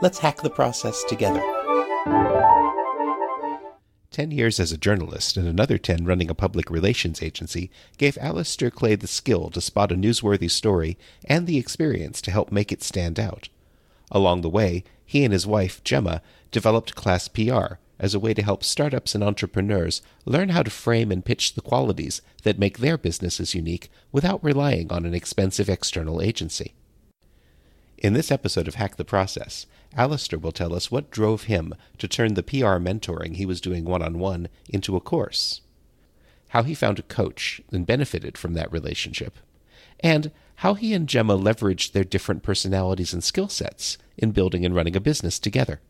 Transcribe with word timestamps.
let's 0.00 0.18
hack 0.18 0.40
the 0.42 0.50
process 0.50 1.04
together. 1.04 1.42
10 4.10 4.32
years 4.32 4.58
as 4.58 4.72
a 4.72 4.78
journalist 4.78 5.36
and 5.36 5.46
another 5.46 5.78
10 5.78 6.04
running 6.04 6.28
a 6.28 6.34
public 6.34 6.68
relations 6.68 7.22
agency 7.22 7.70
gave 7.96 8.18
Alastair 8.18 8.70
Clay 8.70 8.96
the 8.96 9.06
skill 9.06 9.50
to 9.50 9.60
spot 9.60 9.92
a 9.92 9.94
newsworthy 9.94 10.50
story 10.50 10.98
and 11.26 11.46
the 11.46 11.58
experience 11.58 12.20
to 12.22 12.30
help 12.30 12.50
make 12.50 12.72
it 12.72 12.82
stand 12.82 13.20
out. 13.20 13.48
Along 14.10 14.40
the 14.40 14.48
way, 14.48 14.82
he 15.06 15.24
and 15.24 15.32
his 15.32 15.46
wife, 15.46 15.82
Gemma, 15.84 16.22
developed 16.50 16.96
Class 16.96 17.28
PR 17.28 17.74
as 18.00 18.14
a 18.14 18.18
way 18.18 18.34
to 18.34 18.42
help 18.42 18.64
startups 18.64 19.14
and 19.14 19.22
entrepreneurs 19.22 20.02
learn 20.24 20.48
how 20.48 20.62
to 20.62 20.70
frame 20.70 21.12
and 21.12 21.24
pitch 21.24 21.54
the 21.54 21.60
qualities 21.60 22.20
that 22.42 22.58
make 22.58 22.78
their 22.78 22.98
businesses 22.98 23.54
unique 23.54 23.90
without 24.10 24.42
relying 24.42 24.90
on 24.90 25.04
an 25.04 25.14
expensive 25.14 25.68
external 25.68 26.20
agency. 26.20 26.74
In 28.00 28.14
this 28.14 28.30
episode 28.30 28.66
of 28.66 28.76
Hack 28.76 28.96
the 28.96 29.04
Process, 29.04 29.66
Alastair 29.94 30.38
will 30.38 30.52
tell 30.52 30.74
us 30.74 30.90
what 30.90 31.10
drove 31.10 31.44
him 31.44 31.74
to 31.98 32.08
turn 32.08 32.32
the 32.32 32.42
PR 32.42 32.78
mentoring 32.80 33.36
he 33.36 33.44
was 33.44 33.60
doing 33.60 33.84
one 33.84 34.00
on 34.00 34.18
one 34.18 34.48
into 34.70 34.96
a 34.96 35.00
course, 35.00 35.60
how 36.48 36.62
he 36.62 36.74
found 36.74 36.98
a 36.98 37.02
coach 37.02 37.60
and 37.70 37.84
benefited 37.84 38.38
from 38.38 38.54
that 38.54 38.72
relationship, 38.72 39.36
and 40.02 40.32
how 40.56 40.72
he 40.72 40.94
and 40.94 41.10
Gemma 41.10 41.36
leveraged 41.36 41.92
their 41.92 42.04
different 42.04 42.42
personalities 42.42 43.12
and 43.12 43.22
skill 43.22 43.50
sets 43.50 43.98
in 44.16 44.30
building 44.30 44.64
and 44.64 44.74
running 44.74 44.96
a 44.96 45.00
business 45.00 45.38
together. 45.38 45.82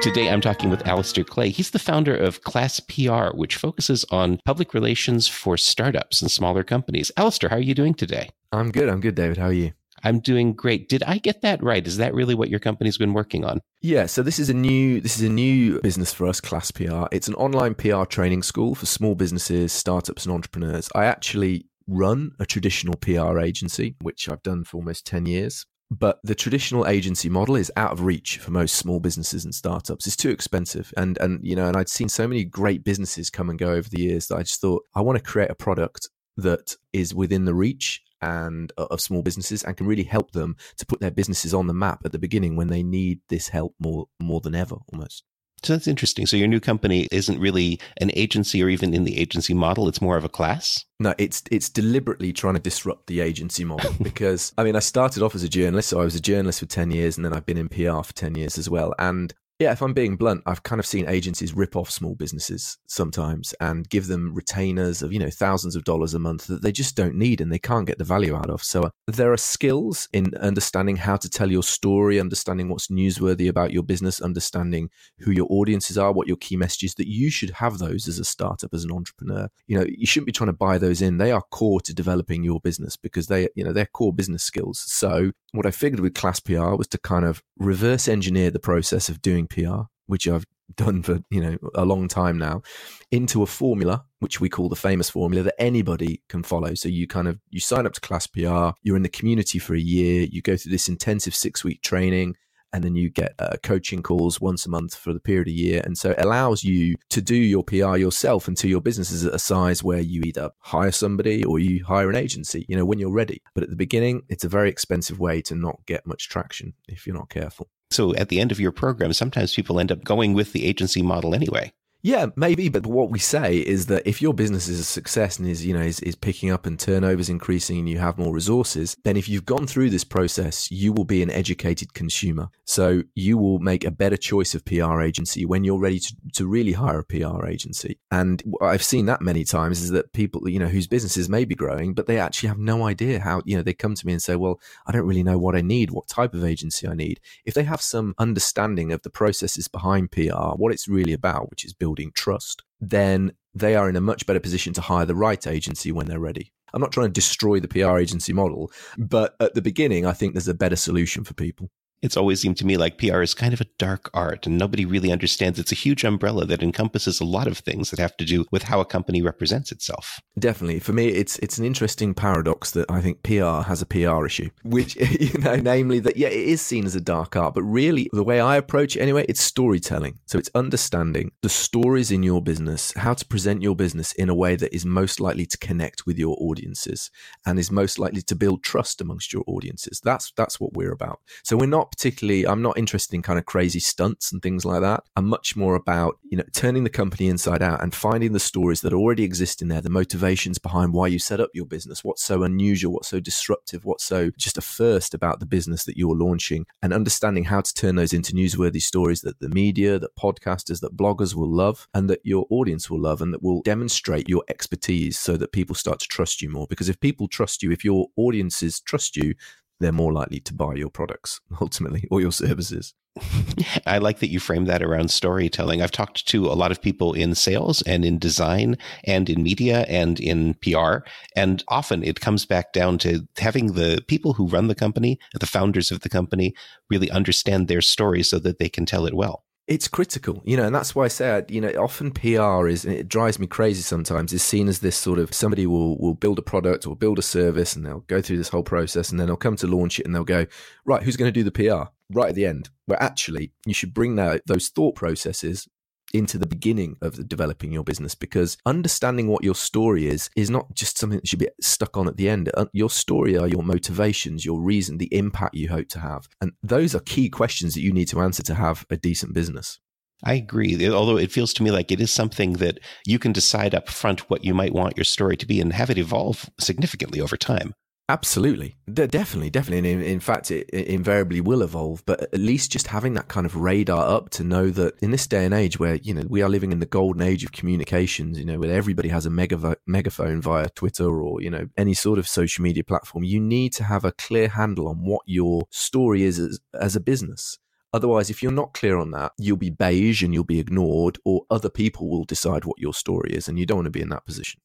Today, 0.00 0.30
I'm 0.30 0.40
talking 0.40 0.70
with 0.70 0.86
Alastair 0.86 1.24
Clay. 1.24 1.50
He's 1.50 1.72
the 1.72 1.78
founder 1.80 2.14
of 2.16 2.42
Class 2.42 2.78
PR, 2.78 3.34
which 3.34 3.56
focuses 3.56 4.04
on 4.12 4.38
public 4.44 4.72
relations 4.72 5.26
for 5.26 5.56
startups 5.56 6.22
and 6.22 6.30
smaller 6.30 6.62
companies. 6.62 7.10
Aleister, 7.16 7.50
how 7.50 7.56
are 7.56 7.60
you 7.60 7.74
doing 7.74 7.94
today? 7.94 8.30
I'm 8.52 8.70
good. 8.70 8.88
I'm 8.88 9.00
good, 9.00 9.16
David. 9.16 9.38
How 9.38 9.46
are 9.46 9.52
you? 9.52 9.72
I'm 10.04 10.20
doing 10.20 10.52
great. 10.52 10.88
Did 10.88 11.02
I 11.02 11.18
get 11.18 11.42
that 11.42 11.60
right? 11.64 11.84
Is 11.84 11.96
that 11.96 12.14
really 12.14 12.36
what 12.36 12.48
your 12.48 12.60
company's 12.60 12.96
been 12.96 13.12
working 13.12 13.44
on? 13.44 13.60
Yeah, 13.82 14.06
so 14.06 14.22
this 14.22 14.38
is 14.38 14.48
a 14.48 14.54
new 14.54 15.00
this 15.00 15.18
is 15.18 15.24
a 15.24 15.32
new 15.32 15.80
business 15.80 16.14
for 16.14 16.28
us, 16.28 16.40
Class 16.40 16.70
PR. 16.70 17.06
It's 17.10 17.26
an 17.26 17.34
online 17.34 17.74
PR 17.74 18.04
training 18.04 18.44
school 18.44 18.76
for 18.76 18.86
small 18.86 19.16
businesses, 19.16 19.72
startups 19.72 20.24
and 20.24 20.32
entrepreneurs. 20.32 20.88
I 20.94 21.06
actually 21.06 21.66
run 21.88 22.32
a 22.38 22.46
traditional 22.46 22.94
PR 22.94 23.40
agency, 23.40 23.96
which 24.00 24.28
I've 24.28 24.44
done 24.44 24.62
for 24.62 24.76
almost 24.76 25.06
10 25.06 25.26
years. 25.26 25.66
But 25.90 26.18
the 26.22 26.34
traditional 26.34 26.86
agency 26.86 27.30
model 27.30 27.56
is 27.56 27.72
out 27.76 27.92
of 27.92 28.02
reach 28.02 28.38
for 28.38 28.50
most 28.50 28.76
small 28.76 29.00
businesses 29.00 29.44
and 29.44 29.54
startups. 29.54 30.06
It's 30.06 30.16
too 30.16 30.30
expensive. 30.30 30.92
And 30.96 31.16
and 31.18 31.40
you 31.42 31.56
know, 31.56 31.66
and 31.66 31.76
I'd 31.76 31.88
seen 31.88 32.08
so 32.08 32.28
many 32.28 32.44
great 32.44 32.84
businesses 32.84 33.30
come 33.30 33.48
and 33.48 33.58
go 33.58 33.70
over 33.70 33.88
the 33.88 34.02
years 34.02 34.28
that 34.28 34.36
I 34.36 34.42
just 34.42 34.60
thought 34.60 34.84
I 34.94 35.00
want 35.00 35.16
to 35.16 35.24
create 35.24 35.50
a 35.50 35.54
product 35.54 36.08
that 36.36 36.76
is 36.92 37.14
within 37.14 37.46
the 37.46 37.54
reach 37.54 38.02
and 38.20 38.72
uh, 38.76 38.86
of 38.90 39.00
small 39.00 39.22
businesses 39.22 39.62
and 39.62 39.76
can 39.76 39.86
really 39.86 40.04
help 40.04 40.32
them 40.32 40.56
to 40.76 40.86
put 40.86 41.00
their 41.00 41.10
businesses 41.10 41.54
on 41.54 41.66
the 41.66 41.74
map 41.74 42.00
at 42.04 42.12
the 42.12 42.18
beginning 42.18 42.56
when 42.56 42.68
they 42.68 42.82
need 42.82 43.20
this 43.28 43.48
help 43.48 43.74
more 43.78 44.06
more 44.20 44.40
than 44.40 44.54
ever 44.54 44.76
almost. 44.92 45.24
So 45.62 45.74
that's 45.74 45.88
interesting. 45.88 46.26
So 46.26 46.36
your 46.36 46.48
new 46.48 46.60
company 46.60 47.08
isn't 47.10 47.38
really 47.38 47.80
an 48.00 48.10
agency 48.14 48.62
or 48.62 48.68
even 48.68 48.94
in 48.94 49.04
the 49.04 49.18
agency 49.18 49.54
model, 49.54 49.88
it's 49.88 50.00
more 50.00 50.16
of 50.16 50.24
a 50.24 50.28
class? 50.28 50.84
No, 51.00 51.14
it's 51.18 51.42
it's 51.50 51.68
deliberately 51.68 52.32
trying 52.32 52.54
to 52.54 52.60
disrupt 52.60 53.06
the 53.06 53.20
agency 53.20 53.64
model 53.64 53.92
because 54.02 54.52
I 54.58 54.64
mean 54.64 54.76
I 54.76 54.80
started 54.80 55.22
off 55.22 55.34
as 55.34 55.42
a 55.42 55.48
journalist, 55.48 55.88
so 55.88 56.00
I 56.00 56.04
was 56.04 56.14
a 56.14 56.20
journalist 56.20 56.60
for 56.60 56.66
10 56.66 56.90
years 56.90 57.16
and 57.16 57.24
then 57.24 57.32
I've 57.32 57.46
been 57.46 57.58
in 57.58 57.68
PR 57.68 58.02
for 58.02 58.12
10 58.12 58.34
years 58.36 58.58
as 58.58 58.68
well. 58.70 58.94
And 58.98 59.34
yeah, 59.58 59.72
if 59.72 59.82
I'm 59.82 59.92
being 59.92 60.14
blunt, 60.14 60.42
I've 60.46 60.62
kind 60.62 60.78
of 60.78 60.86
seen 60.86 61.08
agencies 61.08 61.52
rip 61.52 61.74
off 61.74 61.90
small 61.90 62.14
businesses 62.14 62.78
sometimes 62.86 63.54
and 63.60 63.88
give 63.88 64.06
them 64.06 64.32
retainers 64.32 65.02
of, 65.02 65.12
you 65.12 65.18
know, 65.18 65.30
thousands 65.30 65.74
of 65.74 65.82
dollars 65.82 66.14
a 66.14 66.20
month 66.20 66.46
that 66.46 66.62
they 66.62 66.70
just 66.70 66.94
don't 66.94 67.16
need 67.16 67.40
and 67.40 67.50
they 67.50 67.58
can't 67.58 67.86
get 67.86 67.98
the 67.98 68.04
value 68.04 68.36
out 68.36 68.50
of. 68.50 68.62
So 68.62 68.84
uh, 68.84 68.90
there 69.08 69.32
are 69.32 69.36
skills 69.36 70.08
in 70.12 70.32
understanding 70.36 70.94
how 70.94 71.16
to 71.16 71.28
tell 71.28 71.50
your 71.50 71.64
story, 71.64 72.20
understanding 72.20 72.68
what's 72.68 72.86
newsworthy 72.86 73.48
about 73.48 73.72
your 73.72 73.82
business, 73.82 74.20
understanding 74.20 74.90
who 75.18 75.32
your 75.32 75.48
audiences 75.50 75.98
are, 75.98 76.12
what 76.12 76.28
your 76.28 76.36
key 76.36 76.56
messages 76.56 76.94
that 76.94 77.08
you 77.08 77.28
should 77.28 77.50
have 77.50 77.78
those 77.78 78.06
as 78.06 78.20
a 78.20 78.24
startup, 78.24 78.72
as 78.72 78.84
an 78.84 78.92
entrepreneur. 78.92 79.48
You 79.66 79.78
know, 79.78 79.86
you 79.88 80.06
shouldn't 80.06 80.26
be 80.26 80.32
trying 80.32 80.50
to 80.50 80.52
buy 80.52 80.78
those 80.78 81.02
in. 81.02 81.18
They 81.18 81.32
are 81.32 81.42
core 81.50 81.80
to 81.80 81.92
developing 81.92 82.44
your 82.44 82.60
business 82.60 82.96
because 82.96 83.26
they, 83.26 83.48
you 83.56 83.64
know, 83.64 83.72
they're 83.72 83.86
core 83.86 84.12
business 84.12 84.44
skills. 84.44 84.78
So 84.78 85.32
what 85.52 85.66
I 85.66 85.72
figured 85.72 86.00
with 86.00 86.14
Class 86.14 86.38
PR 86.38 86.74
was 86.76 86.86
to 86.88 86.98
kind 86.98 87.24
of 87.24 87.42
reverse 87.58 88.06
engineer 88.06 88.50
the 88.50 88.60
process 88.60 89.08
of 89.08 89.20
doing 89.20 89.47
PR, 89.48 89.82
which 90.06 90.28
I've 90.28 90.44
done 90.76 91.02
for 91.02 91.20
you 91.30 91.40
know 91.40 91.58
a 91.74 91.84
long 91.84 92.08
time 92.08 92.38
now, 92.38 92.62
into 93.10 93.42
a 93.42 93.46
formula 93.46 94.04
which 94.20 94.40
we 94.40 94.48
call 94.48 94.68
the 94.68 94.76
famous 94.76 95.08
formula 95.08 95.42
that 95.44 95.60
anybody 95.60 96.22
can 96.28 96.42
follow. 96.42 96.74
So 96.74 96.88
you 96.88 97.06
kind 97.06 97.28
of 97.28 97.38
you 97.50 97.60
sign 97.60 97.86
up 97.86 97.92
to 97.94 98.00
Class 98.00 98.26
PR, 98.26 98.70
you're 98.82 98.96
in 98.96 99.02
the 99.02 99.08
community 99.08 99.58
for 99.58 99.74
a 99.74 99.80
year, 99.80 100.26
you 100.30 100.42
go 100.42 100.56
through 100.56 100.72
this 100.72 100.88
intensive 100.88 101.34
six 101.34 101.64
week 101.64 101.82
training 101.82 102.36
and 102.72 102.84
then 102.84 102.94
you 102.94 103.08
get 103.08 103.34
uh, 103.38 103.56
coaching 103.62 104.02
calls 104.02 104.40
once 104.40 104.66
a 104.66 104.70
month 104.70 104.94
for 104.94 105.12
the 105.12 105.20
period 105.20 105.48
of 105.48 105.54
year. 105.54 105.80
And 105.84 105.96
so 105.96 106.10
it 106.10 106.20
allows 106.20 106.62
you 106.62 106.96
to 107.10 107.22
do 107.22 107.34
your 107.34 107.64
PR 107.64 107.96
yourself 107.96 108.46
until 108.46 108.68
your 108.68 108.80
business 108.80 109.10
is 109.10 109.24
at 109.24 109.34
a 109.34 109.38
size 109.38 109.82
where 109.82 110.00
you 110.00 110.22
either 110.22 110.50
hire 110.58 110.92
somebody 110.92 111.44
or 111.44 111.58
you 111.58 111.84
hire 111.84 112.10
an 112.10 112.16
agency, 112.16 112.66
you 112.68 112.76
know, 112.76 112.84
when 112.84 112.98
you're 112.98 113.10
ready. 113.10 113.40
But 113.54 113.64
at 113.64 113.70
the 113.70 113.76
beginning, 113.76 114.22
it's 114.28 114.44
a 114.44 114.48
very 114.48 114.68
expensive 114.68 115.18
way 115.18 115.40
to 115.42 115.54
not 115.54 115.80
get 115.86 116.06
much 116.06 116.28
traction 116.28 116.74
if 116.88 117.06
you're 117.06 117.16
not 117.16 117.30
careful. 117.30 117.70
So 117.90 118.14
at 118.14 118.28
the 118.28 118.40
end 118.40 118.52
of 118.52 118.60
your 118.60 118.72
program, 118.72 119.12
sometimes 119.12 119.54
people 119.54 119.80
end 119.80 119.90
up 119.90 120.04
going 120.04 120.34
with 120.34 120.52
the 120.52 120.66
agency 120.66 121.02
model 121.02 121.34
anyway. 121.34 121.72
Yeah, 122.02 122.26
maybe, 122.36 122.68
but 122.68 122.86
what 122.86 123.10
we 123.10 123.18
say 123.18 123.58
is 123.58 123.86
that 123.86 124.06
if 124.06 124.22
your 124.22 124.32
business 124.32 124.68
is 124.68 124.78
a 124.78 124.84
success 124.84 125.38
and 125.38 125.48
is, 125.48 125.66
you 125.66 125.74
know, 125.74 125.82
is, 125.82 125.98
is 126.00 126.14
picking 126.14 126.50
up 126.50 126.64
and 126.64 126.78
turnovers 126.78 127.28
increasing 127.28 127.80
and 127.80 127.88
you 127.88 127.98
have 127.98 128.18
more 128.18 128.32
resources, 128.32 128.96
then 129.02 129.16
if 129.16 129.28
you've 129.28 129.44
gone 129.44 129.66
through 129.66 129.90
this 129.90 130.04
process, 130.04 130.70
you 130.70 130.92
will 130.92 131.04
be 131.04 131.22
an 131.22 131.30
educated 131.30 131.94
consumer. 131.94 132.50
So 132.66 133.02
you 133.16 133.36
will 133.36 133.58
make 133.58 133.84
a 133.84 133.90
better 133.90 134.16
choice 134.16 134.54
of 134.54 134.64
PR 134.64 135.00
agency 135.00 135.44
when 135.44 135.64
you're 135.64 135.80
ready 135.80 135.98
to, 135.98 136.16
to 136.34 136.46
really 136.46 136.72
hire 136.72 137.00
a 137.00 137.04
PR 137.04 137.46
agency. 137.46 137.98
And 138.12 138.44
I've 138.62 138.84
seen 138.84 139.06
that 139.06 139.20
many 139.20 139.42
times 139.42 139.82
is 139.82 139.90
that 139.90 140.12
people, 140.12 140.48
you 140.48 140.60
know, 140.60 140.68
whose 140.68 140.86
businesses 140.86 141.28
may 141.28 141.44
be 141.44 141.56
growing, 141.56 141.94
but 141.94 142.06
they 142.06 142.20
actually 142.20 142.48
have 142.48 142.58
no 142.58 142.84
idea 142.86 143.18
how, 143.18 143.42
you 143.44 143.56
know, 143.56 143.62
they 143.62 143.74
come 143.74 143.96
to 143.96 144.06
me 144.06 144.12
and 144.12 144.22
say, 144.22 144.36
well, 144.36 144.60
I 144.86 144.92
don't 144.92 145.06
really 145.06 145.24
know 145.24 145.38
what 145.38 145.56
I 145.56 145.62
need, 145.62 145.90
what 145.90 146.06
type 146.06 146.32
of 146.32 146.44
agency 146.44 146.86
I 146.86 146.94
need. 146.94 147.18
If 147.44 147.54
they 147.54 147.64
have 147.64 147.80
some 147.80 148.14
understanding 148.18 148.92
of 148.92 149.02
the 149.02 149.10
processes 149.10 149.66
behind 149.66 150.12
PR, 150.12 150.54
what 150.54 150.72
it's 150.72 150.86
really 150.86 151.12
about, 151.12 151.50
which 151.50 151.64
is 151.64 151.72
building 151.72 151.87
building 151.88 152.12
trust, 152.14 152.64
then 152.80 153.32
they 153.54 153.74
are 153.74 153.88
in 153.88 153.96
a 153.96 154.00
much 154.00 154.26
better 154.26 154.40
position 154.40 154.74
to 154.74 154.82
hire 154.82 155.06
the 155.06 155.14
right 155.14 155.46
agency 155.46 155.90
when 155.90 156.06
they're 156.06 156.20
ready. 156.20 156.52
I'm 156.74 156.82
not 156.82 156.92
trying 156.92 157.06
to 157.06 157.12
destroy 157.12 157.60
the 157.60 157.68
PR 157.68 157.96
agency 157.96 158.34
model, 158.34 158.70
but 158.98 159.34
at 159.40 159.54
the 159.54 159.62
beginning, 159.62 160.04
I 160.04 160.12
think 160.12 160.34
there's 160.34 160.48
a 160.48 160.54
better 160.54 160.76
solution 160.76 161.24
for 161.24 161.32
people 161.32 161.70
it's 162.02 162.16
always 162.16 162.40
seemed 162.40 162.56
to 162.58 162.66
me 162.66 162.76
like 162.76 162.98
PR 162.98 163.22
is 163.22 163.34
kind 163.34 163.52
of 163.52 163.60
a 163.60 163.66
dark 163.78 164.10
art 164.14 164.46
and 164.46 164.56
nobody 164.56 164.84
really 164.84 165.10
understands. 165.10 165.58
It's 165.58 165.72
a 165.72 165.76
huge 165.76 166.04
umbrella 166.04 166.44
that 166.46 166.62
encompasses 166.62 167.20
a 167.20 167.24
lot 167.24 167.46
of 167.46 167.58
things 167.58 167.90
that 167.90 167.98
have 167.98 168.16
to 168.18 168.24
do 168.24 168.44
with 168.50 168.64
how 168.64 168.80
a 168.80 168.84
company 168.84 169.22
represents 169.22 169.72
itself. 169.72 170.20
Definitely. 170.38 170.80
For 170.80 170.92
me, 170.92 171.08
it's 171.08 171.38
it's 171.38 171.58
an 171.58 171.64
interesting 171.64 172.14
paradox 172.14 172.70
that 172.72 172.90
I 172.90 173.00
think 173.00 173.22
PR 173.22 173.62
has 173.62 173.82
a 173.82 173.86
PR 173.86 174.24
issue, 174.26 174.50
which, 174.62 174.96
you 174.96 175.38
know, 175.40 175.56
namely 175.56 175.98
that, 176.00 176.16
yeah, 176.16 176.28
it 176.28 176.48
is 176.48 176.62
seen 176.62 176.86
as 176.86 176.94
a 176.94 177.00
dark 177.00 177.36
art, 177.36 177.54
but 177.54 177.62
really 177.62 178.08
the 178.12 178.24
way 178.24 178.40
I 178.40 178.56
approach 178.56 178.96
it 178.96 179.00
anyway, 179.00 179.24
it's 179.28 179.42
storytelling. 179.42 180.18
So 180.26 180.38
it's 180.38 180.50
understanding 180.54 181.32
the 181.42 181.48
stories 181.48 182.10
in 182.10 182.22
your 182.22 182.42
business, 182.42 182.92
how 182.96 183.14
to 183.14 183.26
present 183.26 183.62
your 183.62 183.74
business 183.74 184.12
in 184.12 184.28
a 184.28 184.34
way 184.34 184.56
that 184.56 184.74
is 184.74 184.86
most 184.86 185.20
likely 185.20 185.46
to 185.46 185.58
connect 185.58 186.06
with 186.06 186.18
your 186.18 186.36
audiences 186.40 187.10
and 187.44 187.58
is 187.58 187.70
most 187.70 187.98
likely 187.98 188.22
to 188.22 188.36
build 188.36 188.62
trust 188.62 189.00
amongst 189.00 189.32
your 189.32 189.44
audiences. 189.46 190.00
That's, 190.02 190.32
that's 190.36 190.60
what 190.60 190.74
we're 190.74 190.92
about. 190.92 191.20
So 191.42 191.56
we're 191.56 191.66
not 191.66 191.87
particularly, 191.90 192.46
I'm 192.46 192.62
not 192.62 192.78
interested 192.78 193.14
in 193.14 193.22
kind 193.22 193.38
of 193.38 193.46
crazy 193.46 193.80
stunts 193.80 194.32
and 194.32 194.42
things 194.42 194.64
like 194.64 194.80
that. 194.80 195.04
I'm 195.16 195.26
much 195.26 195.56
more 195.56 195.74
about, 195.74 196.18
you 196.30 196.36
know, 196.36 196.44
turning 196.52 196.84
the 196.84 196.90
company 196.90 197.28
inside 197.28 197.62
out 197.62 197.82
and 197.82 197.94
finding 197.94 198.32
the 198.32 198.40
stories 198.40 198.80
that 198.82 198.92
already 198.92 199.24
exist 199.24 199.62
in 199.62 199.68
there, 199.68 199.80
the 199.80 199.90
motivations 199.90 200.58
behind 200.58 200.92
why 200.92 201.06
you 201.06 201.18
set 201.18 201.40
up 201.40 201.50
your 201.54 201.66
business, 201.66 202.04
what's 202.04 202.24
so 202.24 202.42
unusual, 202.42 202.92
what's 202.92 203.08
so 203.08 203.20
disruptive, 203.20 203.84
what's 203.84 204.04
so 204.04 204.30
just 204.36 204.58
a 204.58 204.62
first 204.62 205.14
about 205.14 205.40
the 205.40 205.46
business 205.46 205.84
that 205.84 205.96
you're 205.96 206.16
launching, 206.16 206.66
and 206.82 206.92
understanding 206.92 207.44
how 207.44 207.60
to 207.60 207.74
turn 207.74 207.96
those 207.96 208.12
into 208.12 208.32
newsworthy 208.32 208.82
stories 208.82 209.22
that 209.22 209.40
the 209.40 209.48
media, 209.48 209.98
that 209.98 210.16
podcasters, 210.16 210.80
that 210.80 210.96
bloggers 210.96 211.34
will 211.34 211.50
love, 211.50 211.88
and 211.94 212.08
that 212.08 212.20
your 212.24 212.46
audience 212.50 212.90
will 212.90 213.00
love, 213.00 213.20
and 213.20 213.32
that 213.32 213.42
will 213.42 213.62
demonstrate 213.62 214.28
your 214.28 214.44
expertise 214.48 215.18
so 215.18 215.36
that 215.36 215.52
people 215.52 215.74
start 215.74 215.98
to 216.00 216.08
trust 216.08 216.42
you 216.42 216.48
more. 216.48 216.66
Because 216.68 216.88
if 216.88 217.00
people 217.00 217.28
trust 217.28 217.62
you, 217.62 217.70
if 217.70 217.84
your 217.84 218.08
audiences 218.16 218.80
trust 218.80 219.16
you, 219.16 219.34
they're 219.80 219.92
more 219.92 220.12
likely 220.12 220.40
to 220.40 220.54
buy 220.54 220.74
your 220.74 220.90
products 220.90 221.40
ultimately 221.60 222.04
or 222.10 222.20
your 222.20 222.32
services. 222.32 222.94
I 223.86 223.98
like 223.98 224.20
that 224.20 224.30
you 224.30 224.38
frame 224.38 224.66
that 224.66 224.82
around 224.82 225.10
storytelling. 225.10 225.82
I've 225.82 225.90
talked 225.90 226.26
to 226.28 226.46
a 226.46 226.54
lot 226.54 226.70
of 226.70 226.80
people 226.80 227.14
in 227.14 227.34
sales 227.34 227.82
and 227.82 228.04
in 228.04 228.18
design 228.18 228.76
and 229.04 229.28
in 229.28 229.42
media 229.42 229.84
and 229.88 230.20
in 230.20 230.54
PR. 230.62 230.98
And 231.34 231.64
often 231.68 232.04
it 232.04 232.20
comes 232.20 232.46
back 232.46 232.72
down 232.72 232.98
to 232.98 233.26
having 233.38 233.72
the 233.72 234.04
people 234.06 234.34
who 234.34 234.46
run 234.46 234.68
the 234.68 234.74
company, 234.74 235.18
the 235.38 235.46
founders 235.46 235.90
of 235.90 236.00
the 236.00 236.08
company, 236.08 236.54
really 236.90 237.10
understand 237.10 237.66
their 237.66 237.80
story 237.80 238.22
so 238.22 238.38
that 238.38 238.58
they 238.58 238.68
can 238.68 238.86
tell 238.86 239.06
it 239.06 239.14
well 239.14 239.44
it's 239.68 239.86
critical, 239.86 240.40
you 240.46 240.56
know, 240.56 240.64
and 240.64 240.74
that's 240.74 240.94
why 240.94 241.04
I 241.04 241.08
say, 241.08 241.44
you 241.48 241.60
know, 241.60 241.68
often 241.78 242.10
PR 242.10 242.68
is, 242.68 242.86
and 242.86 242.94
it 242.94 243.06
drives 243.06 243.38
me 243.38 243.46
crazy 243.46 243.82
sometimes, 243.82 244.32
is 244.32 244.42
seen 244.42 244.66
as 244.66 244.78
this 244.78 244.96
sort 244.96 245.18
of 245.18 245.34
somebody 245.34 245.66
will, 245.66 245.98
will 245.98 246.14
build 246.14 246.38
a 246.38 246.42
product 246.42 246.86
or 246.86 246.96
build 246.96 247.18
a 247.18 247.22
service 247.22 247.76
and 247.76 247.84
they'll 247.84 248.00
go 248.00 248.22
through 248.22 248.38
this 248.38 248.48
whole 248.48 248.62
process 248.62 249.10
and 249.10 249.20
then 249.20 249.26
they'll 249.26 249.36
come 249.36 249.56
to 249.56 249.66
launch 249.66 250.00
it 250.00 250.06
and 250.06 250.14
they'll 250.14 250.24
go, 250.24 250.46
right, 250.86 251.02
who's 251.02 251.18
going 251.18 251.30
to 251.30 251.38
do 251.38 251.44
the 251.44 251.52
PR? 251.52 251.90
Right 252.10 252.30
at 252.30 252.34
the 252.34 252.46
end, 252.46 252.70
where 252.86 253.00
actually 253.02 253.52
you 253.66 253.74
should 253.74 253.92
bring 253.92 254.16
that, 254.16 254.40
those 254.46 254.68
thought 254.68 254.94
processes 254.94 255.68
into 256.14 256.38
the 256.38 256.46
beginning 256.46 256.96
of 257.02 257.28
developing 257.28 257.72
your 257.72 257.84
business 257.84 258.14
because 258.14 258.56
understanding 258.64 259.28
what 259.28 259.44
your 259.44 259.54
story 259.54 260.06
is 260.06 260.30
is 260.36 260.50
not 260.50 260.74
just 260.74 260.98
something 260.98 261.18
that 261.18 261.28
should 261.28 261.38
be 261.38 261.48
stuck 261.60 261.96
on 261.96 262.08
at 262.08 262.16
the 262.16 262.28
end. 262.28 262.50
Uh, 262.56 262.66
your 262.72 262.90
story 262.90 263.36
are 263.36 263.48
your 263.48 263.62
motivations, 263.62 264.44
your 264.44 264.60
reason, 264.60 264.98
the 264.98 265.14
impact 265.14 265.54
you 265.54 265.68
hope 265.68 265.88
to 265.88 266.00
have. 266.00 266.28
And 266.40 266.52
those 266.62 266.94
are 266.94 267.00
key 267.00 267.28
questions 267.28 267.74
that 267.74 267.82
you 267.82 267.92
need 267.92 268.08
to 268.08 268.20
answer 268.20 268.42
to 268.44 268.54
have 268.54 268.86
a 268.90 268.96
decent 268.96 269.34
business. 269.34 269.78
I 270.24 270.34
agree. 270.34 270.88
Although 270.88 271.16
it 271.16 271.30
feels 271.30 271.52
to 271.54 271.62
me 271.62 271.70
like 271.70 271.92
it 271.92 272.00
is 272.00 272.10
something 272.10 272.54
that 272.54 272.80
you 273.06 273.18
can 273.18 273.32
decide 273.32 273.74
up 273.74 273.88
front 273.88 274.28
what 274.28 274.44
you 274.44 274.52
might 274.52 274.72
want 274.72 274.96
your 274.96 275.04
story 275.04 275.36
to 275.36 275.46
be 275.46 275.60
and 275.60 275.72
have 275.72 275.90
it 275.90 275.98
evolve 275.98 276.50
significantly 276.58 277.20
over 277.20 277.36
time. 277.36 277.74
Absolutely, 278.10 278.74
definitely, 278.90 279.50
definitely. 279.50 279.92
And 279.92 280.02
in, 280.02 280.08
in 280.12 280.20
fact, 280.20 280.50
it, 280.50 280.66
it, 280.72 280.86
invariably 280.86 281.42
will 281.42 281.60
evolve. 281.60 282.02
But 282.06 282.22
at 282.22 282.40
least 282.40 282.72
just 282.72 282.86
having 282.86 283.12
that 283.14 283.28
kind 283.28 283.44
of 283.44 283.54
radar 283.54 284.08
up 284.08 284.30
to 284.30 284.42
know 284.42 284.70
that 284.70 284.98
in 285.00 285.10
this 285.10 285.26
day 285.26 285.44
and 285.44 285.52
age, 285.52 285.78
where 285.78 285.96
you 285.96 286.14
know 286.14 286.24
we 286.26 286.40
are 286.40 286.48
living 286.48 286.72
in 286.72 286.78
the 286.78 286.86
golden 286.86 287.20
age 287.20 287.44
of 287.44 287.52
communications, 287.52 288.38
you 288.38 288.46
know, 288.46 288.58
where 288.58 288.72
everybody 288.72 289.10
has 289.10 289.26
a 289.26 289.30
mega 289.30 289.76
megaphone 289.86 290.40
via 290.40 290.70
Twitter 290.70 291.20
or 291.20 291.42
you 291.42 291.50
know 291.50 291.68
any 291.76 291.92
sort 291.92 292.18
of 292.18 292.26
social 292.26 292.62
media 292.62 292.82
platform, 292.82 293.24
you 293.24 293.40
need 293.40 293.74
to 293.74 293.84
have 293.84 294.06
a 294.06 294.12
clear 294.12 294.48
handle 294.48 294.88
on 294.88 295.04
what 295.04 295.20
your 295.26 295.66
story 295.70 296.22
is 296.22 296.38
as, 296.38 296.60
as 296.72 296.96
a 296.96 297.00
business. 297.00 297.58
Otherwise, 297.92 298.30
if 298.30 298.42
you're 298.42 298.52
not 298.52 298.72
clear 298.72 298.96
on 298.96 299.10
that, 299.10 299.32
you'll 299.36 299.56
be 299.58 299.70
beige 299.70 300.22
and 300.22 300.32
you'll 300.32 300.44
be 300.44 300.60
ignored, 300.60 301.18
or 301.26 301.42
other 301.50 301.68
people 301.70 302.08
will 302.08 302.24
decide 302.24 302.64
what 302.64 302.78
your 302.78 302.94
story 302.94 303.32
is, 303.32 303.48
and 303.48 303.58
you 303.58 303.66
don't 303.66 303.78
want 303.78 303.86
to 303.86 303.90
be 303.90 304.00
in 304.00 304.08
that 304.08 304.24
position. 304.24 304.60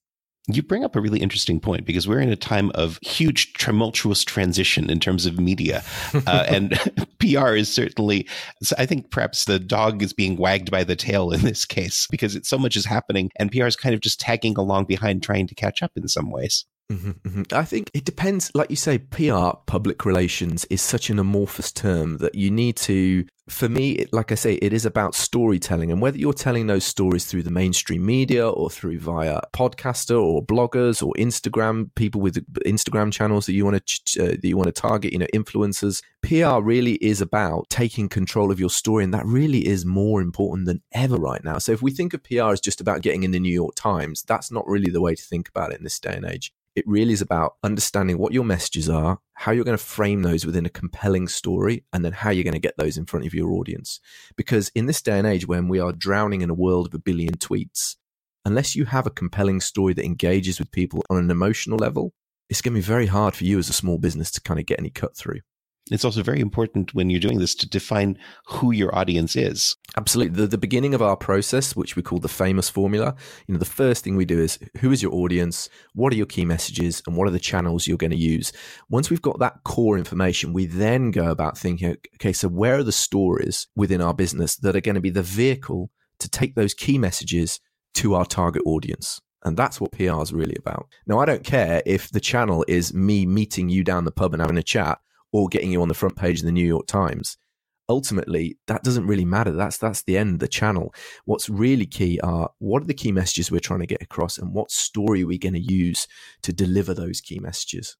You 0.48 0.62
bring 0.62 0.84
up 0.84 0.95
a 0.95 1.01
really 1.01 1.22
interesting 1.22 1.62
point 1.62 1.86
because 1.86 2.07
we're 2.07 2.19
in 2.19 2.30
a 2.30 2.36
time 2.36 2.69
of 2.72 3.00
huge 3.01 3.54
tumultuous 3.54 4.25
transition 4.25 4.90
in 4.90 5.00
terms 5.00 5.25
of 5.25 5.40
media. 5.40 5.84
Uh, 6.13 6.45
and 6.50 6.72
PR 7.19 7.56
is 7.56 7.74
certainly, 7.74 8.28
I 8.78 8.86
think 8.86 9.10
perhaps 9.10 9.45
the 9.45 9.60
dog 9.60 10.04
is 10.04 10.12
being 10.12 10.36
wagged 10.36 10.69
by 10.69 10.84
the 10.84 10.98
tail 10.98 11.31
in 11.31 11.42
this 11.42 11.63
case 11.63 12.07
because 12.12 12.36
it's 12.36 12.50
so 12.50 12.57
much 12.57 12.75
is 12.75 12.86
happening 12.86 13.31
and 13.38 13.51
PR 13.51 13.66
is 13.66 13.78
kind 13.78 13.95
of 13.95 14.01
just 14.01 14.19
tagging 14.19 14.57
along 14.57 14.86
behind 14.86 15.24
trying 15.24 15.48
to 15.48 15.56
catch 15.56 15.81
up 15.81 15.92
in 15.95 16.07
some 16.10 16.30
ways. 16.30 16.66
Mm-hmm, 16.91 17.12
mm-hmm. 17.27 17.41
I 17.51 17.63
think 17.63 17.89
it 17.94 18.06
depends. 18.06 18.51
Like 18.53 18.69
you 18.69 18.75
say, 18.75 18.97
PR, 18.97 19.57
public 19.65 20.06
relations, 20.06 20.65
is 20.65 20.81
such 20.81 21.09
an 21.09 21.18
amorphous 21.18 21.71
term 21.71 22.18
that 22.18 22.35
you 22.35 22.51
need 22.51 22.75
to. 22.77 23.25
For 23.50 23.68
me, 23.68 24.06
like 24.13 24.31
I 24.31 24.35
say, 24.35 24.53
it 24.56 24.71
is 24.71 24.85
about 24.85 25.15
storytelling, 25.15 25.91
and 25.91 26.01
whether 26.01 26.18
you're 26.18 26.33
telling 26.33 26.68
those 26.68 26.85
stories 26.85 27.25
through 27.25 27.44
the 27.44 27.51
mainstream 27.51 28.06
media 28.06 28.47
or 28.47 28.69
through 28.69 29.00
via 29.00 29.41
podcaster 29.53 30.21
or 30.21 30.45
bloggers 30.45 31.06
or 31.06 31.13
Instagram 31.18 31.89
people 31.95 32.21
with 32.21 32.35
Instagram 32.63 33.12
channels 33.12 33.45
that 33.45 33.53
you 33.53 33.65
want 33.65 33.86
to 33.86 34.24
uh, 34.24 34.27
that 34.27 34.45
you 34.45 34.57
want 34.57 34.68
to 34.68 34.81
target, 34.81 35.13
you 35.13 35.19
know, 35.19 35.27
influencers. 35.33 36.01
PR 36.21 36.63
really 36.63 36.94
is 36.95 37.21
about 37.21 37.69
taking 37.69 38.07
control 38.07 38.51
of 38.51 38.59
your 38.59 38.69
story, 38.69 39.03
and 39.03 39.13
that 39.13 39.25
really 39.25 39.68
is 39.68 39.86
more 39.86 40.21
important 40.21 40.68
than 40.68 40.81
ever 40.94 41.18
right 41.18 41.44
now. 41.44 41.57
So 41.57 41.71
if 41.71 41.81
we 41.81 41.91
think 41.91 42.13
of 42.13 42.24
PR 42.24 42.51
as 42.51 42.62
just 42.62 42.81
about 42.81 43.01
getting 43.01 43.24
in 43.24 43.31
the 43.31 43.39
New 43.39 43.53
York 43.53 43.75
Times, 43.75 44.24
that's 44.24 44.51
not 44.51 44.68
really 44.68 44.91
the 44.91 45.01
way 45.01 45.15
to 45.15 45.24
think 45.24 45.50
about 45.50 45.71
it 45.71 45.77
in 45.77 45.83
this 45.83 46.00
day 46.00 46.15
and 46.15 46.25
age. 46.25 46.53
It 46.75 46.86
really 46.88 47.14
is 47.14 47.22
about 47.22 47.56
understanding 47.64 48.18
what 48.18 48.34
your 48.34 48.44
messages 48.44 48.90
are, 48.90 49.20
how 49.36 49.52
you're 49.52 49.64
going 49.64 49.78
to 49.78 49.84
frame 49.84 50.24
those 50.24 50.46
within 50.46 50.66
a 50.66 50.70
compelling 50.70 51.28
story, 51.28 51.86
and 51.94 52.04
then 52.04 52.14
how 52.14 52.31
you're 52.31 52.44
going 52.44 52.54
to 52.54 52.60
get 52.60 52.78
those 52.78 52.98
in 52.98 53.06
front 53.06 53.25
of 53.25 53.34
your 53.34 53.52
audience. 53.52 54.00
Because 54.36 54.72
in 54.74 54.88
this 54.88 55.02
day 55.02 55.20
and 55.20 55.28
age, 55.28 55.48
when 55.48 55.68
we 55.68 55.80
are 55.80 55.94
drowning 55.94 56.42
in 56.42 56.50
a 56.50 56.56
world 56.56 56.88
of 56.88 56.94
a 56.96 57.00
billion 57.00 57.36
tweets, 57.38 57.96
unless 58.46 58.75
you 58.75 58.86
have 58.86 59.06
a 59.06 59.12
compelling 59.12 59.62
story 59.62 59.94
that 59.94 60.06
engages 60.06 60.60
with 60.60 60.72
people 60.72 61.04
on 61.10 61.18
an 61.18 61.30
emotional 61.30 61.78
level, 61.78 62.14
it's 62.50 62.62
going 62.62 62.74
to 62.74 62.80
be 62.80 62.86
very 62.86 63.08
hard 63.08 63.36
for 63.36 63.44
you 63.44 63.60
as 63.60 63.70
a 63.70 63.74
small 63.74 63.98
business 63.98 64.31
to 64.31 64.42
kind 64.42 64.60
of 64.60 64.66
get 64.66 64.80
any 64.80 64.90
cut 64.90 65.16
through. 65.16 65.40
It's 65.94 66.04
also 66.04 66.24
very 66.24 66.40
important 66.40 66.95
when 66.95 67.12
you're 67.12 67.19
doing 67.19 67.38
this 67.38 67.54
to 67.54 67.69
define 67.69 68.18
who 68.48 68.72
your 68.72 68.95
audience 68.98 69.36
is. 69.36 69.75
Absolutely. 69.95 70.36
The, 70.36 70.48
the 70.48 70.57
beginning 70.57 70.95
of 70.95 71.04
our 71.04 71.16
process, 71.16 71.75
which 71.75 71.95
we 71.95 72.01
call 72.01 72.18
the 72.18 72.28
famous 72.28 72.68
formula, 72.68 73.16
you 73.45 73.54
know, 73.54 73.60
the 73.60 73.66
first 73.66 74.04
thing 74.04 74.16
we 74.16 74.25
do 74.25 74.40
is 74.40 74.57
who 74.80 74.92
is 74.92 75.04
your 75.04 75.13
audience? 75.13 75.69
What 75.94 76.12
are 76.12 76.16
your 76.16 76.25
key 76.25 76.45
messages? 76.45 77.04
And 77.06 77.16
what 77.16 77.28
are 77.28 77.31
the 77.31 77.38
channels 77.38 77.86
you're 77.86 77.98
going 77.98 78.10
to 78.10 78.18
use? 78.18 78.51
Once 78.90 79.12
we've 79.12 79.22
got 79.22 79.38
that 79.38 79.63
core 79.66 79.95
information, 80.00 80.51
we 80.51 80.66
then 80.66 81.12
go 81.12 81.30
about 81.30 81.60
thinking, 81.60 81.96
okay, 82.16 82.34
so 82.34 82.48
where 82.48 82.80
are 82.80 82.84
the 82.84 82.92
stories 82.92 83.68
within 83.75 84.01
our 84.01 84.16
business 84.16 84.56
that 84.56 84.75
are 84.75 84.81
going 84.81 84.96
to 84.96 85.01
be 85.01 85.12
the 85.12 85.22
vehicle 85.22 85.92
to 86.18 86.28
take 86.28 86.56
those 86.56 86.74
key 86.74 86.98
messages 86.98 87.60
to 87.94 88.16
our 88.16 88.25
target 88.25 88.63
audience? 88.66 89.22
And 89.44 89.56
that's 89.56 89.80
what 89.80 89.92
PR 89.92 90.24
is 90.24 90.34
really 90.34 90.56
about. 90.57 90.88
Now, 91.06 91.19
I 91.19 91.25
don't 91.25 91.44
care 91.44 91.84
if 91.86 92.10
the 92.10 92.19
channel 92.19 92.66
is 92.68 92.96
me 92.96 93.28
meeting 93.28 93.69
you 93.69 93.84
down 93.84 94.06
the 94.06 94.12
pub 94.12 94.34
and 94.34 94.42
having 94.42 94.57
a 94.57 94.63
chat 94.63 94.98
or 95.33 95.50
getting 95.50 95.71
you 95.71 95.81
on 95.81 95.89
the 95.89 95.94
front 95.94 96.15
page 96.15 96.39
of 96.39 96.45
the 96.45 96.51
New 96.53 96.65
York 96.65 96.88
Times. 96.88 97.38
Ultimately, 97.89 98.57
that 98.68 98.83
doesn't 98.83 99.07
really 99.07 99.25
matter. 99.25 99.51
That's 99.51 99.77
that's 99.77 100.03
the 100.03 100.18
end 100.18 100.35
of 100.35 100.39
the 100.39 100.47
channel. 100.47 100.95
What's 101.25 101.50
really 101.50 101.85
key 101.85 102.18
are 102.21 102.50
what 102.59 102.81
are 102.81 102.85
the 102.85 102.94
key 102.94 103.12
messages 103.12 103.51
we're 103.51 103.59
trying 103.59 103.81
to 103.81 103.85
get 103.85 104.01
across 104.01 104.38
and 104.38 104.53
what 104.53 104.71
story 104.71 105.24
are 105.24 105.27
we 105.27 105.38
going 105.38 105.53
to 105.56 105.59
use 105.59 106.07
to 106.44 106.53
deliver 106.53 106.94
those 106.94 107.19
key 107.19 107.39
messages. 107.39 107.97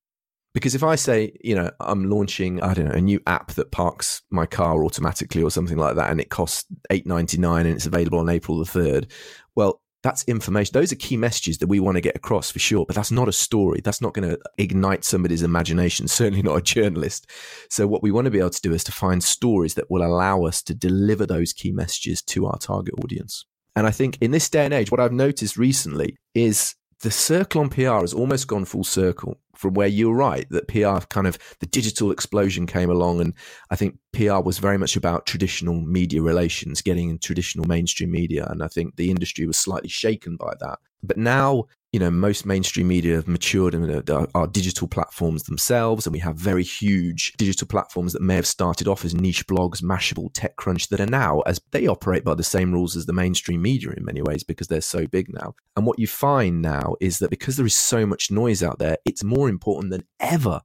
Because 0.54 0.76
if 0.76 0.84
I 0.84 0.96
say, 0.96 1.36
you 1.44 1.56
know, 1.56 1.70
I'm 1.82 2.10
launching, 2.10 2.62
I 2.62 2.74
don't 2.76 2.86
know, 2.86 2.96
a 2.96 3.02
new 3.02 3.20
app 3.28 3.54
that 3.54 3.72
parks 3.72 4.22
my 4.30 4.46
car 4.46 4.86
automatically 4.86 5.44
or 5.44 5.52
something 5.52 5.78
like 5.78 5.96
that, 5.96 6.12
and 6.12 6.22
it 6.22 6.30
costs 6.30 6.66
eight 6.90 7.06
ninety 7.06 7.38
nine 7.38 7.66
and 7.66 7.76
it's 7.76 7.88
available 7.88 8.20
on 8.20 8.30
April 8.30 8.60
the 8.60 8.66
third, 8.66 9.12
well, 9.56 9.82
that's 10.04 10.24
information. 10.26 10.74
Those 10.74 10.92
are 10.92 10.98
key 10.98 11.18
messages 11.18 11.58
that 11.60 11.68
we 11.68 11.80
want 11.80 11.96
to 11.96 12.02
get 12.02 12.16
across 12.16 12.52
for 12.52 12.60
sure, 12.60 12.86
but 12.86 12.96
that's 12.96 13.12
not 13.12 13.30
a 13.30 13.34
story. 13.34 13.82
That's 13.82 14.02
not 14.02 14.14
going 14.14 14.30
to 14.30 14.38
ignite 14.58 15.06
somebody's 15.06 15.44
imagination, 15.44 16.08
certainly 16.10 16.42
not 16.42 16.58
a 16.58 16.62
journalist. 16.62 17.30
So, 17.70 17.88
what 17.88 18.04
we 18.04 18.12
want 18.12 18.26
to 18.26 18.32
be 18.32 18.40
able 18.40 18.52
to 18.52 18.62
do 18.62 18.74
is 18.74 18.84
to 18.86 18.92
find 18.92 19.24
stories 19.24 19.74
that 19.76 19.90
will 19.90 20.06
allow 20.06 20.44
us 20.44 20.62
to 20.64 20.76
deliver 20.76 21.26
those 21.26 21.54
key 21.54 21.72
messages 21.72 22.22
to 22.24 22.46
our 22.46 22.58
target 22.60 22.94
audience. 23.04 23.46
And 23.76 23.88
I 23.88 23.92
think 23.92 24.18
in 24.22 24.32
this 24.32 24.50
day 24.50 24.66
and 24.66 24.74
age, 24.74 24.92
what 24.92 25.00
I've 25.00 25.14
noticed 25.14 25.58
recently 25.58 26.16
is 26.36 26.76
the 27.04 27.12
circle 27.12 27.60
on 27.60 27.70
PR 27.70 28.00
has 28.00 28.14
almost 28.14 28.48
gone 28.48 28.64
full 28.64 28.86
circle 28.86 29.38
from 29.56 29.74
where 29.74 29.88
you're 29.88 30.16
right 30.16 30.48
that 30.50 30.70
PR 30.70 31.06
kind 31.08 31.28
of 31.28 31.38
the 31.60 31.66
digital 31.66 32.12
explosion 32.12 32.66
came 32.66 32.90
along. 32.90 33.20
And 33.20 33.34
I 33.70 33.76
think 33.76 33.98
PR 34.14 34.40
was 34.40 34.58
very 34.58 34.78
much 34.78 34.96
about 34.96 35.26
traditional 35.26 35.82
media 35.82 36.22
relations, 36.22 36.82
getting 36.82 37.10
in 37.10 37.20
traditional 37.20 37.68
mainstream 37.68 38.10
media. 38.10 38.48
And 38.50 38.64
I 38.64 38.70
think 38.70 38.96
the 38.96 39.12
industry 39.12 39.46
was 39.46 39.58
slightly 39.58 39.90
shaken 39.90 40.38
by 40.38 40.54
that. 40.62 40.80
But 41.04 41.18
now 41.18 41.66
you 41.94 42.00
know, 42.00 42.10
most 42.10 42.44
mainstream 42.46 42.88
media 42.88 43.16
have 43.16 43.28
matured 43.28 43.76
and 43.76 44.10
are, 44.10 44.48
digital 44.48 44.88
platforms 44.88 45.44
themselves. 45.44 46.08
And 46.08 46.14
we 46.14 46.20
have 46.20 46.36
very 46.36 46.64
huge 46.64 47.34
digital 47.34 47.68
platforms 47.68 48.14
that 48.14 48.22
may 48.22 48.36
have 48.36 48.48
started 48.48 48.88
off 48.88 49.06
as 49.06 49.14
niche 49.14 49.46
blogs, 49.46 49.84
Mashable, 49.84 50.34
TechCrunch, 50.34 50.90
that 50.90 51.00
are 51.00 51.06
now, 51.06 51.42
as 51.42 51.62
they 51.72 51.86
operate 51.86 52.24
by 52.24 52.34
the 52.34 52.44
same 52.44 52.74
rules 52.74 52.96
as 52.96 53.06
the 53.06 53.14
mainstream 53.14 53.62
media 53.62 53.92
in 53.92 54.04
many 54.04 54.24
ways 54.24 54.44
because 54.44 54.68
they're 54.68 54.82
so 54.82 55.06
big 55.06 55.32
now. 55.32 55.54
And 55.76 55.86
what 55.86 56.00
you 56.00 56.08
find 56.08 56.64
now 56.64 56.96
is 57.00 57.20
that 57.20 57.30
because 57.30 57.58
there 57.58 57.66
is 57.66 57.76
so 57.76 58.08
much 58.08 58.32
noise 58.32 58.64
out 58.64 58.80
there, 58.80 58.98
it's 59.06 59.24
more 59.24 59.48
important 59.48 59.92
than 59.92 60.04
ever 60.20 60.62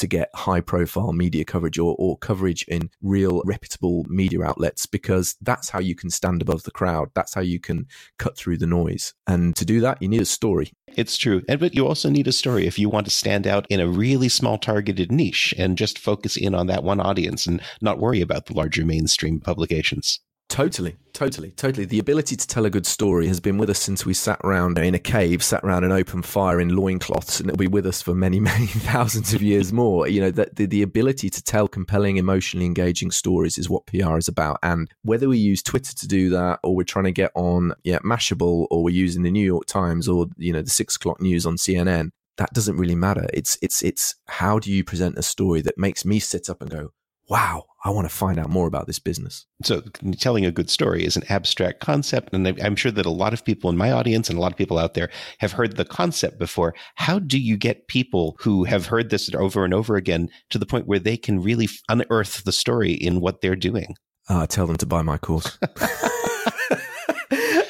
to 0.00 0.06
get 0.06 0.30
high 0.34 0.60
profile 0.60 1.12
media 1.12 1.44
coverage 1.44 1.78
or, 1.78 1.94
or 1.98 2.16
coverage 2.18 2.64
in 2.68 2.90
real 3.02 3.42
reputable 3.44 4.04
media 4.08 4.42
outlets 4.42 4.86
because 4.86 5.36
that's 5.42 5.68
how 5.68 5.78
you 5.78 5.94
can 5.94 6.10
stand 6.10 6.42
above 6.42 6.62
the 6.64 6.70
crowd. 6.70 7.10
That's 7.14 7.34
how 7.34 7.42
you 7.42 7.60
can 7.60 7.86
cut 8.18 8.36
through 8.36 8.56
the 8.58 8.66
noise. 8.66 9.14
And 9.26 9.54
to 9.56 9.64
do 9.64 9.80
that, 9.80 10.00
you 10.00 10.08
need 10.08 10.22
a 10.22 10.26
story. 10.26 10.72
It's 10.96 11.16
true. 11.16 11.42
And 11.48 11.60
but 11.60 11.74
you 11.74 11.86
also 11.86 12.08
need 12.08 12.26
a 12.26 12.32
story 12.32 12.66
if 12.66 12.78
you 12.78 12.88
want 12.88 13.06
to 13.06 13.12
stand 13.12 13.46
out 13.46 13.66
in 13.68 13.80
a 13.80 13.88
really 13.88 14.28
small 14.28 14.58
targeted 14.58 15.12
niche 15.12 15.54
and 15.58 15.78
just 15.78 15.98
focus 15.98 16.36
in 16.36 16.54
on 16.54 16.66
that 16.66 16.82
one 16.82 17.00
audience 17.00 17.46
and 17.46 17.60
not 17.80 17.98
worry 17.98 18.20
about 18.20 18.46
the 18.46 18.54
larger 18.54 18.84
mainstream 18.84 19.40
publications. 19.40 20.20
Totally, 20.50 20.96
totally, 21.12 21.52
totally. 21.52 21.86
The 21.86 22.00
ability 22.00 22.34
to 22.34 22.46
tell 22.46 22.66
a 22.66 22.70
good 22.70 22.84
story 22.84 23.28
has 23.28 23.38
been 23.38 23.56
with 23.56 23.70
us 23.70 23.78
since 23.78 24.04
we 24.04 24.12
sat 24.12 24.40
around 24.42 24.78
in 24.78 24.96
a 24.96 24.98
cave, 24.98 25.44
sat 25.44 25.62
around 25.62 25.84
an 25.84 25.92
open 25.92 26.22
fire 26.22 26.60
in 26.60 26.74
loincloths, 26.74 27.38
and 27.38 27.48
it'll 27.48 27.56
be 27.56 27.68
with 27.68 27.86
us 27.86 28.02
for 28.02 28.14
many, 28.14 28.40
many 28.40 28.66
thousands 28.66 29.32
of 29.32 29.42
years 29.42 29.72
more. 29.72 30.08
You 30.08 30.22
know, 30.22 30.32
that 30.32 30.56
the, 30.56 30.66
the 30.66 30.82
ability 30.82 31.30
to 31.30 31.42
tell 31.42 31.68
compelling, 31.68 32.16
emotionally 32.16 32.66
engaging 32.66 33.12
stories 33.12 33.58
is 33.58 33.70
what 33.70 33.86
PR 33.86 34.18
is 34.18 34.26
about. 34.26 34.58
And 34.64 34.90
whether 35.02 35.28
we 35.28 35.38
use 35.38 35.62
Twitter 35.62 35.94
to 35.94 36.08
do 36.08 36.30
that, 36.30 36.58
or 36.64 36.74
we're 36.74 36.82
trying 36.82 37.04
to 37.04 37.12
get 37.12 37.30
on, 37.36 37.72
yeah, 37.84 38.00
Mashable, 38.00 38.66
or 38.72 38.82
we're 38.82 38.90
using 38.90 39.22
the 39.22 39.30
New 39.30 39.46
York 39.46 39.66
Times 39.66 40.08
or, 40.08 40.26
you 40.36 40.52
know, 40.52 40.62
the 40.62 40.70
six 40.70 40.96
o'clock 40.96 41.20
news 41.20 41.46
on 41.46 41.58
CNN, 41.58 42.10
that 42.38 42.52
doesn't 42.52 42.76
really 42.76 42.96
matter. 42.96 43.28
It's, 43.32 43.56
it's, 43.62 43.82
it's 43.82 44.16
how 44.26 44.58
do 44.58 44.72
you 44.72 44.82
present 44.82 45.16
a 45.16 45.22
story 45.22 45.62
that 45.62 45.78
makes 45.78 46.04
me 46.04 46.18
sit 46.18 46.50
up 46.50 46.60
and 46.60 46.70
go, 46.70 46.92
wow, 47.28 47.66
I 47.82 47.90
want 47.90 48.08
to 48.08 48.14
find 48.14 48.38
out 48.38 48.50
more 48.50 48.66
about 48.66 48.86
this 48.86 48.98
business. 48.98 49.46
So, 49.62 49.82
telling 50.18 50.44
a 50.44 50.52
good 50.52 50.68
story 50.68 51.04
is 51.04 51.16
an 51.16 51.22
abstract 51.30 51.80
concept. 51.80 52.34
And 52.34 52.46
I'm 52.60 52.76
sure 52.76 52.92
that 52.92 53.06
a 53.06 53.10
lot 53.10 53.32
of 53.32 53.44
people 53.44 53.70
in 53.70 53.76
my 53.76 53.90
audience 53.90 54.28
and 54.28 54.38
a 54.38 54.40
lot 54.40 54.52
of 54.52 54.58
people 54.58 54.78
out 54.78 54.94
there 54.94 55.08
have 55.38 55.52
heard 55.52 55.76
the 55.76 55.86
concept 55.86 56.38
before. 56.38 56.74
How 56.96 57.18
do 57.18 57.38
you 57.38 57.56
get 57.56 57.88
people 57.88 58.36
who 58.40 58.64
have 58.64 58.86
heard 58.86 59.08
this 59.08 59.32
over 59.34 59.64
and 59.64 59.72
over 59.72 59.96
again 59.96 60.28
to 60.50 60.58
the 60.58 60.66
point 60.66 60.86
where 60.86 60.98
they 60.98 61.16
can 61.16 61.40
really 61.40 61.68
unearth 61.88 62.44
the 62.44 62.52
story 62.52 62.92
in 62.92 63.20
what 63.20 63.40
they're 63.40 63.56
doing? 63.56 63.94
Uh, 64.28 64.46
tell 64.46 64.66
them 64.66 64.76
to 64.76 64.86
buy 64.86 65.02
my 65.02 65.16
course. 65.16 65.58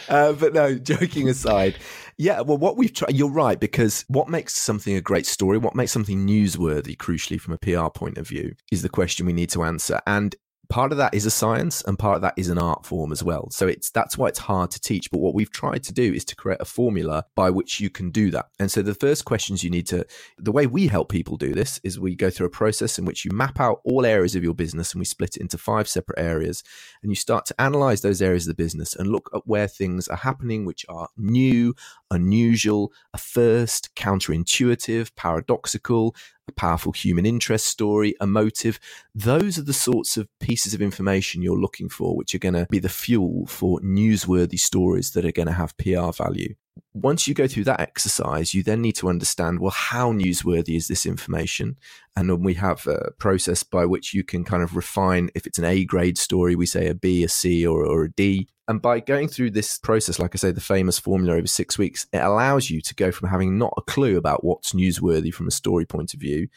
uh, 0.09 0.33
but 0.33 0.53
no, 0.53 0.75
joking 0.75 1.29
aside, 1.29 1.77
yeah, 2.21 2.43
well, 2.43 2.59
what 2.59 2.77
we've 2.77 2.93
tried, 2.93 3.17
you're 3.17 3.31
right, 3.31 3.59
because 3.59 4.05
what 4.09 4.29
makes 4.29 4.55
something 4.55 4.95
a 4.95 5.01
great 5.01 5.25
story, 5.25 5.57
what 5.57 5.75
makes 5.75 5.91
something 5.91 6.27
newsworthy, 6.27 6.95
crucially 6.95 7.41
from 7.41 7.55
a 7.55 7.59
PR 7.59 7.89
point 7.89 8.19
of 8.19 8.29
view, 8.29 8.55
is 8.71 8.83
the 8.83 8.91
question 8.91 9.25
we 9.25 9.33
need 9.33 9.49
to 9.51 9.63
answer. 9.63 10.01
And 10.07 10.37
part 10.71 10.93
of 10.93 10.99
that 10.99 11.13
is 11.13 11.27
a 11.27 11.31
science 11.31 11.83
and 11.83 11.99
part 11.99 12.17
of 12.17 12.23
that 12.23 12.35
is 12.37 12.49
an 12.49 12.57
art 12.57 12.87
form 12.87 13.13
as 13.13 13.23
well. 13.23 13.51
So 13.51 13.67
it's 13.67 13.91
that's 13.91 14.17
why 14.17 14.29
it's 14.29 14.39
hard 14.39 14.71
to 14.71 14.81
teach. 14.81 15.11
But 15.11 15.19
what 15.19 15.35
we've 15.35 15.51
tried 15.51 15.83
to 15.85 15.93
do 15.93 16.15
is 16.15 16.25
to 16.27 16.37
create 16.37 16.61
a 16.61 16.65
formula 16.65 17.25
by 17.35 17.51
which 17.51 17.81
you 17.81 17.91
can 17.91 18.11
do 18.11 18.31
that. 18.31 18.47
And 18.59 18.71
so 18.71 18.81
the 18.81 18.95
first 18.95 19.25
questions 19.25 19.63
you 19.63 19.71
need 19.71 19.87
to 19.89 20.07
the 20.39 20.53
way 20.53 20.67
we 20.67 20.87
help 20.87 21.11
people 21.11 21.37
do 21.37 21.53
this 21.53 21.81
is 21.83 21.99
we 21.99 22.15
go 22.15 22.31
through 22.31 22.47
a 22.47 22.51
process 22.51 22.99
in 22.99 23.05
which 23.05 23.25
you 23.25 23.33
map 23.33 23.61
out 23.61 23.81
all 23.85 24.07
areas 24.07 24.37
of 24.37 24.45
your 24.45 24.55
business 24.55 24.93
and 24.93 25.01
we 25.01 25.05
split 25.05 25.37
it 25.37 25.43
into 25.43 25.59
five 25.59 25.89
separate 25.89 26.19
areas. 26.19 26.63
And 27.03 27.11
you 27.11 27.17
start 27.17 27.45
to 27.47 27.61
analyze 27.61 28.01
those 28.01 28.23
areas 28.23 28.47
of 28.47 28.57
the 28.57 28.63
business 28.63 28.95
and 28.95 29.11
look 29.11 29.29
at 29.35 29.43
where 29.47 29.67
things 29.67 30.07
are 30.09 30.17
happening 30.17 30.65
which 30.65 30.87
are 30.89 31.09
new 31.17 31.75
unusual 32.11 32.93
a 33.15 33.19
first 33.19 33.95
counterintuitive 33.95 35.15
paradoxical 35.17 36.15
a 36.51 36.53
powerful 36.53 36.93
human 36.93 37.25
interest 37.25 37.67
story, 37.67 38.15
a 38.21 38.27
motive. 38.27 38.79
Those 39.15 39.57
are 39.57 39.63
the 39.63 39.73
sorts 39.73 40.17
of 40.17 40.29
pieces 40.41 40.75
of 40.75 40.83
information 40.83 41.43
you're 41.43 41.59
looking 41.59 41.89
for, 41.89 42.17
which 42.17 42.35
are 42.35 42.39
going 42.39 42.55
to 42.55 42.67
be 42.69 42.81
the 42.81 42.89
fuel 42.89 43.47
for 43.47 43.81
newsworthy 43.81 44.59
stories 44.59 45.13
that 45.13 45.25
are 45.25 45.33
going 45.33 45.49
to 45.49 45.55
have 45.55 45.77
PR 45.79 46.11
value. 46.13 46.55
Once 46.93 47.27
you 47.27 47.35
go 47.35 47.47
through 47.47 47.65
that 47.65 47.81
exercise, 47.81 48.55
you 48.55 48.63
then 48.63 48.81
need 48.81 48.97
to 48.97 49.09
understand 49.09 49.61
well, 49.61 49.71
how 49.71 50.13
newsworthy 50.13 50.77
is 50.77 50.89
this 50.89 51.07
information? 51.07 51.77
And 52.17 52.29
then 52.29 52.43
we 52.43 52.55
have 52.55 52.87
a 52.87 53.11
process 53.19 53.63
by 53.63 53.87
which 53.87 54.13
you 54.15 54.25
can 54.25 54.45
kind 54.45 54.63
of 54.63 54.77
refine 54.77 55.31
if 55.35 55.47
it's 55.47 55.59
an 55.59 55.65
A 55.65 55.85
grade 55.85 56.19
story, 56.19 56.55
we 56.55 56.67
say 56.67 56.89
a 56.89 56.95
B, 56.95 57.25
a 57.25 57.29
C, 57.29 57.67
or, 57.67 57.85
or 57.85 58.05
a 58.05 58.11
D. 58.11 58.49
And 58.69 58.81
by 58.81 59.01
going 59.01 59.27
through 59.27 59.51
this 59.51 59.79
process, 59.79 60.19
like 60.19 60.35
I 60.35 60.39
say, 60.39 60.53
the 60.53 60.61
famous 60.61 60.99
formula 60.99 61.37
over 61.37 61.47
six 61.47 61.77
weeks, 61.77 62.07
it 62.13 62.19
allows 62.19 62.71
you 62.71 62.81
to 62.83 62.95
go 62.95 63.11
from 63.11 63.29
having 63.29 63.59
not 63.59 63.75
a 63.77 63.83
clue 63.83 64.17
about 64.17 64.45
what's 64.45 64.73
newsworthy 64.73 65.35
from 65.35 65.49
a 65.49 65.53
story 65.53 65.87
point 65.87 66.15
of 66.15 66.21
view 66.21 66.49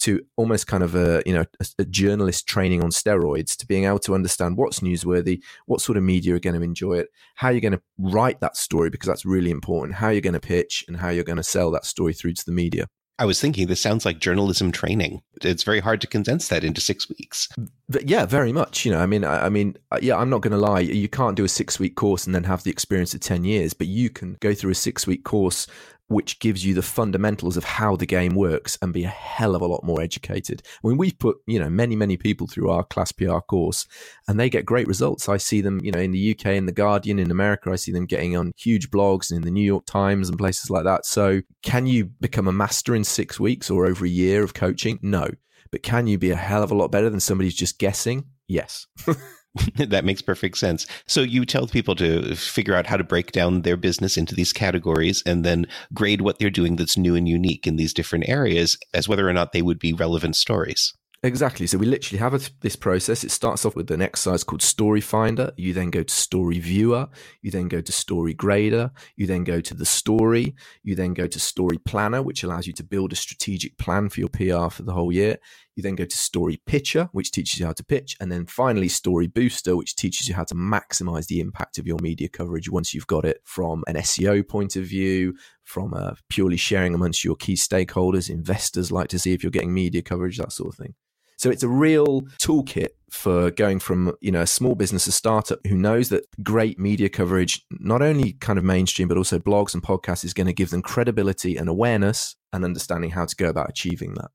to 0.00 0.24
almost 0.36 0.66
kind 0.66 0.82
of 0.82 0.94
a 0.94 1.22
you 1.26 1.32
know 1.32 1.44
a, 1.60 1.66
a, 1.80 1.84
journalist 1.84 2.46
training 2.46 2.82
on 2.82 2.90
steroids 2.90 3.56
to 3.56 3.66
being 3.66 3.84
able 3.84 3.98
to 4.00 4.14
understand 4.14 4.56
what's 4.56 4.80
newsworthy, 4.80 5.42
what 5.66 5.80
sort 5.80 5.98
of 5.98 6.04
media 6.04 6.34
are 6.34 6.40
going 6.40 6.56
to 6.56 6.62
enjoy 6.62 6.94
it, 6.94 7.08
how 7.36 7.48
you're 7.48 7.60
going 7.60 7.72
to 7.72 7.82
write 7.98 8.40
that 8.40 8.56
story 8.56 8.90
because 8.90 9.08
that's 9.08 9.24
really 9.24 9.50
important, 9.50 9.96
how 9.96 10.08
you're 10.08 10.20
going 10.20 10.34
to 10.34 10.40
pitch, 10.40 10.84
and 10.88 10.96
how 10.96 11.08
you're 11.08 11.24
going 11.24 11.36
to 11.36 11.42
sell 11.42 11.70
that 11.70 11.84
story 11.84 12.12
through 12.12 12.32
to 12.32 12.44
the 12.44 12.52
media. 12.52 12.86
I 13.20 13.24
was 13.24 13.40
thinking 13.40 13.66
this 13.66 13.80
sounds 13.80 14.04
like 14.04 14.20
journalism 14.20 14.70
training. 14.70 15.22
It's 15.42 15.64
very 15.64 15.80
hard 15.80 16.00
to 16.02 16.06
condense 16.06 16.48
that 16.48 16.62
into 16.62 16.80
six 16.80 17.08
weeks. 17.08 17.48
But 17.88 18.08
yeah, 18.08 18.26
very 18.26 18.52
much. 18.52 18.84
You 18.84 18.92
know, 18.92 19.00
I 19.00 19.06
mean, 19.06 19.24
I, 19.24 19.46
I 19.46 19.48
mean, 19.48 19.76
uh, 19.90 19.98
yeah, 20.00 20.16
I'm 20.16 20.30
not 20.30 20.40
going 20.40 20.52
to 20.52 20.58
lie. 20.58 20.80
You 20.80 21.08
can't 21.08 21.36
do 21.36 21.44
a 21.44 21.48
six 21.48 21.80
week 21.80 21.96
course 21.96 22.26
and 22.26 22.34
then 22.34 22.44
have 22.44 22.62
the 22.62 22.70
experience 22.70 23.14
of 23.14 23.20
10 23.20 23.42
years, 23.42 23.74
but 23.74 23.88
you 23.88 24.08
can 24.08 24.36
go 24.40 24.54
through 24.54 24.70
a 24.70 24.76
six 24.76 25.04
week 25.04 25.24
course 25.24 25.66
which 26.08 26.38
gives 26.40 26.64
you 26.64 26.74
the 26.74 26.82
fundamentals 26.82 27.56
of 27.56 27.64
how 27.64 27.94
the 27.94 28.06
game 28.06 28.34
works 28.34 28.78
and 28.80 28.92
be 28.92 29.04
a 29.04 29.08
hell 29.08 29.54
of 29.54 29.62
a 29.62 29.66
lot 29.66 29.84
more 29.84 30.00
educated. 30.00 30.62
I 30.82 30.88
mean, 30.88 30.96
we've 30.96 31.18
put, 31.18 31.36
you 31.46 31.58
know, 31.58 31.68
many, 31.68 31.96
many 31.96 32.16
people 32.16 32.46
through 32.46 32.70
our 32.70 32.82
class 32.82 33.12
PR 33.12 33.38
course 33.38 33.86
and 34.26 34.40
they 34.40 34.48
get 34.48 34.64
great 34.64 34.88
results. 34.88 35.28
I 35.28 35.36
see 35.36 35.60
them, 35.60 35.80
you 35.82 35.92
know, 35.92 36.00
in 36.00 36.12
the 36.12 36.30
UK, 36.32 36.46
in 36.46 36.66
The 36.66 36.72
Guardian, 36.72 37.18
in 37.18 37.30
America, 37.30 37.70
I 37.70 37.76
see 37.76 37.92
them 37.92 38.06
getting 38.06 38.36
on 38.36 38.52
huge 38.56 38.90
blogs 38.90 39.30
and 39.30 39.38
in 39.38 39.44
the 39.44 39.50
New 39.50 39.64
York 39.64 39.84
Times 39.84 40.28
and 40.28 40.38
places 40.38 40.70
like 40.70 40.84
that. 40.84 41.04
So 41.04 41.42
can 41.62 41.86
you 41.86 42.06
become 42.06 42.48
a 42.48 42.52
master 42.52 42.94
in 42.94 43.04
six 43.04 43.38
weeks 43.38 43.70
or 43.70 43.86
over 43.86 44.06
a 44.06 44.08
year 44.08 44.42
of 44.42 44.54
coaching? 44.54 44.98
No. 45.02 45.28
But 45.70 45.82
can 45.82 46.06
you 46.06 46.16
be 46.16 46.30
a 46.30 46.36
hell 46.36 46.62
of 46.62 46.70
a 46.70 46.74
lot 46.74 46.90
better 46.90 47.10
than 47.10 47.20
somebody 47.20 47.48
who's 47.48 47.54
just 47.54 47.78
guessing? 47.78 48.24
Yes. 48.46 48.86
that 49.76 50.04
makes 50.04 50.22
perfect 50.22 50.58
sense. 50.58 50.86
So 51.06 51.20
you 51.22 51.44
tell 51.44 51.66
people 51.66 51.94
to 51.96 52.34
figure 52.34 52.74
out 52.74 52.86
how 52.86 52.96
to 52.96 53.04
break 53.04 53.32
down 53.32 53.62
their 53.62 53.76
business 53.76 54.16
into 54.16 54.34
these 54.34 54.52
categories 54.52 55.22
and 55.26 55.44
then 55.44 55.66
grade 55.94 56.20
what 56.20 56.38
they're 56.38 56.50
doing 56.50 56.76
that's 56.76 56.96
new 56.96 57.14
and 57.14 57.28
unique 57.28 57.66
in 57.66 57.76
these 57.76 57.94
different 57.94 58.28
areas 58.28 58.76
as 58.94 59.08
whether 59.08 59.28
or 59.28 59.32
not 59.32 59.52
they 59.52 59.62
would 59.62 59.78
be 59.78 59.92
relevant 59.92 60.36
stories. 60.36 60.92
Exactly. 61.24 61.66
So 61.66 61.78
we 61.78 61.86
literally 61.86 62.20
have 62.20 62.32
a, 62.32 62.40
this 62.60 62.76
process. 62.76 63.24
It 63.24 63.32
starts 63.32 63.64
off 63.64 63.74
with 63.74 63.90
an 63.90 64.00
exercise 64.00 64.44
called 64.44 64.62
Story 64.62 65.00
Finder. 65.00 65.50
You 65.56 65.72
then 65.72 65.90
go 65.90 66.04
to 66.04 66.14
Story 66.14 66.60
Viewer. 66.60 67.08
You 67.42 67.50
then 67.50 67.66
go 67.66 67.80
to 67.80 67.90
Story 67.90 68.34
Grader. 68.34 68.92
You 69.16 69.26
then 69.26 69.42
go 69.42 69.60
to 69.60 69.74
the 69.74 69.84
story. 69.84 70.54
You 70.84 70.94
then 70.94 71.14
go 71.14 71.26
to 71.26 71.40
Story 71.40 71.78
Planner, 71.78 72.22
which 72.22 72.44
allows 72.44 72.68
you 72.68 72.72
to 72.74 72.84
build 72.84 73.12
a 73.12 73.16
strategic 73.16 73.78
plan 73.78 74.10
for 74.10 74.20
your 74.20 74.28
PR 74.28 74.72
for 74.72 74.84
the 74.84 74.92
whole 74.92 75.10
year. 75.10 75.38
You 75.78 75.82
then 75.82 75.94
go 75.94 76.04
to 76.04 76.16
Story 76.16 76.60
Pitcher, 76.66 77.08
which 77.12 77.30
teaches 77.30 77.60
you 77.60 77.66
how 77.66 77.72
to 77.72 77.84
pitch. 77.84 78.16
And 78.18 78.32
then 78.32 78.46
finally, 78.46 78.88
Story 78.88 79.28
Booster, 79.28 79.76
which 79.76 79.94
teaches 79.94 80.28
you 80.28 80.34
how 80.34 80.42
to 80.42 80.56
maximize 80.56 81.28
the 81.28 81.38
impact 81.38 81.78
of 81.78 81.86
your 81.86 81.98
media 82.02 82.28
coverage 82.28 82.68
once 82.68 82.92
you've 82.92 83.06
got 83.06 83.24
it 83.24 83.40
from 83.44 83.84
an 83.86 83.94
SEO 83.94 84.48
point 84.48 84.74
of 84.74 84.82
view, 84.82 85.36
from 85.62 85.94
a 85.94 86.16
purely 86.30 86.56
sharing 86.56 86.94
amongst 86.94 87.22
your 87.22 87.36
key 87.36 87.54
stakeholders. 87.54 88.28
Investors 88.28 88.90
like 88.90 89.06
to 89.10 89.20
see 89.20 89.32
if 89.32 89.44
you're 89.44 89.52
getting 89.52 89.72
media 89.72 90.02
coverage, 90.02 90.38
that 90.38 90.50
sort 90.50 90.70
of 90.70 90.74
thing. 90.74 90.96
So 91.36 91.48
it's 91.48 91.62
a 91.62 91.68
real 91.68 92.22
toolkit 92.42 92.88
for 93.12 93.52
going 93.52 93.78
from, 93.78 94.16
you 94.20 94.32
know, 94.32 94.42
a 94.42 94.48
small 94.48 94.74
business, 94.74 95.06
a 95.06 95.12
startup 95.12 95.60
who 95.64 95.76
knows 95.76 96.08
that 96.08 96.24
great 96.42 96.80
media 96.80 97.08
coverage, 97.08 97.64
not 97.70 98.02
only 98.02 98.32
kind 98.32 98.58
of 98.58 98.64
mainstream, 98.64 99.06
but 99.06 99.16
also 99.16 99.38
blogs 99.38 99.74
and 99.74 99.82
podcasts 99.84 100.24
is 100.24 100.34
going 100.34 100.48
to 100.48 100.52
give 100.52 100.70
them 100.70 100.82
credibility 100.82 101.56
and 101.56 101.68
awareness 101.68 102.34
and 102.52 102.64
understanding 102.64 103.10
how 103.10 103.26
to 103.26 103.36
go 103.36 103.48
about 103.48 103.70
achieving 103.70 104.14
that. 104.14 104.32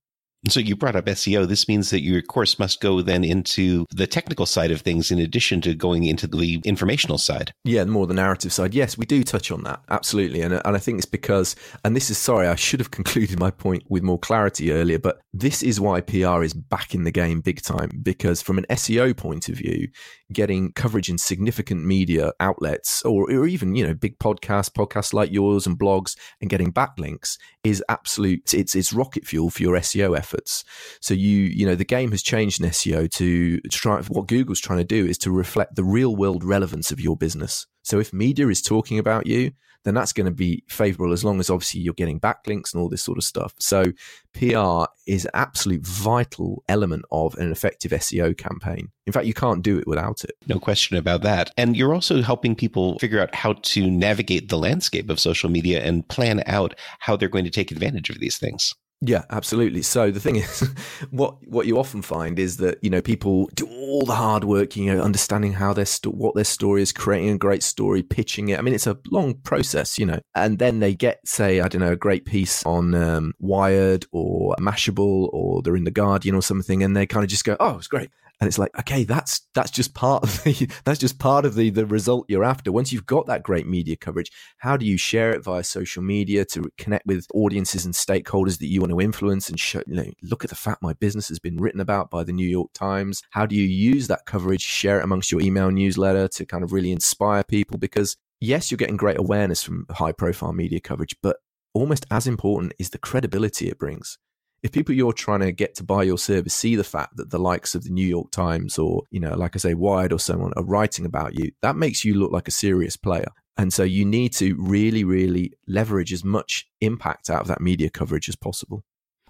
So 0.50 0.60
you 0.60 0.76
brought 0.76 0.98
up 0.98 1.06
SEO. 1.06 1.48
This 1.48 1.70
means 1.70 1.90
that 1.92 2.02
your 2.02 2.22
course 2.22 2.60
must 2.60 2.82
go 2.82 3.02
then 3.02 3.24
into 3.24 3.86
the 3.92 4.06
technical 4.06 4.46
side 4.46 4.72
of 4.72 4.82
things 4.82 5.10
in 5.10 5.20
addition 5.20 5.62
to 5.62 5.74
going 5.74 6.04
into 6.04 6.28
the 6.28 6.62
informational 6.66 7.18
side. 7.18 7.54
Yeah, 7.64 7.86
more 7.86 8.08
the 8.08 8.14
narrative 8.14 8.52
side. 8.52 8.74
Yes, 8.74 8.98
we 8.98 9.06
do 9.06 9.24
touch 9.24 9.52
on 9.52 9.64
that. 9.64 9.82
Absolutely. 9.90 10.42
And, 10.42 10.54
and 10.54 10.76
I 10.76 10.80
think 10.80 10.98
it's 10.98 11.06
because, 11.06 11.56
and 11.86 11.96
this 11.96 12.10
is 12.10 12.18
sorry, 12.18 12.48
I 12.48 12.56
should 12.56 12.82
have 12.82 12.92
concluded 12.92 13.40
my 13.40 13.52
point 13.52 13.84
with 13.88 14.04
more 14.04 14.20
clarity 14.20 14.74
earlier, 14.74 15.00
but 15.00 15.22
this 15.34 15.64
is 15.64 15.80
why 15.80 16.02
PR 16.02 16.44
is 16.44 16.54
back 16.54 16.94
in 16.94 17.06
the 17.06 17.12
game 17.12 17.40
big 17.40 17.62
time. 17.62 18.02
Because 18.02 18.42
from 18.42 18.58
an 18.58 18.66
SEO 18.70 19.16
point 19.16 19.48
of 19.48 19.56
view, 19.56 19.88
getting 20.34 20.74
coverage 20.74 21.10
in 21.10 21.18
significant 21.18 21.86
media 21.86 22.34
outlets 22.42 23.02
or, 23.04 23.32
or 23.32 23.48
even, 23.48 23.76
you 23.76 23.88
know, 23.88 23.94
big 23.94 24.20
podcasts, 24.20 24.70
podcasts 24.70 25.14
like 25.14 25.32
yours 25.32 25.66
and 25.66 25.80
blogs 25.80 26.18
and 26.42 26.50
getting 26.50 26.74
backlinks 26.74 27.38
is 27.64 27.82
absolute, 27.88 28.54
it's, 28.54 28.76
it's 28.76 28.92
rocket 28.92 29.26
fuel 29.26 29.50
for 29.50 29.64
your 29.64 29.78
SEO 29.78 30.18
effort 30.18 30.33
efforts. 30.34 30.64
So 31.02 31.14
you 31.14 31.38
you 31.38 31.66
know 31.66 31.76
the 31.76 31.86
game 31.86 32.12
has 32.12 32.22
changed 32.22 32.62
in 32.62 32.70
SEO 32.70 33.10
to, 33.12 33.60
to 33.60 33.70
try 33.70 34.02
what 34.02 34.28
Google's 34.28 34.60
trying 34.60 34.80
to 34.80 34.84
do 34.84 35.06
is 35.06 35.18
to 35.20 35.32
reflect 35.32 35.76
the 35.76 35.84
real 35.84 36.16
world 36.16 36.44
relevance 36.44 36.92
of 36.92 37.00
your 37.00 37.18
business. 37.18 37.68
So 37.84 38.00
if 38.00 38.14
media 38.14 38.48
is 38.48 38.62
talking 38.62 38.98
about 38.98 39.28
you, 39.28 39.52
then 39.84 39.94
that's 39.94 40.14
going 40.14 40.26
to 40.26 40.32
be 40.32 40.64
favorable 40.70 41.12
as 41.12 41.26
long 41.26 41.42
as 41.42 41.50
obviously 41.50 41.82
you're 41.82 41.94
getting 41.94 42.20
backlinks 42.20 42.74
and 42.74 42.82
all 42.82 42.88
this 42.88 43.04
sort 43.04 43.18
of 43.18 43.24
stuff. 43.26 43.54
So 43.60 43.86
PR 44.34 44.86
is 45.06 45.28
absolute 45.34 45.86
vital 45.86 46.64
element 46.70 47.04
of 47.12 47.36
an 47.36 47.52
effective 47.52 47.92
SEO 47.92 48.38
campaign. 48.38 48.90
In 49.06 49.12
fact, 49.12 49.26
you 49.26 49.34
can't 49.34 49.62
do 49.62 49.78
it 49.78 49.86
without 49.86 50.24
it. 50.24 50.32
No 50.48 50.58
question 50.58 50.96
about 50.96 51.22
that. 51.24 51.52
And 51.58 51.76
you're 51.76 51.94
also 51.94 52.22
helping 52.22 52.56
people 52.56 52.98
figure 53.00 53.20
out 53.20 53.36
how 53.36 53.54
to 53.54 53.92
navigate 53.92 54.48
the 54.48 54.58
landscape 54.58 55.10
of 55.10 55.20
social 55.20 55.50
media 55.50 55.84
and 55.84 56.08
plan 56.08 56.44
out 56.46 56.76
how 57.00 57.18
they're 57.18 57.28
going 57.28 57.44
to 57.46 57.52
take 57.52 57.72
advantage 57.72 58.10
of 58.10 58.20
these 58.20 58.38
things. 58.38 58.74
Yeah, 59.06 59.24
absolutely. 59.32 59.82
So 59.82 60.12
the 60.12 60.20
thing 60.20 60.36
is, 60.38 60.70
what 61.12 61.46
what 61.48 61.68
you 61.68 61.78
often 61.78 62.02
find 62.02 62.40
is 62.40 62.58
that 62.58 62.80
you 62.82 62.90
know 62.90 63.02
people 63.02 63.50
do 63.54 63.68
all 63.68 64.06
the 64.06 64.16
hard 64.16 64.46
work, 64.46 64.76
you 64.78 64.94
know, 64.94 65.02
understanding 65.02 65.54
how 65.54 65.74
their 65.74 65.86
what 66.06 66.36
their 66.36 66.44
story 66.46 66.82
is, 66.82 66.92
creating 66.92 67.30
a 67.30 67.38
great 67.38 67.64
story, 67.64 68.02
pitching 68.02 68.50
it. 68.50 68.60
I 68.60 68.62
mean, 68.62 68.74
it's 68.74 68.88
a 68.88 68.98
long 69.12 69.36
process, 69.36 70.00
you 70.00 70.06
know, 70.06 70.20
and 70.36 70.58
then 70.58 70.80
they 70.80 70.96
get, 70.96 71.28
say, 71.28 71.60
I 71.60 71.68
don't 71.68 71.82
know, 71.82 71.92
a 71.92 71.98
great 71.98 72.26
piece 72.26 72.66
on 72.66 72.96
um, 72.96 73.34
Wired 73.40 74.06
or 74.12 74.56
Mashable, 74.60 75.30
or 75.34 75.62
they're 75.62 75.76
in 75.76 75.84
the 75.84 75.92
Guardian 75.92 76.36
or 76.36 76.42
something, 76.42 76.82
and 76.82 76.96
they 76.96 77.06
kind 77.06 77.24
of 77.24 77.30
just 77.30 77.44
go, 77.44 77.58
"Oh, 77.60 77.78
it's 77.78 77.88
great." 77.88 78.10
And 78.44 78.50
it's 78.50 78.60
like 78.60 78.78
okay 78.78 79.06
that's 79.06 79.48
that's 79.56 79.72
just 79.72 79.94
part 79.94 80.22
of 80.22 80.44
the 80.44 80.70
that's 80.84 81.00
just 81.00 81.18
part 81.18 81.46
of 81.46 81.56
the 81.56 81.70
the 81.70 81.86
result 81.86 82.26
you're 82.28 82.44
after. 82.44 82.74
Once 82.74 82.92
you've 82.92 83.06
got 83.06 83.26
that 83.26 83.42
great 83.42 83.66
media 83.66 83.96
coverage 83.96 84.30
how 84.58 84.76
do 84.76 84.86
you 84.86 84.98
share 84.98 85.32
it 85.32 85.42
via 85.42 85.64
social 85.64 86.04
media 86.04 86.44
to 86.44 86.70
connect 86.78 87.06
with 87.06 87.26
audiences 87.34 87.86
and 87.86 87.94
stakeholders 87.94 88.60
that 88.60 88.68
you 88.68 88.82
want 88.82 88.92
to 88.92 89.00
influence 89.00 89.48
and 89.48 89.58
show 89.62 89.82
you 89.88 89.96
know 89.96 90.12
look 90.24 90.44
at 90.44 90.50
the 90.50 90.58
fact 90.58 90.84
my 90.84 90.92
business 90.92 91.30
has 91.30 91.40
been 91.40 91.56
written 91.56 91.80
about 91.80 92.10
by 92.10 92.22
the 92.22 92.34
new 92.34 92.48
york 92.48 92.70
times? 92.74 93.22
How 93.30 93.46
do 93.46 93.56
you 93.56 93.64
use 93.64 94.08
that 94.08 94.26
coverage 94.26 94.62
share 94.62 95.00
it 95.00 95.06
amongst 95.06 95.32
your 95.32 95.40
email 95.40 95.72
newsletter 95.72 96.28
to 96.28 96.46
kind 96.46 96.66
of 96.66 96.74
really 96.74 96.92
inspire 96.92 97.44
people? 97.46 97.78
Because 97.78 98.18
yes 98.42 98.70
you're 98.70 98.78
getting 98.78 98.98
great 98.98 99.18
awareness 99.18 99.64
from 99.64 99.86
high 99.92 100.12
profile 100.12 100.52
media 100.52 100.82
coverage 100.82 101.16
but 101.24 101.38
almost 101.74 102.06
as 102.12 102.28
important 102.28 102.74
is 102.78 102.90
the 102.90 102.98
credibility 102.98 103.70
it 103.70 103.80
brings 103.80 104.18
if 104.64 104.72
people 104.72 104.96
you're 104.96 105.14
trying 105.14 105.42
to 105.42 105.52
get 105.52 105.76
to 105.76 105.84
buy 105.84 106.04
your 106.04 106.18
service 106.18 106.54
see 106.54 106.76
the 106.76 106.84
fact 106.84 107.18
that 107.18 107.30
the 107.30 107.38
likes 107.38 107.76
of 107.76 107.84
the 107.84 107.90
New 107.90 108.08
York 108.08 108.32
Times 108.32 108.80
or, 108.80 109.04
you 109.12 109.20
know, 109.20 109.36
like 109.36 109.56
I 109.56 109.60
say, 109.60 109.74
Wired 109.74 110.14
or 110.14 110.20
someone 110.20 110.54
are 110.56 110.64
writing 110.64 111.06
about 111.06 111.38
you, 111.38 111.52
that 111.62 111.76
makes 111.76 112.06
you 112.06 112.14
look 112.14 112.32
like 112.32 112.48
a 112.48 112.52
serious 112.52 112.96
player. 112.96 113.28
And 113.58 113.72
so 113.72 113.84
you 113.84 114.06
need 114.06 114.34
to 114.34 114.56
really, 114.58 115.04
really 115.04 115.52
leverage 115.68 116.14
as 116.14 116.24
much 116.24 116.66
impact 116.82 117.30
out 117.30 117.42
of 117.42 117.48
that 117.48 117.62
media 117.62 117.90
coverage 117.90 118.30
as 118.30 118.36
possible. 118.36 118.84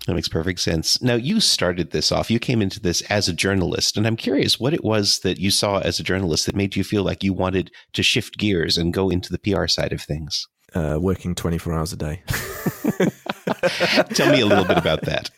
That 0.06 0.16
makes 0.16 0.28
perfect 0.28 0.60
sense. 0.60 1.02
Now, 1.02 1.16
you 1.16 1.40
started 1.40 1.92
this 1.92 2.12
off. 2.12 2.30
You 2.30 2.40
came 2.40 2.62
into 2.62 2.80
this 2.80 3.02
as 3.04 3.30
a 3.30 3.34
journalist, 3.34 3.98
and 3.98 4.06
I'm 4.06 4.18
curious 4.18 4.60
what 4.60 4.74
it 4.74 4.84
was 4.84 5.20
that 5.20 5.40
you 5.40 5.50
saw 5.50 5.80
as 5.80 6.00
a 6.00 6.04
journalist 6.04 6.46
that 6.46 6.56
made 6.56 6.76
you 6.76 6.84
feel 6.84 7.04
like 7.04 7.24
you 7.24 7.34
wanted 7.34 7.72
to 7.94 8.04
shift 8.04 8.38
gears 8.38 8.78
and 8.78 8.94
go 8.94 9.10
into 9.10 9.32
the 9.32 9.40
PR 9.40 9.68
side 9.68 9.94
of 9.94 10.02
things. 10.02 10.46
Uh, 10.76 10.98
working 11.00 11.36
24 11.36 11.74
hours 11.74 11.94
a 11.94 11.98
day. 11.98 12.22
Tell 14.14 14.32
me 14.32 14.42
a 14.42 14.46
little 14.46 14.66
bit 14.66 14.78
about 14.78 15.02
that. 15.02 15.30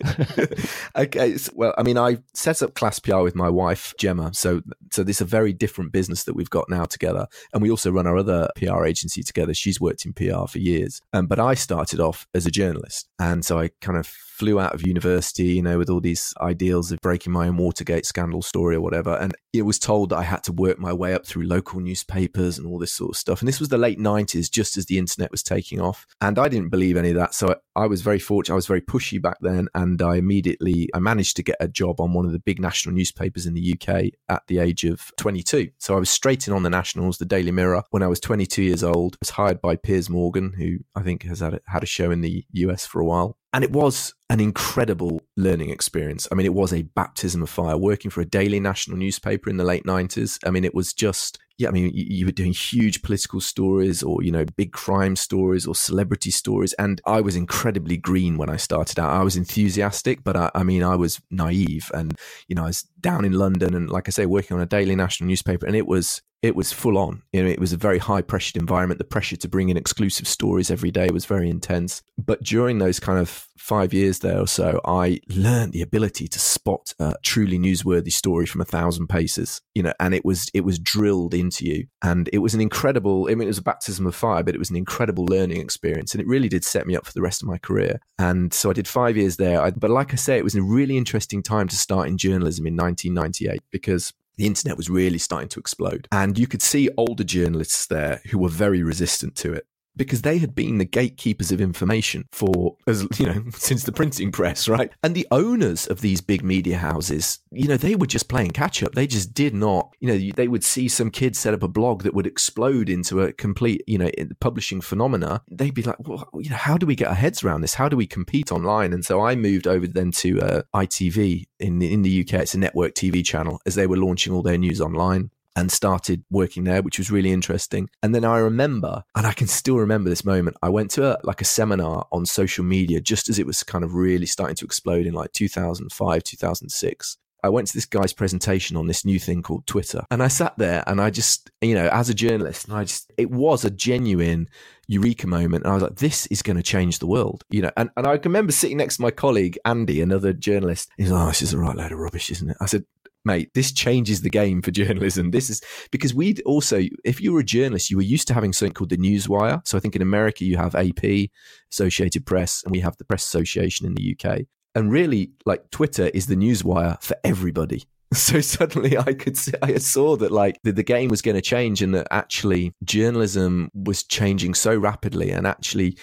okay, 0.96 1.38
so, 1.38 1.52
well, 1.56 1.74
I 1.78 1.84
mean, 1.84 1.98
I 1.98 2.18
set 2.34 2.62
up 2.62 2.74
Class 2.74 3.00
PR 3.00 3.20
with 3.20 3.36
my 3.36 3.50
wife 3.50 3.94
Gemma, 3.98 4.34
so 4.34 4.62
so 4.92 5.04
this 5.04 5.18
is 5.18 5.22
a 5.22 5.26
very 5.26 5.54
different 5.54 5.92
business 5.92 6.24
that 6.26 6.36
we've 6.36 6.50
got 6.50 6.70
now 6.70 6.86
together, 6.86 7.28
and 7.54 7.62
we 7.62 7.70
also 7.70 7.92
run 7.92 8.08
our 8.08 8.18
other 8.18 8.50
PR 8.56 8.86
agency 8.86 9.24
together. 9.24 9.54
She's 9.54 9.82
worked 9.82 10.06
in 10.06 10.14
PR 10.14 10.48
for 10.48 10.60
years, 10.60 11.02
um, 11.14 11.28
but 11.28 11.40
I 11.40 11.54
started 11.54 12.00
off 12.00 12.28
as 12.34 12.46
a 12.46 12.52
journalist, 12.52 13.08
and 13.20 13.46
so 13.46 13.60
I 13.60 13.72
kind 13.82 13.98
of 13.98 14.14
flew 14.36 14.60
out 14.60 14.74
of 14.74 14.86
university, 14.86 15.46
you 15.46 15.62
know, 15.62 15.78
with 15.78 15.90
all 15.90 16.02
these 16.02 16.34
ideals 16.42 16.92
of 16.92 17.00
breaking 17.00 17.32
my 17.32 17.48
own 17.48 17.56
Watergate 17.56 18.06
scandal 18.06 18.42
story 18.42 18.76
or 18.76 18.82
whatever. 18.82 19.16
And 19.16 19.34
it 19.54 19.62
was 19.62 19.80
told 19.80 20.10
that 20.10 20.18
I 20.18 20.24
had 20.24 20.44
to 20.44 20.52
work 20.52 20.78
my 20.78 20.92
way 20.92 21.14
up 21.14 21.26
through 21.26 21.48
local 21.48 21.80
newspapers 21.80 22.58
and 22.58 22.68
all 22.68 22.78
this 22.78 22.92
sort 22.92 23.12
of 23.12 23.18
stuff. 23.18 23.40
And 23.40 23.48
this 23.48 23.62
was 23.62 23.70
the 23.70 23.78
late 23.78 23.98
90s, 23.98 24.52
just 24.52 24.76
as 24.76 24.88
the 24.88 24.98
internet 24.98 25.32
was 25.32 25.42
taking 25.42 25.80
off. 25.80 26.06
And 26.20 26.38
I 26.38 26.50
didn't 26.50 26.70
believe 26.70 26.98
any 26.98 27.12
of 27.12 27.16
that. 27.16 27.34
So 27.34 27.56
I 27.78 27.86
was 27.86 27.95
very 28.02 28.20
fortunate. 28.20 28.54
I 28.54 28.56
was 28.56 28.68
very 28.68 28.82
pushy 28.82 29.22
back 29.22 29.38
then. 29.42 29.68
And 29.74 30.02
I 30.02 30.16
immediately, 30.16 30.90
I 30.94 31.00
managed 31.00 31.36
to 31.38 31.44
get 31.44 31.58
a 31.60 31.68
job 31.68 32.00
on 32.00 32.14
one 32.14 32.26
of 32.26 32.32
the 32.32 32.40
big 32.40 32.60
national 32.60 32.96
newspapers 32.96 33.46
in 33.46 33.54
the 33.54 33.74
UK 33.74 34.12
at 34.30 34.44
the 34.48 34.60
age 34.60 34.84
of 34.84 35.12
22. 35.18 35.70
So 35.80 35.96
I 35.96 36.00
was 36.00 36.10
straight 36.10 36.48
in 36.48 36.54
on 36.54 36.64
the 36.64 36.70
nationals, 36.70 37.18
the 37.18 37.26
Daily 37.26 37.52
Mirror, 37.52 37.84
when 37.92 38.04
I 38.04 38.08
was 38.08 38.20
22 38.20 38.64
years 38.64 38.84
old. 38.84 39.16
I 39.16 39.18
was 39.22 39.30
hired 39.32 39.62
by 39.62 39.76
Piers 39.76 40.10
Morgan, 40.10 40.54
who 40.58 40.78
I 40.96 41.04
think 41.04 41.24
has 41.24 41.40
had 41.40 41.56
a, 41.56 41.62
had 41.68 41.84
a 41.84 41.88
show 41.88 42.12
in 42.12 42.22
the 42.22 42.46
US 42.54 42.86
for 42.86 43.00
a 43.00 43.06
while. 43.06 43.38
And 43.54 43.64
it 43.64 43.72
was 43.72 44.14
an 44.30 44.42
incredible 44.42 45.22
learning 45.38 45.70
experience. 45.70 46.28
I 46.30 46.36
mean, 46.36 46.46
it 46.46 46.54
was 46.54 46.74
a 46.74 46.82
baptism 46.82 47.42
of 47.42 47.50
fire 47.50 47.78
working 47.78 48.12
for 48.12 48.20
a 48.20 48.26
daily 48.26 48.60
national 48.60 48.98
newspaper 48.98 49.50
in 49.50 49.56
the 49.56 49.64
late 49.64 49.86
90s. 49.86 50.40
I 50.46 50.50
mean, 50.50 50.66
it 50.66 50.76
was 50.76 50.92
just, 50.92 51.40
yeah, 51.58 51.70
I 51.70 51.72
mean, 51.72 51.92
you, 51.94 52.06
you, 52.08 52.26
were 52.26 52.34
doing 52.34 52.52
huge 52.52 53.02
political 53.02 53.40
stories 53.40 54.04
or, 54.04 54.22
you 54.22 54.32
know, 54.32 54.44
big 54.58 54.74
crime 54.74 55.16
stories 55.16 55.66
or 55.66 55.74
celebrity 55.74 56.30
stories. 56.30 56.74
And 56.74 57.00
I 57.06 57.22
was 57.22 57.38
incredibly 57.38 57.96
green 57.96 58.38
when 58.38 58.50
I 58.50 58.58
started 58.58 59.00
out. 59.00 59.12
I 59.12 59.24
was 59.24 59.38
enthusiastic, 59.38 60.24
but 60.24 60.36
I, 60.36 60.52
I 60.54 60.64
mean, 60.64 60.84
I 60.84 60.96
was 60.96 61.22
naive. 61.32 61.90
And, 61.94 62.18
you 62.50 62.56
know, 62.56 62.64
I 62.64 62.68
was 62.68 62.84
down 63.00 63.24
in 63.24 63.34
London 63.34 63.74
and, 63.74 63.90
like 63.90 64.10
I 64.10 64.12
say, 64.12 64.26
working 64.26 64.58
on 64.58 64.64
a 64.64 64.66
daily 64.66 64.98
national 64.98 65.28
newspaper. 65.28 65.66
And 65.66 65.78
it 65.78 65.88
was, 65.88 66.22
it 66.42 66.58
was 66.58 66.74
full 66.74 66.98
on. 66.98 67.24
You 67.32 67.44
know, 67.44 67.50
it 67.50 67.60
was 67.60 67.72
a 67.72 67.78
very 67.78 68.00
high 68.00 68.22
pressured 68.22 68.58
environment. 68.58 68.98
The 68.98 69.06
pressure 69.06 69.38
to 69.38 69.48
bring 69.48 69.70
in 69.70 69.78
exclusive 69.78 70.28
stories 70.28 70.70
every 70.70 70.92
day 70.92 71.10
was 71.10 71.26
very 71.26 71.50
intense. 71.50 72.04
But 72.26 72.44
during 72.44 72.80
those 72.80 73.00
kind 73.00 73.20
of 73.20 73.48
five 73.58 73.94
years 73.94 74.20
there 74.20 74.40
or 74.40 74.48
so, 74.48 74.80
I 74.86 75.20
learned 75.30 75.74
the 75.74 75.82
ability 75.82 76.28
to 76.28 76.40
spot 76.40 76.94
a 77.00 77.16
truly 77.24 77.58
newsworthy 77.58 78.12
story 78.12 78.46
from 78.46 78.62
a 78.62 78.66
thousand 78.66 79.08
paces. 79.08 79.62
You 79.74 79.84
know, 79.84 79.94
and 80.00 80.14
it 80.14 80.26
was 80.26 80.50
it 80.54 80.62
was 80.62 80.80
drilled 80.80 81.34
into 81.34 81.66
you, 81.66 81.88
and 82.02 82.30
it 82.34 82.40
was 82.40 82.54
an 82.54 82.62
incredible. 82.62 83.28
I 83.30 83.36
mean, 83.36 83.44
it 83.44 83.48
was 83.48 83.58
a 83.58 83.64
baptism 83.64 84.06
of 84.08 84.16
fire, 84.16 84.44
but 84.44 84.56
it 84.56 84.60
was 84.60 84.70
an 84.70 84.76
incredible 84.76 85.26
learning 85.26 85.62
experience, 85.62 86.14
and 86.14 86.22
it 86.22 86.28
really 86.28 86.50
did 86.50 86.64
set 86.64 86.88
me 86.88 86.96
up 86.96 87.06
for 87.06 87.14
the 87.14 87.22
rest 87.22 87.42
of 87.42 87.48
my 87.48 87.58
career. 87.58 88.00
And 88.18 88.54
so 88.54 88.70
I 88.70 88.74
did 88.74 88.88
five 88.88 89.18
years 89.18 89.38
there. 89.38 89.62
I, 89.62 89.72
but 89.72 89.90
like 89.90 90.14
I 90.14 90.18
say, 90.18 90.38
it 90.38 90.44
was 90.44 90.56
a 90.56 90.62
really 90.62 90.98
interesting 90.98 91.44
time 91.44 91.68
to 91.68 91.76
start 91.76 92.08
in 92.08 92.18
journalism 92.18 92.66
in 92.66 92.76
1998 92.76 93.62
because 93.72 94.14
the 94.38 94.46
internet 94.46 94.78
was 94.78 94.90
really 94.90 95.18
starting 95.18 95.50
to 95.50 95.60
explode. 95.60 96.08
And 96.12 96.38
you 96.38 96.48
could 96.48 96.62
see 96.62 96.90
older 96.98 97.24
journalists 97.24 97.88
there 97.88 98.22
who 98.30 98.38
were 98.38 98.50
very 98.50 98.84
resistant 98.84 99.36
to 99.38 99.54
it 99.54 99.66
because 99.96 100.22
they 100.22 100.38
had 100.38 100.56
been 100.56 100.78
the 100.78 100.86
gatekeepers 100.86 101.52
of 101.52 101.62
information 101.62 102.28
for 102.32 102.78
as 102.88 103.06
you 103.20 103.26
know 103.26 103.44
since 103.54 103.84
the 103.84 103.92
printing 103.92 104.32
press 104.32 104.68
right? 104.68 104.92
And 105.04 105.16
the 105.16 105.28
owners 105.32 105.88
of 105.88 106.02
these 106.02 106.22
big 106.22 106.44
media 106.44 106.78
houses 106.78 107.40
you 107.52 107.68
know 107.68 107.78
they 107.78 107.96
were 107.96 108.08
just 108.08 108.30
playing 108.30 108.52
catch 108.52 108.84
up 108.84 108.94
they 108.94 109.08
just 109.08 109.34
did 109.34 109.54
not 109.54 109.96
you 110.00 110.08
know 110.08 110.32
they 110.36 110.48
would 110.48 110.64
see 110.64 110.88
some 110.88 111.12
kid 111.12 111.36
set 111.36 111.54
up 111.54 111.64
a 111.64 111.68
blog 111.68 112.04
that 112.04 112.14
would 112.14 112.28
explode 112.28 112.90
into 112.90 113.22
a 113.22 113.32
complete 113.34 113.84
you 113.88 113.98
know 113.98 114.10
publishing 114.40 114.82
phenomena. 114.82 115.42
They'd 115.50 115.74
be 115.74 115.84
like 115.84 116.08
well 116.08 116.30
you 116.36 116.50
know 116.50 116.56
how 116.56 116.78
do 116.78 116.86
we 116.86 116.96
get 116.96 117.08
our 117.08 117.16
heads 117.16 117.44
around 117.44 117.62
this? 117.62 117.76
How 117.76 117.90
do 117.90 117.98
we 117.98 118.08
compete 118.08 118.52
online? 118.52 118.94
And 118.94 119.06
so 119.06 119.26
i 119.26 119.36
moved 119.36 119.68
over 119.68 119.88
then 119.88 120.12
to 120.12 120.42
uh, 120.42 120.62
itv 120.76 121.46
in 121.60 121.80
the, 121.80 121.94
in 121.94 122.02
the 122.02 122.22
uk 122.22 122.34
it's 122.34 122.54
a 122.54 122.60
network 122.60 122.94
tv 122.94 123.26
channel 123.26 123.60
as 123.66 123.76
they 123.76 123.88
were 123.88 123.98
launching 123.98 124.34
all 124.34 124.42
their 124.42 124.58
news 124.58 124.82
online 124.82 125.30
and 125.56 125.72
started 125.72 126.24
working 126.30 126.64
there, 126.64 126.82
which 126.82 126.98
was 126.98 127.12
really 127.12 127.32
interesting. 127.32 127.90
And 128.04 128.14
then 128.14 128.26
I 128.26 128.38
remember, 128.38 129.04
and 129.16 129.26
I 129.26 129.34
can 129.34 129.48
still 129.48 129.78
remember 129.78 130.10
this 130.10 130.26
moment, 130.26 130.58
I 130.62 130.70
went 130.70 130.92
to 130.92 131.12
a, 131.12 131.18
like 131.24 131.42
a 131.42 131.46
seminar 131.46 132.08
on 132.12 132.26
social 132.26 132.64
media 132.64 133.02
just 133.02 133.30
as 133.30 133.40
it 133.40 133.46
was 133.46 133.64
kind 133.64 133.84
of 133.84 133.94
really 133.94 134.26
starting 134.26 134.56
to 134.58 134.66
explode 134.66 135.06
in 135.06 135.14
like 135.14 135.32
2005, 135.34 136.24
2006. 136.24 137.18
I 137.44 137.50
went 137.50 137.68
to 137.68 137.74
this 137.76 137.86
guy's 137.86 138.12
presentation 138.12 138.76
on 138.76 138.88
this 138.88 139.06
new 139.06 139.20
thing 139.20 139.44
called 139.44 139.68
Twitter. 139.68 140.04
And 140.10 140.24
I 140.24 140.30
sat 140.30 140.58
there 140.58 140.84
and 140.88 141.00
I 141.00 141.12
just, 141.12 141.52
you 141.62 141.76
know, 141.76 141.88
as 141.90 142.10
a 142.10 142.14
journalist, 142.16 142.68
and 142.68 142.76
I 142.76 142.86
just, 142.86 143.14
it 143.18 143.30
was 143.30 143.64
a 143.64 143.70
genuine 143.70 144.50
eureka 144.88 145.28
moment. 145.28 145.64
And 145.64 145.72
I 145.72 145.76
was 145.76 145.84
like, 145.84 145.98
this 145.98 146.26
is 146.28 146.42
going 146.42 146.58
to 146.58 146.64
change 146.64 146.98
the 146.98 147.06
world, 147.06 147.44
you 147.52 147.62
know. 147.62 147.70
And, 147.78 147.92
and 147.96 148.08
I 148.08 148.14
remember 148.14 148.52
sitting 148.52 148.78
next 148.78 148.96
to 148.96 149.04
my 149.04 149.12
colleague, 149.12 149.60
Andy, 149.64 150.02
another 150.02 150.34
journalist. 150.34 150.90
He's 150.98 151.12
like, 151.12 151.24
oh, 151.24 151.28
this 151.28 151.44
is 151.44 151.54
a 151.54 151.60
right 151.60 151.76
load 151.76 151.92
of 151.92 152.00
rubbish, 152.00 152.32
isn't 152.32 152.50
it? 152.50 152.58
I 152.60 152.66
said, 152.66 152.84
mate, 153.26 153.52
this 153.54 153.72
changes 153.72 154.22
the 154.22 154.30
game 154.30 154.62
for 154.62 154.72
journalism. 154.82 155.32
This 155.32 155.50
is 155.50 155.62
because 155.92 156.14
we'd 156.14 156.42
also, 156.46 156.84
if 157.04 157.20
you 157.20 157.34
were 157.34 157.40
a 157.40 157.46
journalist, 157.46 157.90
you 157.90 157.98
were 157.98 158.04
used 158.04 158.28
to 158.30 158.34
having 158.34 158.54
something 158.54 158.74
called 158.74 158.90
the 158.90 158.98
newswire. 158.98 159.66
So 159.68 159.78
I 159.78 159.82
think 159.82 159.96
in 159.96 160.02
America 160.02 160.46
you 160.46 160.58
have 160.58 160.76
AP, 160.76 161.30
Associated 161.72 162.26
Press, 162.26 162.62
and 162.64 162.72
we 162.72 162.80
have 162.80 162.98
the 162.98 163.06
Press 163.06 163.26
Association 163.26 163.86
in 163.86 163.96
the 163.96 164.16
UK. 164.18 164.42
And 164.76 164.92
really, 164.92 165.32
like 165.46 165.72
Twitter 165.72 166.08
is 166.08 166.28
the 166.28 166.36
newswire 166.36 167.02
for 167.02 167.16
everybody. 167.24 167.84
So 168.14 168.40
suddenly 168.40 168.98
I 168.98 169.14
could 169.14 169.36
see, 169.36 169.52
I 169.62 169.78
saw 169.78 170.16
that 170.18 170.32
like 170.32 170.58
the, 170.64 170.72
the 170.72 170.84
game 170.84 171.10
was 171.10 171.22
going 171.22 171.36
to 171.36 171.42
change 171.42 171.82
and 171.82 171.94
that 171.96 172.08
actually 172.12 172.72
journalism 172.84 173.70
was 173.74 174.04
changing 174.04 174.54
so 174.54 174.74
rapidly 174.74 175.32
and 175.32 175.46
actually 175.46 175.98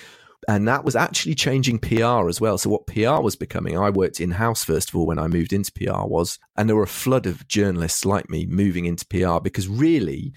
and 0.48 0.66
that 0.68 0.84
was 0.84 0.96
actually 0.96 1.34
changing 1.34 1.78
PR 1.78 2.28
as 2.28 2.40
well. 2.40 2.58
So 2.58 2.70
what 2.70 2.86
PR 2.86 3.20
was 3.20 3.36
becoming, 3.36 3.78
I 3.78 3.90
worked 3.90 4.20
in 4.20 4.32
house 4.32 4.64
first 4.64 4.88
of 4.88 4.96
all 4.96 5.06
when 5.06 5.18
I 5.18 5.28
moved 5.28 5.52
into 5.52 5.72
PR 5.72 6.06
was, 6.06 6.38
and 6.56 6.68
there 6.68 6.76
were 6.76 6.82
a 6.82 6.88
flood 6.88 7.26
of 7.26 7.46
journalists 7.48 8.04
like 8.04 8.28
me 8.28 8.46
moving 8.46 8.84
into 8.84 9.06
PR 9.06 9.40
because 9.40 9.68
really 9.68 10.32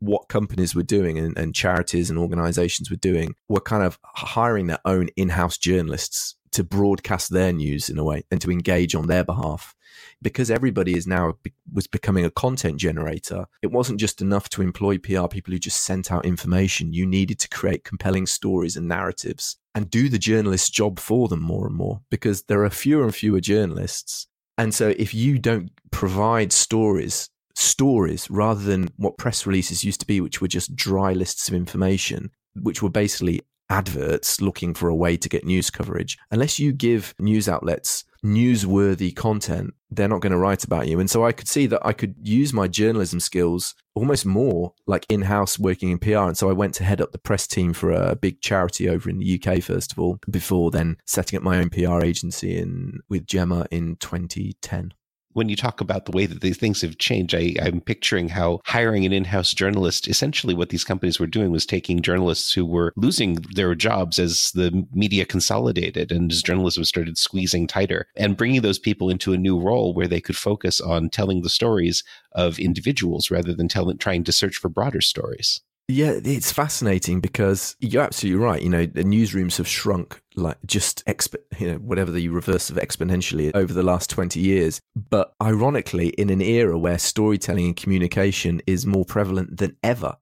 what 0.00 0.28
companies 0.28 0.74
were 0.74 0.82
doing 0.82 1.18
and, 1.18 1.36
and 1.36 1.54
charities 1.54 2.08
and 2.08 2.18
organizations 2.18 2.90
were 2.90 2.96
doing 2.96 3.34
were 3.48 3.60
kind 3.60 3.82
of 3.82 3.98
hiring 4.02 4.66
their 4.66 4.80
own 4.86 5.08
in-house 5.16 5.58
journalists 5.58 6.36
to 6.52 6.64
broadcast 6.64 7.30
their 7.30 7.52
news 7.52 7.88
in 7.88 7.98
a 7.98 8.04
way 8.04 8.24
and 8.30 8.40
to 8.40 8.50
engage 8.50 8.94
on 8.94 9.06
their 9.06 9.24
behalf 9.24 9.74
because 10.22 10.50
everybody 10.50 10.94
is 10.94 11.06
now 11.06 11.34
was 11.72 11.86
becoming 11.86 12.24
a 12.24 12.30
content 12.30 12.78
generator, 12.78 13.46
it 13.62 13.70
wasn't 13.70 14.00
just 14.00 14.20
enough 14.20 14.48
to 14.50 14.62
employ 14.62 14.98
PR 14.98 15.26
people 15.26 15.52
who 15.52 15.58
just 15.58 15.82
sent 15.82 16.10
out 16.12 16.24
information. 16.24 16.92
You 16.92 17.06
needed 17.06 17.38
to 17.40 17.48
create 17.48 17.84
compelling 17.84 18.26
stories 18.26 18.76
and 18.76 18.88
narratives 18.88 19.56
and 19.74 19.90
do 19.90 20.08
the 20.08 20.18
journalist's 20.18 20.70
job 20.70 20.98
for 20.98 21.28
them 21.28 21.40
more 21.40 21.66
and 21.66 21.76
more 21.76 22.00
because 22.10 22.42
there 22.44 22.64
are 22.64 22.70
fewer 22.70 23.04
and 23.04 23.14
fewer 23.14 23.40
journalists. 23.40 24.26
And 24.58 24.74
so 24.74 24.94
if 24.98 25.14
you 25.14 25.38
don't 25.38 25.70
provide 25.90 26.52
stories, 26.52 27.30
stories 27.54 28.30
rather 28.30 28.60
than 28.60 28.88
what 28.96 29.18
press 29.18 29.46
releases 29.46 29.84
used 29.84 30.00
to 30.00 30.06
be, 30.06 30.20
which 30.20 30.40
were 30.40 30.48
just 30.48 30.74
dry 30.74 31.12
lists 31.12 31.48
of 31.48 31.54
information, 31.54 32.30
which 32.54 32.82
were 32.82 32.90
basically 32.90 33.42
adverts 33.70 34.40
looking 34.40 34.74
for 34.74 34.88
a 34.88 34.94
way 34.94 35.16
to 35.16 35.28
get 35.28 35.44
news 35.44 35.70
coverage, 35.70 36.18
unless 36.30 36.58
you 36.58 36.72
give 36.72 37.14
news 37.18 37.48
outlets 37.48 38.04
newsworthy 38.24 39.14
content, 39.14 39.74
they're 39.90 40.08
not 40.08 40.20
going 40.20 40.32
to 40.32 40.38
write 40.38 40.64
about 40.64 40.86
you. 40.86 41.00
And 41.00 41.10
so 41.10 41.24
I 41.24 41.32
could 41.32 41.48
see 41.48 41.66
that 41.66 41.84
I 41.84 41.92
could 41.92 42.14
use 42.22 42.52
my 42.52 42.68
journalism 42.68 43.20
skills 43.20 43.74
almost 43.94 44.26
more 44.26 44.74
like 44.86 45.06
in 45.08 45.22
house 45.22 45.58
working 45.58 45.90
in 45.90 45.98
PR. 45.98 46.18
And 46.18 46.36
so 46.36 46.50
I 46.50 46.52
went 46.52 46.74
to 46.74 46.84
head 46.84 47.00
up 47.00 47.12
the 47.12 47.18
press 47.18 47.46
team 47.46 47.72
for 47.72 47.90
a 47.90 48.14
big 48.14 48.40
charity 48.40 48.88
over 48.88 49.08
in 49.08 49.18
the 49.18 49.40
UK, 49.42 49.62
first 49.62 49.92
of 49.92 49.98
all, 49.98 50.18
before 50.30 50.70
then 50.70 50.98
setting 51.06 51.36
up 51.36 51.42
my 51.42 51.58
own 51.58 51.70
PR 51.70 52.02
agency 52.02 52.58
in 52.58 53.00
with 53.08 53.26
Gemma 53.26 53.66
in 53.70 53.96
2010 53.96 54.92
when 55.32 55.48
you 55.48 55.56
talk 55.56 55.80
about 55.80 56.04
the 56.04 56.12
way 56.12 56.26
that 56.26 56.40
these 56.40 56.56
things 56.56 56.80
have 56.82 56.98
changed, 56.98 57.34
I, 57.34 57.54
am 57.60 57.80
picturing 57.80 58.28
how 58.28 58.60
hiring 58.64 59.04
an 59.04 59.12
in-house 59.12 59.54
journalist, 59.54 60.08
essentially 60.08 60.54
what 60.54 60.70
these 60.70 60.84
companies 60.84 61.20
were 61.20 61.26
doing 61.26 61.50
was 61.50 61.66
taking 61.66 62.02
journalists 62.02 62.52
who 62.52 62.64
were 62.66 62.92
losing 62.96 63.34
their 63.54 63.74
jobs 63.74 64.18
as 64.18 64.50
the 64.52 64.86
media 64.92 65.24
consolidated 65.24 66.10
and 66.10 66.32
as 66.32 66.42
journalism 66.42 66.84
started 66.84 67.16
squeezing 67.16 67.66
tighter 67.66 68.06
and 68.16 68.36
bringing 68.36 68.62
those 68.62 68.78
people 68.78 69.08
into 69.08 69.32
a 69.32 69.38
new 69.38 69.58
role 69.58 69.94
where 69.94 70.08
they 70.08 70.20
could 70.20 70.36
focus 70.36 70.80
on 70.80 71.08
telling 71.08 71.42
the 71.42 71.48
stories 71.48 72.02
of 72.32 72.58
individuals 72.58 73.30
rather 73.30 73.54
than 73.54 73.68
telling, 73.68 73.98
trying 73.98 74.24
to 74.24 74.32
search 74.32 74.56
for 74.56 74.68
broader 74.68 75.00
stories. 75.00 75.60
Yeah, 75.90 76.20
it's 76.24 76.52
fascinating 76.52 77.20
because 77.20 77.76
you're 77.80 78.02
absolutely 78.02 78.44
right. 78.44 78.62
You 78.62 78.68
know, 78.68 78.86
the 78.86 79.02
newsrooms 79.02 79.56
have 79.56 79.66
shrunk 79.66 80.22
like 80.36 80.56
just 80.64 81.04
exp- 81.06 81.34
you 81.58 81.72
know 81.72 81.78
whatever 81.78 82.12
the 82.12 82.28
reverse 82.28 82.70
of 82.70 82.76
exponentially 82.76 83.50
over 83.54 83.72
the 83.72 83.82
last 83.82 84.08
20 84.08 84.38
years. 84.38 84.80
But 84.94 85.34
ironically, 85.42 86.08
in 86.10 86.30
an 86.30 86.40
era 86.40 86.78
where 86.78 86.98
storytelling 86.98 87.66
and 87.66 87.76
communication 87.76 88.62
is 88.66 88.86
more 88.86 89.04
prevalent 89.04 89.56
than 89.56 89.76
ever, 89.82 90.16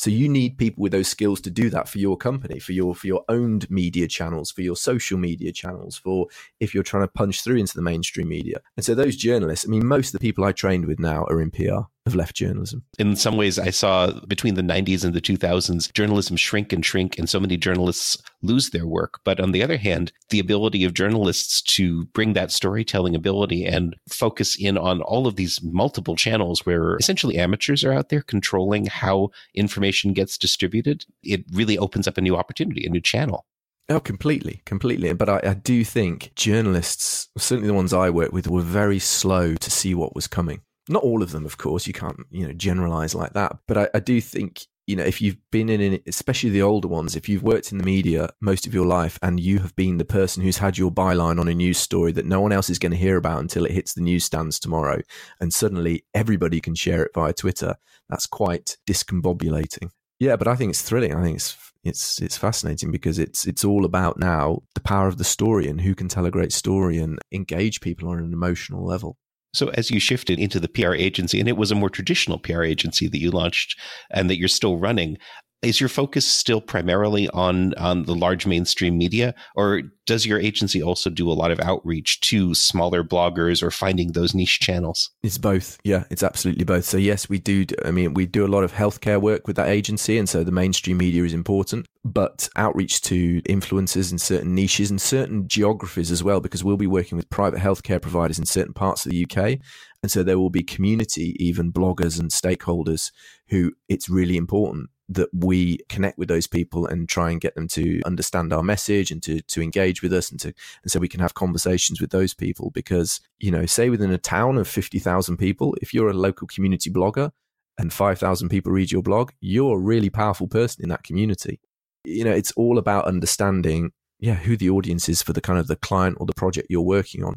so 0.00 0.08
you 0.08 0.30
need 0.30 0.56
people 0.56 0.80
with 0.80 0.92
those 0.92 1.08
skills 1.08 1.42
to 1.42 1.50
do 1.50 1.68
that 1.68 1.86
for 1.86 1.98
your 1.98 2.16
company, 2.16 2.58
for 2.58 2.72
your 2.72 2.94
for 2.94 3.06
your 3.06 3.22
owned 3.28 3.70
media 3.70 4.08
channels, 4.08 4.50
for 4.50 4.62
your 4.62 4.76
social 4.76 5.18
media 5.18 5.52
channels, 5.52 5.98
for 5.98 6.28
if 6.58 6.72
you're 6.72 6.82
trying 6.82 7.02
to 7.02 7.12
punch 7.12 7.42
through 7.42 7.56
into 7.56 7.74
the 7.74 7.82
mainstream 7.82 8.28
media. 8.30 8.62
And 8.78 8.86
so 8.86 8.94
those 8.94 9.16
journalists, 9.16 9.66
I 9.66 9.68
mean, 9.68 9.86
most 9.86 10.08
of 10.08 10.12
the 10.12 10.26
people 10.26 10.44
I 10.44 10.52
trained 10.52 10.86
with 10.86 10.98
now 10.98 11.24
are 11.24 11.42
in 11.42 11.50
PR 11.50 11.82
have 12.06 12.14
left 12.14 12.36
journalism. 12.36 12.82
In 12.98 13.14
some 13.16 13.36
ways, 13.36 13.58
I 13.58 13.70
saw 13.70 14.12
between 14.26 14.54
the 14.54 14.62
90s 14.62 15.04
and 15.04 15.14
the 15.14 15.20
2000s, 15.20 15.92
journalism 15.92 16.36
shrink 16.36 16.72
and 16.72 16.84
shrink, 16.84 17.18
and 17.18 17.28
so 17.28 17.38
many 17.38 17.56
journalists 17.56 18.16
lose 18.42 18.70
their 18.70 18.86
work. 18.86 19.20
But 19.24 19.38
on 19.38 19.52
the 19.52 19.62
other 19.62 19.76
hand, 19.76 20.12
the 20.30 20.38
ability 20.38 20.84
of 20.84 20.94
journalists 20.94 21.60
to 21.62 22.06
bring 22.06 22.32
that 22.32 22.50
storytelling 22.50 23.14
ability 23.14 23.66
and 23.66 23.96
focus 24.08 24.56
in 24.58 24.78
on 24.78 25.02
all 25.02 25.26
of 25.26 25.36
these 25.36 25.60
multiple 25.62 26.16
channels 26.16 26.64
where 26.64 26.96
essentially 26.96 27.38
amateurs 27.38 27.84
are 27.84 27.92
out 27.92 28.08
there 28.08 28.22
controlling 28.22 28.86
how 28.86 29.30
information 29.54 30.12
gets 30.12 30.38
distributed, 30.38 31.04
it 31.22 31.44
really 31.52 31.76
opens 31.76 32.08
up 32.08 32.16
a 32.16 32.22
new 32.22 32.36
opportunity, 32.36 32.86
a 32.86 32.90
new 32.90 33.00
channel. 33.00 33.44
Oh, 33.90 34.00
completely, 34.00 34.62
completely. 34.64 35.12
But 35.12 35.28
I, 35.28 35.40
I, 35.42 35.54
do 35.54 35.84
think 35.84 36.32
journalists, 36.36 37.28
certainly 37.36 37.66
the 37.66 37.74
ones 37.74 37.92
I 37.92 38.08
work 38.08 38.32
with, 38.32 38.46
were 38.46 38.62
very 38.62 39.00
slow 39.00 39.56
to 39.56 39.70
see 39.70 39.96
what 39.96 40.14
was 40.14 40.28
coming. 40.28 40.60
Not 40.90 41.02
all 41.02 41.22
of 41.22 41.32
them, 41.32 41.46
of 41.46 41.56
course. 41.56 41.86
You 41.86 41.92
can't, 41.92 42.18
you 42.30 42.46
know, 42.46 42.52
generalize 42.52 43.14
like 43.14 43.32
that. 43.32 43.56
But 43.66 43.78
I, 43.78 43.88
I 43.94 44.00
do 44.00 44.20
think 44.20 44.66
you 44.90 44.96
know, 44.96 45.04
if 45.04 45.22
you've 45.22 45.36
been 45.52 45.68
in, 45.68 46.00
especially 46.08 46.50
the 46.50 46.62
older 46.62 46.88
ones, 46.88 47.14
if 47.14 47.28
you've 47.28 47.44
worked 47.44 47.70
in 47.70 47.78
the 47.78 47.84
media 47.84 48.28
most 48.40 48.66
of 48.66 48.74
your 48.74 48.86
life 48.86 49.20
and 49.22 49.38
you 49.38 49.60
have 49.60 49.76
been 49.76 49.98
the 49.98 50.04
person 50.04 50.42
who's 50.42 50.58
had 50.58 50.76
your 50.76 50.90
byline 50.90 51.38
on 51.38 51.46
a 51.46 51.54
news 51.54 51.78
story 51.78 52.10
that 52.10 52.26
no 52.26 52.40
one 52.40 52.50
else 52.50 52.68
is 52.68 52.80
going 52.80 52.90
to 52.90 52.98
hear 52.98 53.16
about 53.16 53.38
until 53.38 53.64
it 53.64 53.70
hits 53.70 53.94
the 53.94 54.00
newsstands 54.00 54.58
tomorrow, 54.58 55.00
and 55.40 55.54
suddenly 55.54 56.04
everybody 56.12 56.60
can 56.60 56.74
share 56.74 57.04
it 57.04 57.12
via 57.14 57.32
Twitter, 57.32 57.76
that's 58.08 58.26
quite 58.26 58.78
discombobulating. 58.84 59.90
Yeah, 60.18 60.34
but 60.34 60.48
I 60.48 60.56
think 60.56 60.70
it's 60.70 60.82
thrilling. 60.82 61.14
I 61.14 61.22
think 61.22 61.36
it's 61.36 61.56
it's 61.84 62.20
it's 62.20 62.36
fascinating 62.36 62.90
because 62.90 63.20
it's 63.20 63.46
it's 63.46 63.64
all 63.64 63.84
about 63.84 64.18
now 64.18 64.62
the 64.74 64.80
power 64.80 65.06
of 65.06 65.18
the 65.18 65.24
story 65.24 65.68
and 65.68 65.80
who 65.80 65.94
can 65.94 66.08
tell 66.08 66.26
a 66.26 66.32
great 66.32 66.52
story 66.52 66.98
and 66.98 67.20
engage 67.30 67.80
people 67.80 68.08
on 68.08 68.18
an 68.18 68.32
emotional 68.32 68.84
level. 68.84 69.16
So 69.52 69.68
as 69.70 69.90
you 69.90 69.98
shifted 69.98 70.38
into 70.38 70.60
the 70.60 70.68
PR 70.68 70.94
agency, 70.94 71.40
and 71.40 71.48
it 71.48 71.56
was 71.56 71.70
a 71.70 71.74
more 71.74 71.90
traditional 71.90 72.38
PR 72.38 72.62
agency 72.62 73.08
that 73.08 73.18
you 73.18 73.30
launched 73.30 73.78
and 74.10 74.30
that 74.30 74.38
you're 74.38 74.48
still 74.48 74.78
running, 74.78 75.18
is 75.62 75.80
your 75.80 75.88
focus 75.88 76.26
still 76.26 76.60
primarily 76.60 77.28
on 77.30 77.74
on 77.74 78.04
the 78.04 78.14
large 78.14 78.46
mainstream 78.46 78.96
media 78.96 79.34
or 79.54 79.82
does 80.06 80.26
your 80.26 80.40
agency 80.40 80.82
also 80.82 81.10
do 81.10 81.30
a 81.30 81.34
lot 81.34 81.50
of 81.50 81.60
outreach 81.60 82.20
to 82.20 82.54
smaller 82.54 83.04
bloggers 83.04 83.62
or 83.62 83.70
finding 83.70 84.12
those 84.12 84.34
niche 84.34 84.58
channels? 84.58 85.10
It's 85.22 85.38
both. 85.38 85.78
Yeah 85.84 86.04
it's 86.10 86.22
absolutely 86.22 86.64
both. 86.64 86.84
So 86.84 86.96
yes 86.96 87.28
we 87.28 87.38
do 87.38 87.66
i 87.84 87.90
mean 87.90 88.14
we 88.14 88.26
do 88.26 88.44
a 88.44 88.48
lot 88.48 88.64
of 88.64 88.72
healthcare 88.72 89.20
work 89.20 89.46
with 89.46 89.56
that 89.56 89.68
agency 89.68 90.18
and 90.18 90.28
so 90.28 90.42
the 90.42 90.52
mainstream 90.52 90.96
media 90.96 91.24
is 91.24 91.34
important 91.34 91.86
but 92.04 92.48
outreach 92.56 93.02
to 93.02 93.42
influencers 93.42 94.10
in 94.10 94.18
certain 94.18 94.54
niches 94.54 94.90
and 94.90 95.00
certain 95.00 95.46
geographies 95.46 96.10
as 96.10 96.24
well 96.24 96.40
because 96.40 96.64
we'll 96.64 96.78
be 96.78 96.86
working 96.86 97.16
with 97.16 97.28
private 97.28 97.60
healthcare 97.60 98.00
providers 98.00 98.38
in 98.38 98.46
certain 98.46 98.72
parts 98.72 99.04
of 99.04 99.12
the 99.12 99.24
UK 99.24 99.58
and 100.02 100.10
so 100.10 100.22
there 100.22 100.38
will 100.38 100.50
be 100.50 100.62
community 100.62 101.36
even 101.38 101.72
bloggers 101.72 102.18
and 102.18 102.30
stakeholders 102.30 103.12
who 103.48 103.72
it's 103.88 104.08
really 104.08 104.36
important 104.36 104.88
that 105.10 105.28
we 105.34 105.78
connect 105.88 106.16
with 106.18 106.28
those 106.28 106.46
people 106.46 106.86
and 106.86 107.08
try 107.08 107.30
and 107.30 107.40
get 107.40 107.56
them 107.56 107.66
to 107.66 108.00
understand 108.06 108.52
our 108.52 108.62
message 108.62 109.10
and 109.10 109.22
to 109.24 109.42
to 109.42 109.60
engage 109.60 110.02
with 110.02 110.12
us 110.12 110.30
and 110.30 110.38
to 110.40 110.54
and 110.82 110.90
so 110.90 111.00
we 111.00 111.08
can 111.08 111.20
have 111.20 111.34
conversations 111.34 112.00
with 112.00 112.10
those 112.10 112.32
people 112.32 112.70
because 112.70 113.20
you 113.40 113.50
know 113.50 113.66
say 113.66 113.90
within 113.90 114.12
a 114.12 114.18
town 114.18 114.56
of 114.56 114.68
50,000 114.68 115.36
people 115.36 115.76
if 115.82 115.92
you're 115.92 116.08
a 116.08 116.14
local 116.14 116.46
community 116.46 116.90
blogger 116.90 117.32
and 117.76 117.92
5,000 117.92 118.48
people 118.48 118.70
read 118.70 118.92
your 118.92 119.02
blog 119.02 119.32
you're 119.40 119.76
a 119.76 119.80
really 119.80 120.10
powerful 120.10 120.46
person 120.46 120.82
in 120.82 120.88
that 120.90 121.02
community. 121.02 121.60
You 122.04 122.24
know 122.24 122.32
it's 122.32 122.52
all 122.52 122.78
about 122.78 123.06
understanding 123.06 123.92
yeah 124.20 124.34
who 124.34 124.56
the 124.56 124.70
audience 124.70 125.08
is 125.08 125.22
for 125.22 125.32
the 125.32 125.40
kind 125.40 125.58
of 125.58 125.66
the 125.66 125.76
client 125.76 126.16
or 126.20 126.26
the 126.26 126.34
project 126.34 126.68
you're 126.70 126.80
working 126.80 127.24
on. 127.24 127.36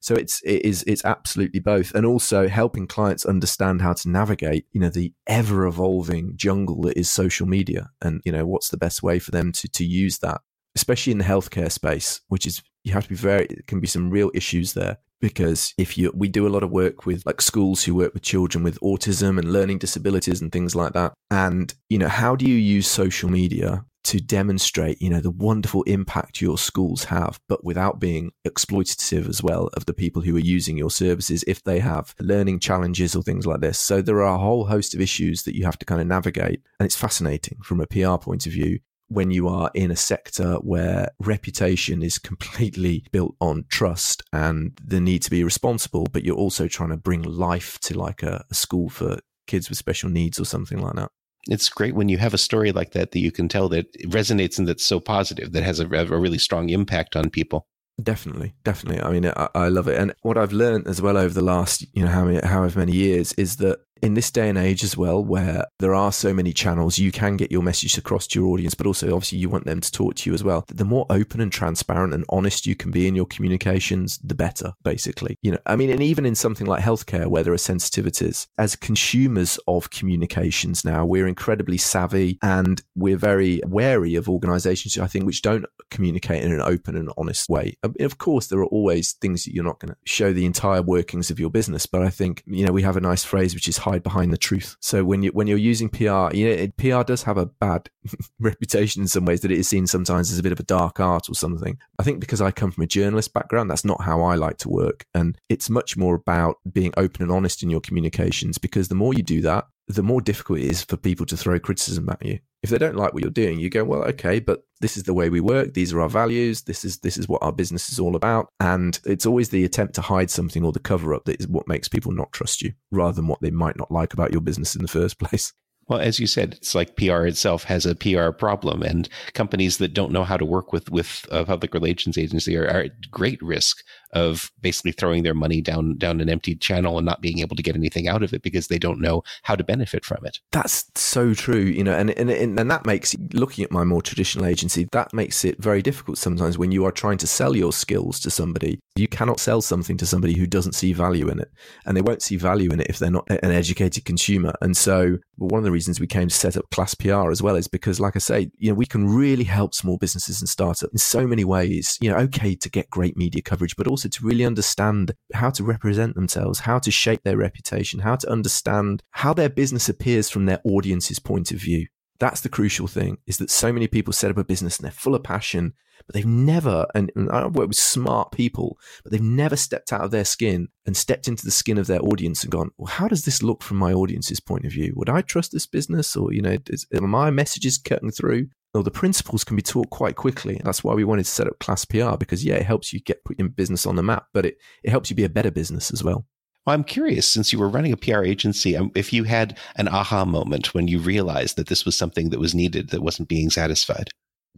So 0.00 0.14
it's 0.14 0.42
it 0.42 0.64
is 0.64 0.84
it's 0.86 1.04
absolutely 1.04 1.60
both. 1.60 1.94
And 1.94 2.04
also 2.04 2.48
helping 2.48 2.86
clients 2.86 3.24
understand 3.24 3.82
how 3.82 3.94
to 3.94 4.08
navigate 4.08 4.66
you 4.72 4.80
know 4.80 4.90
the 4.90 5.12
ever 5.26 5.66
evolving 5.66 6.32
jungle 6.36 6.82
that 6.82 6.98
is 6.98 7.10
social 7.10 7.46
media 7.46 7.90
and 8.02 8.20
you 8.24 8.32
know 8.32 8.46
what's 8.46 8.68
the 8.68 8.76
best 8.76 9.02
way 9.02 9.18
for 9.18 9.30
them 9.30 9.52
to 9.52 9.68
to 9.68 9.84
use 9.84 10.18
that 10.18 10.40
especially 10.76 11.12
in 11.12 11.18
the 11.18 11.24
healthcare 11.24 11.70
space 11.70 12.20
which 12.28 12.46
is 12.46 12.62
you 12.84 12.92
have 12.92 13.04
to 13.04 13.08
be 13.08 13.14
very 13.16 13.46
it 13.46 13.66
can 13.66 13.80
be 13.80 13.86
some 13.86 14.10
real 14.10 14.30
issues 14.34 14.74
there. 14.74 14.98
Because 15.20 15.72
if 15.78 15.96
you 15.96 16.12
we 16.14 16.28
do 16.28 16.46
a 16.46 16.50
lot 16.50 16.62
of 16.62 16.70
work 16.70 17.06
with 17.06 17.24
like 17.24 17.40
schools 17.40 17.82
who 17.82 17.94
work 17.94 18.12
with 18.12 18.22
children 18.22 18.62
with 18.62 18.78
autism 18.80 19.38
and 19.38 19.52
learning 19.52 19.78
disabilities 19.78 20.42
and 20.42 20.52
things 20.52 20.76
like 20.76 20.92
that. 20.92 21.14
And 21.30 21.72
you 21.88 21.98
know 21.98 22.08
how 22.08 22.36
do 22.36 22.44
you 22.44 22.56
use 22.56 22.86
social 22.86 23.30
media 23.30 23.86
to 24.04 24.20
demonstrate, 24.20 25.00
you 25.00 25.10
know, 25.10 25.20
the 25.20 25.30
wonderful 25.30 25.82
impact 25.84 26.40
your 26.40 26.58
schools 26.58 27.04
have, 27.04 27.40
but 27.48 27.64
without 27.64 27.98
being 27.98 28.32
exploitative 28.46 29.28
as 29.28 29.42
well 29.42 29.68
of 29.74 29.86
the 29.86 29.94
people 29.94 30.22
who 30.22 30.36
are 30.36 30.40
using 30.40 30.76
your 30.76 30.90
services 30.90 31.42
if 31.46 31.62
they 31.64 31.80
have 31.80 32.14
learning 32.20 32.60
challenges 32.60 33.16
or 33.16 33.22
things 33.22 33.46
like 33.46 33.60
this. 33.60 33.78
So 33.78 34.02
there 34.02 34.22
are 34.22 34.34
a 34.34 34.38
whole 34.38 34.66
host 34.66 34.94
of 34.94 35.00
issues 35.00 35.42
that 35.44 35.56
you 35.56 35.64
have 35.64 35.78
to 35.78 35.86
kind 35.86 36.00
of 36.00 36.06
navigate. 36.06 36.60
And 36.78 36.86
it's 36.86 36.96
fascinating 36.96 37.58
from 37.62 37.80
a 37.80 37.86
PR 37.86 38.16
point 38.16 38.46
of 38.46 38.52
view 38.52 38.78
when 39.08 39.30
you 39.30 39.48
are 39.48 39.70
in 39.74 39.90
a 39.90 39.96
sector 39.96 40.54
where 40.56 41.10
reputation 41.20 42.02
is 42.02 42.18
completely 42.18 43.04
built 43.12 43.34
on 43.40 43.64
trust 43.68 44.22
and 44.32 44.78
the 44.82 45.00
need 45.00 45.22
to 45.22 45.30
be 45.30 45.44
responsible, 45.44 46.06
but 46.12 46.24
you're 46.24 46.36
also 46.36 46.68
trying 46.68 46.90
to 46.90 46.96
bring 46.96 47.22
life 47.22 47.78
to 47.80 47.98
like 47.98 48.22
a, 48.22 48.44
a 48.50 48.54
school 48.54 48.88
for 48.88 49.18
kids 49.46 49.68
with 49.68 49.78
special 49.78 50.08
needs 50.08 50.40
or 50.40 50.44
something 50.44 50.78
like 50.78 50.94
that 50.94 51.10
it's 51.48 51.68
great 51.68 51.94
when 51.94 52.08
you 52.08 52.18
have 52.18 52.34
a 52.34 52.38
story 52.38 52.72
like 52.72 52.92
that 52.92 53.12
that 53.12 53.20
you 53.20 53.32
can 53.32 53.48
tell 53.48 53.68
that 53.70 53.92
resonates 54.04 54.58
and 54.58 54.66
that's 54.66 54.84
so 54.84 55.00
positive 55.00 55.52
that 55.52 55.62
has 55.62 55.80
a, 55.80 55.86
a 55.86 56.18
really 56.18 56.38
strong 56.38 56.70
impact 56.70 57.16
on 57.16 57.30
people. 57.30 57.66
Definitely, 58.02 58.54
definitely. 58.64 59.02
I 59.02 59.12
mean, 59.12 59.26
I, 59.26 59.48
I, 59.54 59.68
love 59.68 59.86
it, 59.86 59.96
and 59.96 60.14
what 60.22 60.36
I've 60.36 60.52
learned 60.52 60.88
as 60.88 61.00
well 61.00 61.16
over 61.16 61.32
the 61.32 61.44
last, 61.44 61.86
you 61.94 62.02
know, 62.02 62.10
how 62.10 62.24
many, 62.24 62.44
however 62.44 62.80
many 62.80 62.92
years 62.92 63.32
is 63.34 63.56
that 63.56 63.78
in 64.02 64.14
this 64.14 64.30
day 64.30 64.48
and 64.48 64.58
age 64.58 64.84
as 64.84 64.96
well, 64.96 65.24
where 65.24 65.64
there 65.78 65.94
are 65.94 66.12
so 66.12 66.34
many 66.34 66.52
channels, 66.52 66.98
you 66.98 67.10
can 67.10 67.36
get 67.36 67.50
your 67.50 67.62
message 67.62 67.96
across 67.96 68.26
to 68.26 68.40
your 68.40 68.48
audience, 68.48 68.74
but 68.74 68.86
also 68.86 69.14
obviously 69.14 69.38
you 69.38 69.48
want 69.48 69.64
them 69.64 69.80
to 69.80 69.90
talk 69.90 70.14
to 70.16 70.30
you 70.30 70.34
as 70.34 70.44
well. 70.44 70.64
The 70.68 70.84
more 70.84 71.06
open 71.10 71.40
and 71.40 71.50
transparent 71.50 72.12
and 72.12 72.24
honest 72.28 72.66
you 72.66 72.76
can 72.76 72.90
be 72.90 73.06
in 73.06 73.14
your 73.14 73.26
communications, 73.26 74.18
the 74.18 74.34
better, 74.34 74.72
basically. 74.82 75.38
You 75.42 75.52
know, 75.52 75.58
I 75.66 75.76
mean, 75.76 75.90
and 75.90 76.02
even 76.02 76.26
in 76.26 76.34
something 76.34 76.66
like 76.66 76.82
healthcare 76.82 77.26
where 77.26 77.42
there 77.42 77.52
are 77.52 77.56
sensitivities, 77.56 78.46
as 78.58 78.76
consumers 78.76 79.58
of 79.66 79.90
communications 79.90 80.84
now, 80.84 81.06
we're 81.06 81.26
incredibly 81.26 81.78
savvy 81.78 82.38
and 82.42 82.82
we're 82.94 83.16
very 83.16 83.60
wary 83.66 84.16
of 84.16 84.28
organizations, 84.28 84.98
I 84.98 85.06
think, 85.06 85.24
which 85.24 85.42
don't 85.42 85.64
communicate 85.90 86.42
in 86.42 86.52
an 86.52 86.60
open 86.60 86.96
and 86.96 87.10
honest 87.16 87.48
way. 87.48 87.76
Of 88.00 88.18
course, 88.18 88.48
there 88.48 88.58
are 88.58 88.66
always 88.66 89.12
things 89.12 89.44
that 89.44 89.54
you're 89.54 89.64
not 89.64 89.80
going 89.80 89.92
to 89.92 89.98
show 90.04 90.32
the 90.32 90.44
entire 90.44 90.82
workings 90.82 91.30
of 91.30 91.40
your 91.40 91.50
business, 91.50 91.86
but 91.86 92.02
I 92.02 92.10
think, 92.10 92.42
you 92.46 92.66
know, 92.66 92.72
we 92.72 92.82
have 92.82 92.96
a 92.96 93.00
nice 93.00 93.24
phrase 93.24 93.54
which 93.54 93.68
is 93.68 93.78
high 93.78 93.93
hide 93.94 94.02
behind 94.02 94.32
the 94.32 94.38
truth. 94.38 94.76
So 94.80 95.04
when 95.04 95.22
you 95.22 95.30
when 95.30 95.46
you're 95.46 95.58
using 95.58 95.88
PR, 95.88 96.34
you 96.34 96.46
know, 96.46 96.52
it, 96.52 96.76
PR 96.76 97.02
does 97.02 97.22
have 97.22 97.38
a 97.38 97.46
bad 97.46 97.88
reputation 98.40 99.02
in 99.02 99.08
some 99.08 99.24
ways 99.24 99.40
that 99.40 99.50
it 99.50 99.58
is 99.58 99.68
seen 99.68 99.86
sometimes 99.86 100.32
as 100.32 100.38
a 100.38 100.42
bit 100.42 100.52
of 100.52 100.60
a 100.60 100.64
dark 100.64 101.00
art 101.00 101.28
or 101.28 101.34
something. 101.34 101.78
I 101.98 102.02
think 102.02 102.20
because 102.20 102.40
I 102.40 102.50
come 102.50 102.70
from 102.70 102.84
a 102.84 102.88
journalist 102.88 103.32
background, 103.32 103.70
that's 103.70 103.84
not 103.84 104.02
how 104.02 104.22
I 104.22 104.34
like 104.34 104.58
to 104.58 104.68
work, 104.68 105.06
and 105.14 105.38
it's 105.48 105.70
much 105.70 105.96
more 105.96 106.14
about 106.14 106.56
being 106.70 106.92
open 106.96 107.22
and 107.22 107.32
honest 107.32 107.62
in 107.62 107.70
your 107.70 107.80
communications. 107.80 108.58
Because 108.58 108.88
the 108.88 108.94
more 108.94 109.14
you 109.14 109.22
do 109.22 109.40
that, 109.42 109.66
the 109.88 110.02
more 110.02 110.20
difficult 110.20 110.60
it 110.60 110.66
is 110.66 110.82
for 110.82 110.96
people 110.96 111.26
to 111.26 111.36
throw 111.36 111.58
criticism 111.58 112.08
at 112.08 112.24
you. 112.24 112.38
If 112.62 112.70
they 112.70 112.78
don't 112.78 112.96
like 112.96 113.12
what 113.12 113.22
you're 113.22 113.30
doing, 113.30 113.60
you 113.60 113.68
go, 113.68 113.84
well, 113.84 114.02
okay, 114.04 114.40
but 114.40 114.64
this 114.80 114.96
is 114.96 115.02
the 115.02 115.12
way 115.12 115.28
we 115.28 115.40
work. 115.40 115.74
These 115.74 115.92
are 115.92 116.00
our 116.00 116.08
values. 116.08 116.62
This 116.62 116.84
is 116.84 116.98
this 116.98 117.18
is 117.18 117.28
what 117.28 117.42
our 117.42 117.52
business 117.52 117.90
is 117.90 118.00
all 118.00 118.16
about. 118.16 118.48
And 118.60 118.98
it's 119.04 119.26
always 119.26 119.50
the 119.50 119.64
attempt 119.64 119.94
to 119.96 120.00
hide 120.00 120.30
something 120.30 120.64
or 120.64 120.72
the 120.72 120.78
cover 120.80 121.14
up 121.14 121.24
that 121.26 121.40
is 121.40 121.48
what 121.48 121.68
makes 121.68 121.88
people 121.88 122.12
not 122.12 122.32
trust 122.32 122.62
you, 122.62 122.72
rather 122.90 123.12
than 123.12 123.26
what 123.26 123.40
they 123.42 123.50
might 123.50 123.76
not 123.76 123.90
like 123.90 124.14
about 124.14 124.32
your 124.32 124.40
business 124.40 124.74
in 124.74 124.82
the 124.82 124.88
first 124.88 125.18
place. 125.20 125.52
Well, 125.86 126.00
as 126.00 126.18
you 126.18 126.26
said, 126.26 126.54
it's 126.54 126.74
like 126.74 126.96
PR 126.96 127.26
itself 127.26 127.64
has 127.64 127.84
a 127.84 127.94
PR 127.94 128.30
problem, 128.30 128.82
and 128.82 129.08
companies 129.34 129.76
that 129.78 129.92
don't 129.92 130.12
know 130.12 130.24
how 130.24 130.38
to 130.38 130.44
work 130.44 130.72
with 130.72 130.90
with 130.90 131.26
a 131.30 131.44
public 131.44 131.74
relations 131.74 132.16
agency 132.16 132.56
are, 132.56 132.64
are, 132.64 132.84
at 132.84 133.10
great 133.10 133.42
risk 133.42 133.82
of 134.14 134.50
basically 134.60 134.92
throwing 134.92 135.22
their 135.22 135.34
money 135.34 135.60
down 135.60 135.96
down 135.96 136.20
an 136.20 136.30
empty 136.30 136.54
channel 136.54 136.98
and 136.98 137.04
not 137.04 137.20
being 137.20 137.40
able 137.40 137.56
to 137.56 137.62
get 137.62 137.76
anything 137.76 138.08
out 138.08 138.22
of 138.22 138.32
it 138.32 138.42
because 138.42 138.68
they 138.68 138.78
don't 138.78 139.00
know 139.00 139.22
how 139.42 139.54
to 139.54 139.64
benefit 139.64 140.04
from 140.04 140.24
it. 140.24 140.40
That's 140.52 140.86
so 140.94 141.34
true, 141.34 141.60
you 141.60 141.84
know, 141.84 141.94
and 141.94 142.10
and 142.10 142.30
and 142.30 142.70
that 142.70 142.86
makes 142.86 143.14
looking 143.32 143.64
at 143.64 143.70
my 143.70 143.84
more 143.84 144.02
traditional 144.02 144.46
agency 144.46 144.88
that 144.92 145.12
makes 145.12 145.44
it 145.44 145.60
very 145.62 145.82
difficult 145.82 146.18
sometimes 146.18 146.58
when 146.58 146.72
you 146.72 146.84
are 146.84 146.92
trying 146.92 147.18
to 147.18 147.26
sell 147.26 147.56
your 147.56 147.72
skills 147.72 148.20
to 148.20 148.30
somebody. 148.30 148.80
You 148.96 149.08
cannot 149.08 149.40
sell 149.40 149.60
something 149.60 149.96
to 149.96 150.06
somebody 150.06 150.38
who 150.38 150.46
doesn't 150.46 150.74
see 150.74 150.92
value 150.92 151.28
in 151.28 151.40
it, 151.40 151.50
and 151.84 151.96
they 151.96 152.00
won't 152.00 152.22
see 152.22 152.36
value 152.36 152.70
in 152.70 152.80
it 152.80 152.86
if 152.88 152.98
they're 152.98 153.10
not 153.10 153.28
an 153.28 153.50
educated 153.50 154.04
consumer. 154.04 154.54
And 154.60 154.76
so, 154.76 155.18
one 155.36 155.58
of 155.58 155.64
the 155.64 155.72
reasons 155.72 155.98
we 155.98 156.06
came 156.06 156.28
to 156.28 156.34
set 156.34 156.56
up 156.56 156.70
Class 156.70 156.94
PR 156.94 157.30
as 157.30 157.42
well 157.42 157.56
is 157.56 157.66
because, 157.66 157.98
like 157.98 158.14
I 158.14 158.20
say, 158.20 158.50
you 158.58 158.70
know, 158.70 158.74
we 158.74 158.86
can 158.86 159.08
really 159.08 159.44
help 159.44 159.74
small 159.74 159.98
businesses 159.98 160.40
and 160.40 160.48
startups 160.48 160.92
in 160.92 160.98
so 160.98 161.26
many 161.26 161.44
ways. 161.44 161.98
You 162.00 162.10
know, 162.10 162.18
okay 162.18 162.54
to 162.54 162.70
get 162.70 162.90
great 162.90 163.16
media 163.16 163.42
coverage, 163.42 163.76
but 163.76 163.88
also 163.88 164.03
to 164.12 164.26
really 164.26 164.44
understand 164.44 165.14
how 165.32 165.50
to 165.50 165.64
represent 165.64 166.14
themselves, 166.14 166.60
how 166.60 166.78
to 166.78 166.90
shape 166.90 167.22
their 167.24 167.36
reputation, 167.36 168.00
how 168.00 168.16
to 168.16 168.30
understand 168.30 169.02
how 169.10 169.34
their 169.34 169.48
business 169.48 169.88
appears 169.88 170.30
from 170.30 170.46
their 170.46 170.60
audience's 170.64 171.18
point 171.18 171.50
of 171.50 171.58
view. 171.58 171.86
That's 172.20 172.40
the 172.42 172.48
crucial 172.48 172.86
thing 172.86 173.18
is 173.26 173.38
that 173.38 173.50
so 173.50 173.72
many 173.72 173.88
people 173.88 174.12
set 174.12 174.30
up 174.30 174.38
a 174.38 174.44
business 174.44 174.78
and 174.78 174.84
they're 174.84 174.92
full 174.92 175.14
of 175.14 175.24
passion, 175.24 175.74
but 176.06 176.14
they've 176.14 176.26
never, 176.26 176.86
and, 176.94 177.10
and 177.16 177.30
I 177.30 177.46
work 177.46 177.68
with 177.68 177.76
smart 177.76 178.30
people, 178.30 178.78
but 179.02 179.12
they've 179.12 179.20
never 179.20 179.56
stepped 179.56 179.92
out 179.92 180.02
of 180.02 180.10
their 180.10 180.24
skin 180.24 180.68
and 180.86 180.96
stepped 180.96 181.28
into 181.28 181.44
the 181.44 181.50
skin 181.50 181.78
of 181.78 181.86
their 181.86 182.02
audience 182.02 182.42
and 182.42 182.52
gone, 182.52 182.70
well, 182.78 182.86
how 182.86 183.08
does 183.08 183.24
this 183.24 183.42
look 183.42 183.62
from 183.62 183.78
my 183.78 183.92
audience's 183.92 184.40
point 184.40 184.64
of 184.64 184.72
view? 184.72 184.92
Would 184.96 185.08
I 185.08 185.22
trust 185.22 185.52
this 185.52 185.66
business? 185.66 186.14
Or, 186.14 186.32
you 186.32 186.42
know, 186.42 186.56
is, 186.68 186.86
are 186.94 187.00
my 187.00 187.30
messages 187.30 187.78
cutting 187.78 188.10
through? 188.10 188.48
Well, 188.74 188.82
the 188.82 188.90
principles 188.90 189.44
can 189.44 189.54
be 189.54 189.62
taught 189.62 189.90
quite 189.90 190.16
quickly. 190.16 190.60
That's 190.64 190.82
why 190.82 190.94
we 190.94 191.04
wanted 191.04 191.26
to 191.26 191.30
set 191.30 191.46
up 191.46 191.60
Class 191.60 191.84
PR 191.84 192.16
because, 192.16 192.44
yeah, 192.44 192.56
it 192.56 192.66
helps 192.66 192.92
you 192.92 193.00
get 193.00 193.24
put 193.24 193.38
your 193.38 193.48
business 193.48 193.86
on 193.86 193.94
the 193.94 194.02
map, 194.02 194.26
but 194.32 194.44
it, 194.44 194.58
it 194.82 194.90
helps 194.90 195.08
you 195.08 195.16
be 195.16 195.22
a 195.22 195.28
better 195.28 195.52
business 195.52 195.92
as 195.92 196.02
well. 196.02 196.26
Well, 196.66 196.74
I'm 196.74 196.82
curious, 196.82 197.28
since 197.28 197.52
you 197.52 197.60
were 197.60 197.68
running 197.68 197.92
a 197.92 197.96
PR 197.96 198.24
agency, 198.24 198.76
um, 198.76 198.90
if 198.96 199.12
you 199.12 199.24
had 199.24 199.58
an 199.76 199.86
aha 199.86 200.24
moment 200.24 200.74
when 200.74 200.88
you 200.88 200.98
realized 200.98 201.56
that 201.56 201.68
this 201.68 201.84
was 201.84 201.94
something 201.94 202.30
that 202.30 202.40
was 202.40 202.52
needed 202.52 202.90
that 202.90 203.02
wasn't 203.02 203.28
being 203.28 203.48
satisfied. 203.48 204.08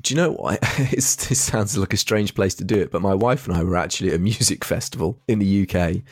Do 0.01 0.15
you 0.15 0.21
know 0.21 0.33
what? 0.33 0.61
it 0.79 1.03
sounds 1.03 1.77
like 1.77 1.93
a 1.93 1.99
strange 1.99 2.35
place 2.35 2.55
to 2.55 2.65
do 2.65 2.77
it, 2.77 2.91
but 2.91 3.03
my 3.03 3.15
wife 3.15 3.47
and 3.47 3.55
I 3.55 3.65
were 3.65 3.77
actually 3.77 4.11
at 4.11 4.17
a 4.17 4.19
music 4.19 4.65
festival 4.65 5.21
in 5.29 5.41
the 5.41 5.69
UK 5.69 6.03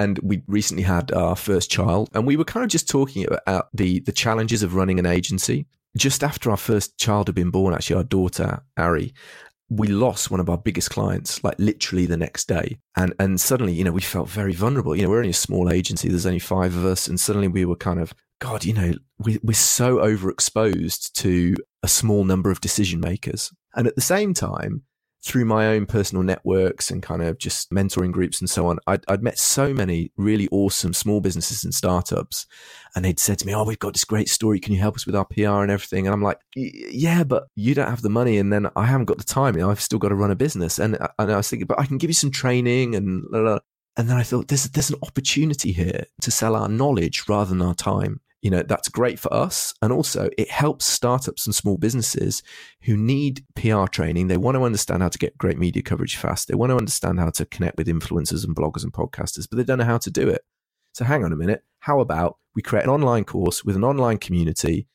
and 0.00 0.18
we 0.20 0.42
recently 0.46 0.82
had 0.82 1.12
our 1.12 1.36
first 1.36 1.70
child 1.70 2.08
and 2.14 2.26
we 2.26 2.36
were 2.36 2.44
kind 2.44 2.64
of 2.64 2.70
just 2.70 2.88
talking 2.88 3.26
about 3.30 3.68
the 3.74 4.00
the 4.00 4.10
challenges 4.10 4.62
of 4.62 4.74
running 4.74 4.98
an 4.98 5.06
agency 5.06 5.66
just 5.96 6.24
after 6.24 6.50
our 6.50 6.56
first 6.56 6.98
child 6.98 7.28
had 7.28 7.34
been 7.34 7.50
born, 7.50 7.74
actually, 7.74 7.96
our 7.96 8.04
daughter, 8.04 8.62
Ari, 8.76 9.14
we 9.68 9.88
lost 9.88 10.30
one 10.30 10.40
of 10.40 10.50
our 10.50 10.58
biggest 10.58 10.90
clients, 10.90 11.42
like 11.42 11.54
literally 11.58 12.06
the 12.06 12.16
next 12.16 12.46
day. 12.46 12.78
And 12.96 13.14
and 13.18 13.40
suddenly, 13.40 13.72
you 13.72 13.84
know, 13.84 13.92
we 13.92 14.02
felt 14.02 14.28
very 14.28 14.52
vulnerable. 14.52 14.94
You 14.94 15.04
know, 15.04 15.10
we're 15.10 15.18
only 15.18 15.30
a 15.30 15.34
small 15.34 15.70
agency, 15.70 16.08
there's 16.08 16.26
only 16.26 16.38
five 16.38 16.76
of 16.76 16.84
us. 16.84 17.08
And 17.08 17.18
suddenly 17.18 17.48
we 17.48 17.64
were 17.64 17.76
kind 17.76 18.00
of, 18.00 18.14
God, 18.40 18.64
you 18.64 18.74
know, 18.74 18.94
we, 19.18 19.38
we're 19.42 19.54
so 19.54 19.98
overexposed 19.98 21.12
to 21.12 21.54
a 21.82 21.88
small 21.88 22.24
number 22.24 22.50
of 22.50 22.60
decision 22.60 23.00
makers. 23.00 23.50
And 23.74 23.86
at 23.86 23.94
the 23.94 24.02
same 24.02 24.34
time, 24.34 24.82
through 25.24 25.44
my 25.44 25.68
own 25.68 25.86
personal 25.86 26.24
networks 26.24 26.90
and 26.90 27.02
kind 27.02 27.22
of 27.22 27.38
just 27.38 27.70
mentoring 27.70 28.10
groups 28.10 28.40
and 28.40 28.50
so 28.50 28.66
on, 28.66 28.78
I'd, 28.86 29.04
I'd, 29.06 29.22
met 29.22 29.38
so 29.38 29.72
many 29.72 30.10
really 30.16 30.48
awesome 30.50 30.92
small 30.92 31.20
businesses 31.20 31.62
and 31.62 31.72
startups. 31.72 32.46
And 32.96 33.04
they'd 33.04 33.20
said 33.20 33.38
to 33.38 33.46
me, 33.46 33.54
Oh, 33.54 33.64
we've 33.64 33.78
got 33.78 33.92
this 33.92 34.04
great 34.04 34.28
story. 34.28 34.58
Can 34.58 34.74
you 34.74 34.80
help 34.80 34.96
us 34.96 35.06
with 35.06 35.14
our 35.14 35.24
PR 35.24 35.62
and 35.62 35.70
everything? 35.70 36.06
And 36.06 36.14
I'm 36.14 36.22
like, 36.22 36.40
Yeah, 36.56 37.22
but 37.22 37.44
you 37.54 37.74
don't 37.74 37.88
have 37.88 38.02
the 38.02 38.10
money. 38.10 38.38
And 38.38 38.52
then 38.52 38.68
I 38.74 38.84
haven't 38.86 39.06
got 39.06 39.18
the 39.18 39.24
time. 39.24 39.54
You 39.54 39.62
know, 39.62 39.70
I've 39.70 39.80
still 39.80 40.00
got 40.00 40.08
to 40.08 40.16
run 40.16 40.32
a 40.32 40.36
business. 40.36 40.80
And, 40.80 40.96
uh, 40.96 41.08
and 41.18 41.30
I 41.30 41.36
was 41.36 41.48
thinking, 41.48 41.66
But 41.66 41.78
I 41.78 41.86
can 41.86 41.98
give 41.98 42.10
you 42.10 42.14
some 42.14 42.32
training 42.32 42.96
and 42.96 43.22
blah, 43.30 43.42
blah. 43.42 43.58
And 43.96 44.08
then 44.08 44.16
I 44.16 44.22
thought, 44.22 44.48
there's, 44.48 44.64
there's 44.64 44.90
an 44.90 44.98
opportunity 45.02 45.70
here 45.70 46.04
to 46.22 46.30
sell 46.30 46.56
our 46.56 46.68
knowledge 46.68 47.24
rather 47.28 47.50
than 47.50 47.62
our 47.62 47.74
time 47.74 48.20
you 48.42 48.50
know 48.50 48.62
that's 48.62 48.88
great 48.88 49.18
for 49.18 49.32
us. 49.32 49.72
And 49.80 49.92
also 49.92 50.28
it 50.36 50.50
helps 50.50 50.84
startups 50.84 51.46
and 51.46 51.54
small 51.54 51.78
businesses 51.78 52.42
who 52.82 52.96
need 52.96 53.44
pr 53.54 53.84
training. 53.86 54.26
They 54.28 54.36
want 54.36 54.56
to 54.56 54.64
understand 54.64 55.02
how 55.02 55.08
to 55.08 55.18
get 55.18 55.38
great 55.38 55.58
media 55.58 55.82
coverage 55.82 56.16
fast. 56.16 56.48
They 56.48 56.54
want 56.54 56.70
to 56.70 56.76
understand 56.76 57.20
how 57.20 57.30
to 57.30 57.46
connect 57.46 57.78
with 57.78 57.86
influencers 57.86 58.44
and 58.44 58.54
bloggers 58.54 58.82
and 58.82 58.92
podcasters 58.92 59.48
but 59.48 59.56
they 59.56 59.64
don't 59.64 59.78
know 59.78 59.84
how 59.84 59.98
to 59.98 60.10
do 60.10 60.28
it. 60.28 60.42
So 60.92 61.04
hang 61.04 61.24
on 61.24 61.32
a 61.32 61.36
minute. 61.36 61.62
How 61.80 62.00
about 62.00 62.38
we 62.54 62.62
create 62.62 62.84
an 62.84 62.90
online 62.90 63.24
course 63.24 63.64
with 63.64 63.76
an 63.76 63.84
online 63.84 64.18
community 64.18 64.88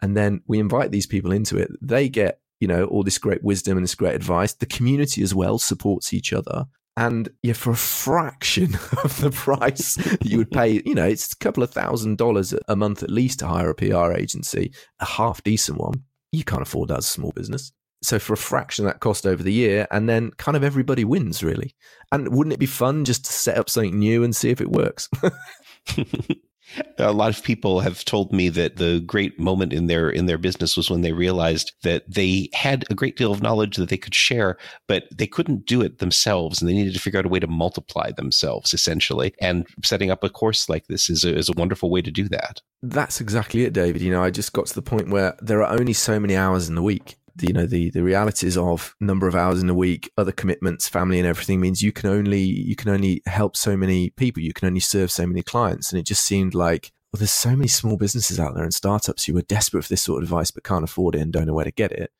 and 0.00 0.16
then 0.16 0.40
we 0.46 0.58
invite 0.58 0.92
these 0.92 1.06
people 1.06 1.32
into 1.32 1.58
it. 1.58 1.70
They 1.82 2.08
get 2.08 2.40
you 2.60 2.68
know 2.68 2.84
all 2.84 3.02
this 3.02 3.18
great 3.18 3.42
wisdom 3.42 3.76
and 3.76 3.84
this 3.84 3.96
great 3.96 4.14
advice. 4.14 4.54
The 4.54 4.66
community 4.66 5.22
as 5.24 5.34
well 5.34 5.58
supports 5.58 6.14
each 6.14 6.32
other 6.32 6.66
and 6.96 7.28
yeah, 7.42 7.54
for 7.54 7.70
a 7.70 7.76
fraction 7.76 8.74
of 9.04 9.20
the 9.20 9.30
price 9.30 9.94
that 9.94 10.24
you 10.24 10.38
would 10.38 10.50
pay, 10.50 10.82
you 10.84 10.94
know, 10.94 11.06
it's 11.06 11.32
a 11.32 11.36
couple 11.36 11.62
of 11.62 11.70
thousand 11.70 12.18
dollars 12.18 12.54
a 12.68 12.76
month 12.76 13.02
at 13.02 13.10
least 13.10 13.38
to 13.38 13.46
hire 13.46 13.70
a 13.70 13.74
PR 13.74 14.12
agency, 14.12 14.72
a 15.00 15.06
half 15.06 15.42
decent 15.42 15.78
one. 15.78 16.02
You 16.32 16.44
can't 16.44 16.62
afford 16.62 16.88
that 16.88 16.98
as 16.98 17.06
a 17.06 17.08
small 17.08 17.32
business. 17.32 17.72
So 18.02 18.18
for 18.18 18.32
a 18.32 18.38
fraction 18.38 18.84
of 18.84 18.92
that 18.92 19.00
cost 19.00 19.26
over 19.26 19.42
the 19.42 19.52
year, 19.52 19.86
and 19.90 20.08
then 20.08 20.32
kind 20.32 20.56
of 20.56 20.64
everybody 20.64 21.04
wins 21.04 21.42
really. 21.42 21.74
And 22.10 22.34
wouldn't 22.34 22.54
it 22.54 22.58
be 22.58 22.66
fun 22.66 23.04
just 23.04 23.24
to 23.26 23.32
set 23.32 23.58
up 23.58 23.70
something 23.70 23.98
new 23.98 24.24
and 24.24 24.34
see 24.34 24.50
if 24.50 24.60
it 24.60 24.70
works? 24.70 25.08
a 26.98 27.12
lot 27.12 27.30
of 27.30 27.42
people 27.42 27.80
have 27.80 28.04
told 28.04 28.32
me 28.32 28.48
that 28.48 28.76
the 28.76 29.00
great 29.00 29.38
moment 29.38 29.72
in 29.72 29.86
their 29.86 30.10
in 30.10 30.26
their 30.26 30.38
business 30.38 30.76
was 30.76 30.90
when 30.90 31.02
they 31.02 31.12
realized 31.12 31.72
that 31.82 32.04
they 32.08 32.48
had 32.52 32.84
a 32.90 32.94
great 32.94 33.16
deal 33.16 33.32
of 33.32 33.42
knowledge 33.42 33.76
that 33.76 33.88
they 33.88 33.96
could 33.96 34.14
share 34.14 34.56
but 34.88 35.04
they 35.12 35.26
couldn't 35.26 35.66
do 35.66 35.80
it 35.82 35.98
themselves 35.98 36.60
and 36.60 36.68
they 36.68 36.74
needed 36.74 36.94
to 36.94 37.00
figure 37.00 37.18
out 37.18 37.26
a 37.26 37.28
way 37.28 37.40
to 37.40 37.46
multiply 37.46 38.10
themselves 38.12 38.74
essentially. 38.74 39.34
And 39.40 39.66
setting 39.84 40.10
up 40.10 40.24
a 40.24 40.28
course 40.28 40.68
like 40.68 40.86
this 40.86 41.08
is 41.10 41.24
a, 41.24 41.34
is 41.34 41.48
a 41.48 41.54
wonderful 41.56 41.90
way 41.90 42.02
to 42.02 42.10
do 42.10 42.28
that. 42.28 42.60
That's 42.82 43.20
exactly 43.20 43.64
it 43.64 43.72
david. 43.72 44.02
You 44.02 44.10
know 44.10 44.22
i 44.22 44.30
just 44.30 44.52
got 44.52 44.66
to 44.66 44.74
the 44.74 44.82
point 44.82 45.10
where 45.10 45.36
there 45.40 45.62
are 45.62 45.78
only 45.78 45.92
so 45.92 46.18
many 46.18 46.36
hours 46.36 46.68
in 46.68 46.74
the 46.74 46.82
week 46.82 47.16
you 47.40 47.52
know 47.52 47.66
the 47.66 47.90
the 47.90 48.02
realities 48.02 48.56
of 48.56 48.94
number 49.00 49.26
of 49.26 49.34
hours 49.34 49.62
in 49.62 49.68
a 49.68 49.74
week 49.74 50.10
other 50.16 50.32
commitments 50.32 50.88
family 50.88 51.18
and 51.18 51.26
everything 51.26 51.60
means 51.60 51.82
you 51.82 51.92
can 51.92 52.10
only 52.10 52.40
you 52.40 52.76
can 52.76 52.90
only 52.90 53.22
help 53.26 53.56
so 53.56 53.76
many 53.76 54.10
people 54.10 54.42
you 54.42 54.52
can 54.52 54.66
only 54.66 54.80
serve 54.80 55.10
so 55.10 55.26
many 55.26 55.42
clients 55.42 55.90
and 55.90 55.98
it 55.98 56.06
just 56.06 56.24
seemed 56.24 56.54
like 56.54 56.92
well 57.12 57.18
there's 57.18 57.30
so 57.30 57.50
many 57.50 57.68
small 57.68 57.96
businesses 57.96 58.38
out 58.38 58.54
there 58.54 58.64
and 58.64 58.74
startups 58.74 59.24
who 59.24 59.36
are 59.36 59.42
desperate 59.42 59.82
for 59.82 59.88
this 59.88 60.02
sort 60.02 60.22
of 60.22 60.24
advice 60.24 60.50
but 60.50 60.64
can't 60.64 60.84
afford 60.84 61.14
it 61.14 61.20
and 61.20 61.32
don't 61.32 61.46
know 61.46 61.54
where 61.54 61.64
to 61.64 61.70
get 61.70 61.92
it 61.92 62.10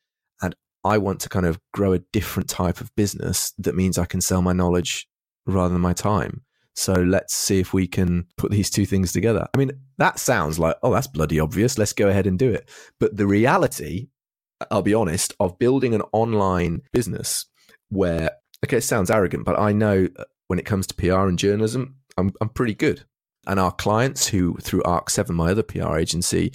and 0.41 0.55
i 0.85 0.97
want 0.97 1.21
to 1.21 1.29
kind 1.29 1.47
of 1.47 1.61
grow 1.73 1.93
a 1.93 1.99
different 1.99 2.49
type 2.49 2.81
of 2.81 2.95
business 2.95 3.53
that 3.59 3.75
means 3.75 3.99
i 3.99 4.07
can 4.07 4.21
sell 4.21 4.43
my 4.43 4.53
knowledge 4.53 5.07
rather 5.47 5.73
than 5.73 5.83
my 5.83 5.93
time 5.93 6.43
so 6.75 6.95
let's 6.95 7.35
see 7.35 7.61
if 7.61 7.75
we 7.75 7.87
can 7.87 8.27
put 8.37 8.51
these 8.51 8.71
two 8.71 8.87
things 8.87 9.13
together. 9.13 9.47
I 9.55 9.59
mean, 9.59 9.73
that 9.99 10.19
sounds 10.19 10.59
like, 10.59 10.77
oh, 10.83 10.93
that's 10.93 11.07
bloody 11.07 11.39
obvious. 11.39 11.77
Let's 11.77 11.93
go 11.93 12.09
ahead 12.09 12.27
and 12.27 12.39
do 12.39 12.51
it. 12.51 12.69
But 12.99 13.17
the 13.17 13.27
reality 13.27 14.09
I'll 14.71 14.83
be 14.83 14.95
honest, 14.95 15.35
of 15.41 15.59
building 15.59 15.95
an 15.95 16.03
online 16.13 16.83
business 16.93 17.47
where, 17.89 18.31
okay, 18.65 18.79
it 18.79 18.83
sounds 18.83 19.11
arrogant, 19.11 19.45
but 19.45 19.59
I 19.59 19.73
know 19.73 20.09
when 20.49 20.59
it 20.59 20.67
comes 20.67 20.87
to 20.87 20.95
PR 20.95 21.29
and 21.29 21.39
journalism, 21.39 21.97
I'm, 22.17 22.33
I'm 22.41 22.49
pretty 22.49 22.75
good. 22.75 23.05
And 23.47 23.59
our 23.59 23.73
clients 23.73 24.29
who, 24.29 24.57
through 24.61 24.83
ARC7, 24.83 25.31
my 25.31 25.51
other 25.51 25.63
PR 25.63 25.97
agency, 25.97 26.53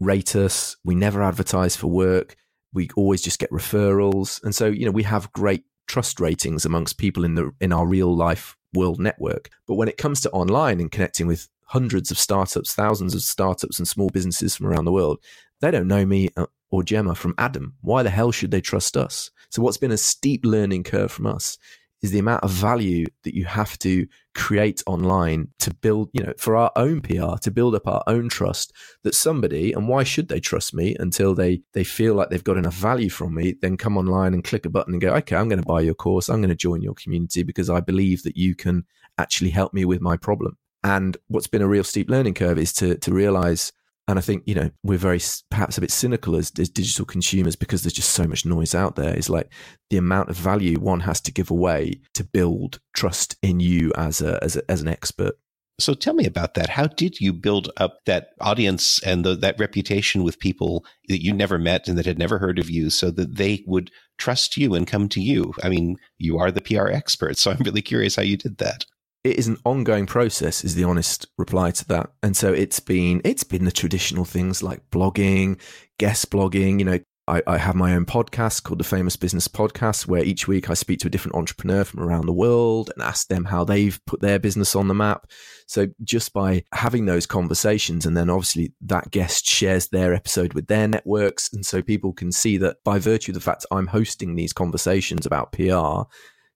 rate 0.00 0.36
us. 0.36 0.76
We 0.84 0.94
never 0.94 1.22
advertise 1.22 1.76
for 1.76 1.86
work. 1.86 2.36
We 2.72 2.90
always 2.96 3.22
just 3.22 3.38
get 3.38 3.50
referrals. 3.50 4.42
And 4.42 4.54
so, 4.54 4.66
you 4.66 4.84
know, 4.84 4.90
we 4.90 5.04
have 5.04 5.32
great 5.32 5.64
trust 5.86 6.20
ratings 6.20 6.64
amongst 6.64 6.98
people 6.98 7.24
in 7.24 7.36
the 7.36 7.52
in 7.60 7.72
our 7.72 7.86
real 7.86 8.14
life 8.14 8.56
world 8.74 9.00
network. 9.00 9.50
But 9.66 9.74
when 9.74 9.88
it 9.88 9.96
comes 9.96 10.20
to 10.22 10.30
online 10.30 10.80
and 10.80 10.90
connecting 10.90 11.26
with 11.26 11.48
hundreds 11.66 12.10
of 12.10 12.18
startups, 12.18 12.74
thousands 12.74 13.14
of 13.14 13.22
startups 13.22 13.78
and 13.78 13.88
small 13.88 14.10
businesses 14.10 14.56
from 14.56 14.66
around 14.66 14.84
the 14.84 14.92
world, 14.92 15.18
they 15.60 15.70
don't 15.70 15.88
know 15.88 16.04
me 16.04 16.28
uh, 16.36 16.46
or 16.70 16.82
Gemma 16.82 17.14
from 17.14 17.34
Adam. 17.38 17.74
Why 17.80 18.02
the 18.02 18.10
hell 18.10 18.32
should 18.32 18.50
they 18.50 18.60
trust 18.60 18.96
us? 18.96 19.30
So, 19.50 19.62
what's 19.62 19.76
been 19.78 19.92
a 19.92 19.96
steep 19.96 20.44
learning 20.44 20.84
curve 20.84 21.12
from 21.12 21.26
us 21.26 21.58
is 22.02 22.10
the 22.10 22.18
amount 22.18 22.44
of 22.44 22.50
value 22.50 23.06
that 23.24 23.34
you 23.34 23.44
have 23.44 23.78
to 23.78 24.06
create 24.34 24.82
online 24.86 25.48
to 25.58 25.72
build, 25.72 26.10
you 26.12 26.22
know, 26.22 26.32
for 26.38 26.56
our 26.56 26.70
own 26.76 27.00
PR, 27.00 27.36
to 27.40 27.50
build 27.50 27.74
up 27.74 27.86
our 27.86 28.02
own 28.06 28.28
trust 28.28 28.72
that 29.02 29.14
somebody, 29.14 29.72
and 29.72 29.88
why 29.88 30.04
should 30.04 30.28
they 30.28 30.40
trust 30.40 30.74
me 30.74 30.94
until 30.98 31.34
they 31.34 31.62
they 31.72 31.84
feel 31.84 32.14
like 32.14 32.28
they've 32.28 32.44
got 32.44 32.58
enough 32.58 32.74
value 32.74 33.10
from 33.10 33.34
me, 33.34 33.54
then 33.60 33.76
come 33.76 33.96
online 33.96 34.34
and 34.34 34.44
click 34.44 34.66
a 34.66 34.70
button 34.70 34.94
and 34.94 35.00
go, 35.00 35.14
okay, 35.14 35.36
I'm 35.36 35.48
going 35.48 35.60
to 35.60 35.66
buy 35.66 35.80
your 35.80 35.94
course, 35.94 36.28
I'm 36.28 36.40
going 36.40 36.50
to 36.50 36.54
join 36.54 36.82
your 36.82 36.94
community 36.94 37.42
because 37.42 37.70
I 37.70 37.80
believe 37.80 38.22
that 38.24 38.36
you 38.36 38.54
can 38.54 38.84
actually 39.18 39.50
help 39.50 39.72
me 39.72 39.84
with 39.84 40.00
my 40.00 40.16
problem. 40.16 40.58
And 40.84 41.16
what's 41.28 41.48
been 41.48 41.62
a 41.62 41.68
real 41.68 41.84
steep 41.84 42.10
learning 42.10 42.34
curve 42.34 42.58
is 42.58 42.72
to 42.74 42.96
to 42.98 43.12
realize 43.12 43.72
And 44.08 44.18
I 44.18 44.22
think, 44.22 44.44
you 44.46 44.54
know, 44.54 44.70
we're 44.84 44.98
very 44.98 45.20
perhaps 45.50 45.76
a 45.76 45.80
bit 45.80 45.90
cynical 45.90 46.36
as, 46.36 46.52
as 46.58 46.68
digital 46.68 47.04
consumers 47.04 47.56
because 47.56 47.82
there's 47.82 47.92
just 47.92 48.10
so 48.10 48.24
much 48.24 48.46
noise 48.46 48.74
out 48.74 48.94
there. 48.94 49.12
It's 49.14 49.28
like 49.28 49.52
the 49.90 49.96
amount 49.96 50.30
of 50.30 50.36
value 50.36 50.78
one 50.78 51.00
has 51.00 51.20
to 51.22 51.32
give 51.32 51.50
away 51.50 52.00
to 52.14 52.22
build 52.22 52.80
trust 52.94 53.36
in 53.42 53.58
you 53.58 53.92
as 53.96 54.20
a, 54.20 54.42
as, 54.42 54.56
a, 54.56 54.70
as 54.70 54.80
an 54.80 54.88
expert. 54.88 55.34
So 55.78 55.92
tell 55.92 56.14
me 56.14 56.24
about 56.24 56.54
that. 56.54 56.70
How 56.70 56.86
did 56.86 57.20
you 57.20 57.32
build 57.32 57.70
up 57.76 57.98
that 58.06 58.28
audience 58.40 59.02
and 59.02 59.24
the, 59.24 59.34
that 59.36 59.58
reputation 59.58 60.22
with 60.22 60.38
people 60.38 60.86
that 61.08 61.22
you 61.22 61.34
never 61.34 61.58
met 61.58 61.86
and 61.86 61.98
that 61.98 62.06
had 62.06 62.18
never 62.18 62.38
heard 62.38 62.58
of 62.58 62.70
you 62.70 62.88
so 62.90 63.10
that 63.10 63.36
they 63.36 63.62
would 63.66 63.90
trust 64.18 64.56
you 64.56 64.74
and 64.74 64.86
come 64.86 65.08
to 65.10 65.20
you? 65.20 65.52
I 65.62 65.68
mean, 65.68 65.96
you 66.16 66.38
are 66.38 66.50
the 66.50 66.62
PR 66.62 66.88
expert, 66.88 67.36
so 67.36 67.50
I'm 67.50 67.58
really 67.58 67.82
curious 67.82 68.16
how 68.16 68.22
you 68.22 68.38
did 68.38 68.56
that 68.58 68.86
it 69.26 69.38
is 69.38 69.48
an 69.48 69.58
ongoing 69.64 70.06
process 70.06 70.64
is 70.64 70.74
the 70.74 70.84
honest 70.84 71.26
reply 71.36 71.72
to 71.72 71.88
that. 71.88 72.10
And 72.22 72.36
so 72.36 72.52
it's 72.52 72.80
been 72.80 73.20
it's 73.24 73.44
been 73.44 73.64
the 73.64 73.72
traditional 73.72 74.24
things 74.24 74.62
like 74.62 74.88
blogging 74.90 75.60
guest 75.98 76.30
blogging 76.30 76.78
you 76.78 76.84
know. 76.84 77.00
I, 77.28 77.42
I, 77.44 77.58
have 77.58 77.74
my 77.74 77.96
own 77.96 78.06
podcast 78.06 78.62
called 78.62 78.78
the 78.78 78.84
famous 78.84 79.16
business 79.16 79.48
podcast 79.48 80.06
where 80.06 80.22
each 80.22 80.46
week 80.46 80.70
i 80.70 80.74
speak 80.74 81.00
to 81.00 81.08
a 81.08 81.10
different 81.10 81.34
entrepreneur 81.34 81.82
from 81.82 81.98
around 81.98 82.26
the 82.26 82.32
world 82.32 82.92
and 82.94 83.02
ask 83.02 83.26
them 83.26 83.44
how 83.44 83.64
they've 83.64 83.98
put 84.06 84.20
their 84.20 84.38
business 84.38 84.76
on 84.76 84.86
the 84.86 84.94
map. 84.94 85.28
So 85.66 85.88
just 86.04 86.32
by 86.32 86.62
having 86.72 87.06
those 87.06 87.26
conversations 87.26 88.06
and 88.06 88.16
then 88.16 88.30
obviously 88.30 88.74
that 88.82 89.10
guest 89.10 89.44
shares 89.44 89.88
their 89.88 90.14
episode 90.14 90.52
with 90.52 90.68
their 90.68 90.86
networks 90.86 91.52
and 91.52 91.66
so 91.66 91.82
people 91.82 92.12
can 92.12 92.30
see 92.30 92.58
that 92.58 92.76
by 92.84 93.00
virtue 93.00 93.32
of 93.32 93.34
the 93.34 93.40
fact 93.40 93.66
i'm 93.72 93.88
hosting 93.88 94.36
these 94.36 94.52
conversations 94.52 95.26
about 95.26 95.50
pr 95.50 96.06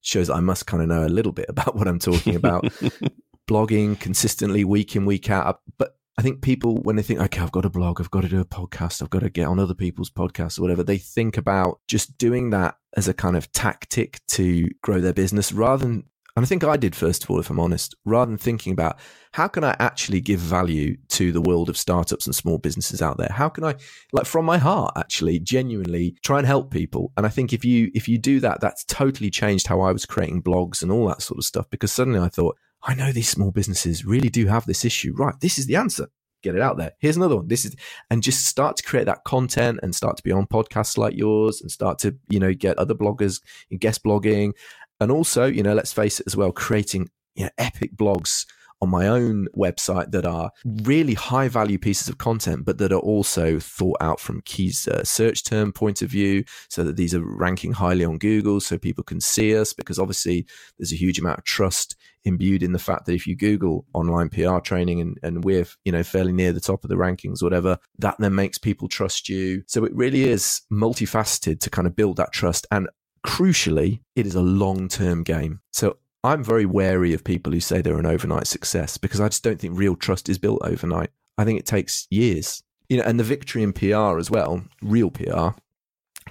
shows 0.01 0.31
I 0.31 0.41
must 0.41 0.67
kind 0.67 0.83
of 0.83 0.89
know 0.89 1.07
a 1.07 1.09
little 1.09 1.33
bit 1.33 1.47
about 1.49 1.77
what 1.77 1.89
I'm 1.89 1.99
talking 1.99 2.37
about. 2.37 2.65
Blogging 3.49 3.99
consistently 3.99 4.65
week 4.65 4.95
in, 4.95 5.05
week 5.05 5.29
out. 5.29 5.61
But 5.77 5.97
I 6.17 6.23
think 6.23 6.43
people, 6.43 6.77
when 6.83 6.97
they 6.97 7.03
think, 7.03 7.21
okay, 7.21 7.41
I've 7.41 7.51
got 7.51 7.65
a 7.65 7.71
blog, 7.71 8.01
I've 8.01 8.11
got 8.11 8.21
to 8.23 8.29
do 8.29 8.41
a 8.41 8.45
podcast, 8.45 9.03
I've 9.03 9.11
got 9.11 9.21
to 9.21 9.31
get 9.31 9.47
on 9.47 9.59
other 9.59 9.75
people's 9.75 10.11
podcasts 10.11 10.59
or 10.59 10.63
whatever, 10.63 10.83
they 10.83 10.99
think 10.99 11.37
about 11.37 11.81
just 11.89 12.19
doing 12.19 12.51
that 12.51 12.77
as 12.97 13.09
a 13.09 13.15
kind 13.15 13.37
of 13.37 13.51
tactic 13.53 14.21
to 14.29 14.69
grow 14.83 15.01
their 15.01 15.13
business 15.13 15.51
rather 15.51 15.87
than 15.87 16.05
and 16.37 16.45
I 16.45 16.47
think 16.47 16.64
I 16.64 16.77
did, 16.77 16.95
first 16.95 17.25
of 17.25 17.31
all, 17.31 17.40
if 17.40 17.51
I'm 17.51 17.61
honest, 17.61 17.95
rather 18.05 18.31
than 18.31 18.38
thinking 18.38 18.73
about 18.73 18.99
how 19.33 19.49
can 19.49 19.64
I 19.64 19.77
actually 19.79 20.21
give 20.21 20.40
value 20.40 20.97
to 21.09 21.33
the 21.33 21.40
world 21.40 21.69
of 21.69 21.77
startups 21.77 22.27
and 22.27 22.35
small 22.35 22.59
businesses 22.59 23.03
out 23.03 23.19
there? 23.19 23.31
How 23.31 23.49
can 23.49 23.64
I, 23.64 23.75
like 24.12 24.27
from 24.27 24.45
my 24.45 24.59
heart, 24.59 24.93
actually 24.97 25.38
genuinely 25.40 26.16
try 26.23 26.38
and 26.38 26.47
help 26.47 26.71
people? 26.71 27.12
And 27.16 27.27
I 27.27 27.29
think 27.29 27.53
if 27.53 27.64
you 27.64 27.90
if 27.95 28.09
you 28.09 28.19
do 28.19 28.40
that, 28.40 28.61
that's 28.61 28.85
totally 28.85 29.31
changed 29.31 29.66
how 29.66 29.81
I 29.81 29.93
was 29.93 30.07
creating 30.07 30.43
blogs 30.43 30.83
and 30.83 30.93
all 30.93 31.09
that 31.09 31.23
sort 31.23 31.38
of 31.38 31.45
stuff. 31.45 31.69
Because 31.71 31.93
suddenly 31.93 32.21
I 32.21 32.29
thought, 32.29 32.57
I 32.83 32.95
know 32.95 33.12
these 33.12 33.29
small 33.29 33.51
businesses 33.51 34.05
really 34.05 34.31
do 34.31 34.47
have 34.47 34.66
this 34.66 34.85
issue. 34.85 35.14
Right, 35.16 35.35
this 35.40 35.59
is 35.59 35.66
the 35.66 35.77
answer. 35.77 36.09
Get 36.43 36.55
it 36.55 36.62
out 36.62 36.79
there. 36.79 36.93
Here's 36.99 37.19
another 37.19 37.37
one. 37.37 37.49
This 37.49 37.66
is, 37.66 37.77
and 38.11 38.23
just 38.23 38.47
start 38.47 38.77
to 38.79 38.83
create 38.83 39.05
that 39.05 39.25
content 39.25 39.81
and 39.83 39.95
start 39.95 40.16
to 40.16 40.23
be 40.23 40.33
on 40.33 40.47
podcasts 40.47 40.97
like 40.97 41.14
yours 41.14 41.61
and 41.61 41.71
start 41.71 41.99
to, 41.99 42.16
you 42.31 42.40
know, 42.40 42.55
get 42.55 42.79
other 42.79 42.95
bloggers 42.95 43.43
guest 43.79 44.03
blogging 44.03 44.53
and 45.01 45.11
also, 45.11 45.47
you 45.47 45.63
know, 45.63 45.75
let's 45.75 45.93
face 45.93 46.21
it 46.21 46.27
as 46.27 46.37
well, 46.37 46.53
creating 46.53 47.09
you 47.35 47.45
know, 47.45 47.51
epic 47.59 47.97
blogs 47.97 48.47
on 48.83 48.89
my 48.89 49.07
own 49.07 49.47
website 49.57 50.11
that 50.11 50.25
are 50.25 50.51
really 50.65 51.15
high 51.15 51.49
value 51.49 51.79
pieces 51.79 52.09
of 52.09 52.19
content, 52.19 52.65
but 52.65 52.79
that 52.79 52.93
are 52.93 53.01
also 53.01 53.59
thought 53.59 53.99
out 54.01 54.19
from 54.19 54.41
Key's 54.45 54.89
uh, 54.89 55.05
search 55.05 55.45
term 55.45 55.73
point 55.73 56.01
of 56.03 56.09
view, 56.09 56.45
so 56.69 56.83
that 56.85 56.97
these 56.97 57.15
are 57.15 57.23
ranking 57.23 57.73
highly 57.73 58.05
on 58.05 58.19
Google, 58.19 58.61
so 58.61 58.79
people 58.79 59.05
can 59.05 59.21
see 59.21 59.57
us. 59.57 59.73
Because 59.73 59.99
obviously, 59.99 60.47
there's 60.79 60.93
a 60.93 60.97
huge 60.97 61.19
amount 61.19 61.39
of 61.39 61.45
trust 61.45 61.97
imbued 62.25 62.63
in 62.63 62.73
the 62.73 62.79
fact 62.79 63.07
that 63.07 63.15
if 63.15 63.27
you 63.27 63.35
Google 63.35 63.87
online 63.95 64.29
PR 64.29 64.59
training 64.59 65.01
and, 65.01 65.19
and 65.23 65.45
we're 65.45 65.67
you 65.85 65.93
know 65.93 66.03
fairly 66.03 66.33
near 66.33 66.53
the 66.53 66.61
top 66.61 66.83
of 66.83 66.91
the 66.91 66.97
rankings, 66.97 67.43
whatever, 67.43 67.79
that 67.99 68.17
then 68.19 68.35
makes 68.35 68.57
people 68.57 68.89
trust 68.89 69.29
you. 69.29 69.63
So 69.67 69.85
it 69.85 69.95
really 69.95 70.25
is 70.25 70.63
multifaceted 70.73 71.61
to 71.61 71.71
kind 71.71 71.87
of 71.87 71.97
build 71.97 72.17
that 72.17 72.33
trust. 72.33 72.67
And 72.71 72.89
crucially, 73.27 74.01
it 74.17 74.27
is 74.27 74.35
a 74.35 74.43
long 74.43 74.89
term 74.89 75.23
game. 75.23 75.61
So 75.73 75.97
I'm 76.23 76.45
very 76.45 76.67
wary 76.67 77.15
of 77.15 77.25
people 77.25 77.53
who 77.53 77.61
say 77.61 77.81
they're 77.81 77.99
an 77.99 78.07
overnight 78.07 78.47
success 78.47 78.99
because 78.99 79.21
I 79.21 79.29
just 79.29 79.43
don't 79.43 79.59
think 79.59 79.79
real 79.79 79.97
trust 79.97 80.29
is 80.29 80.39
built 80.39 80.61
overnight. 80.63 81.11
I 81.39 81.45
think 81.45 81.59
it 81.59 81.67
takes 81.67 82.07
years. 82.11 82.63
You 82.89 82.99
know, 82.99 83.05
and 83.05 83.19
the 83.19 83.25
victory 83.25 83.63
in 83.63 83.73
PR 83.73 84.19
as 84.19 84.31
well, 84.31 84.65
real 84.83 85.11
PR, 85.11 85.51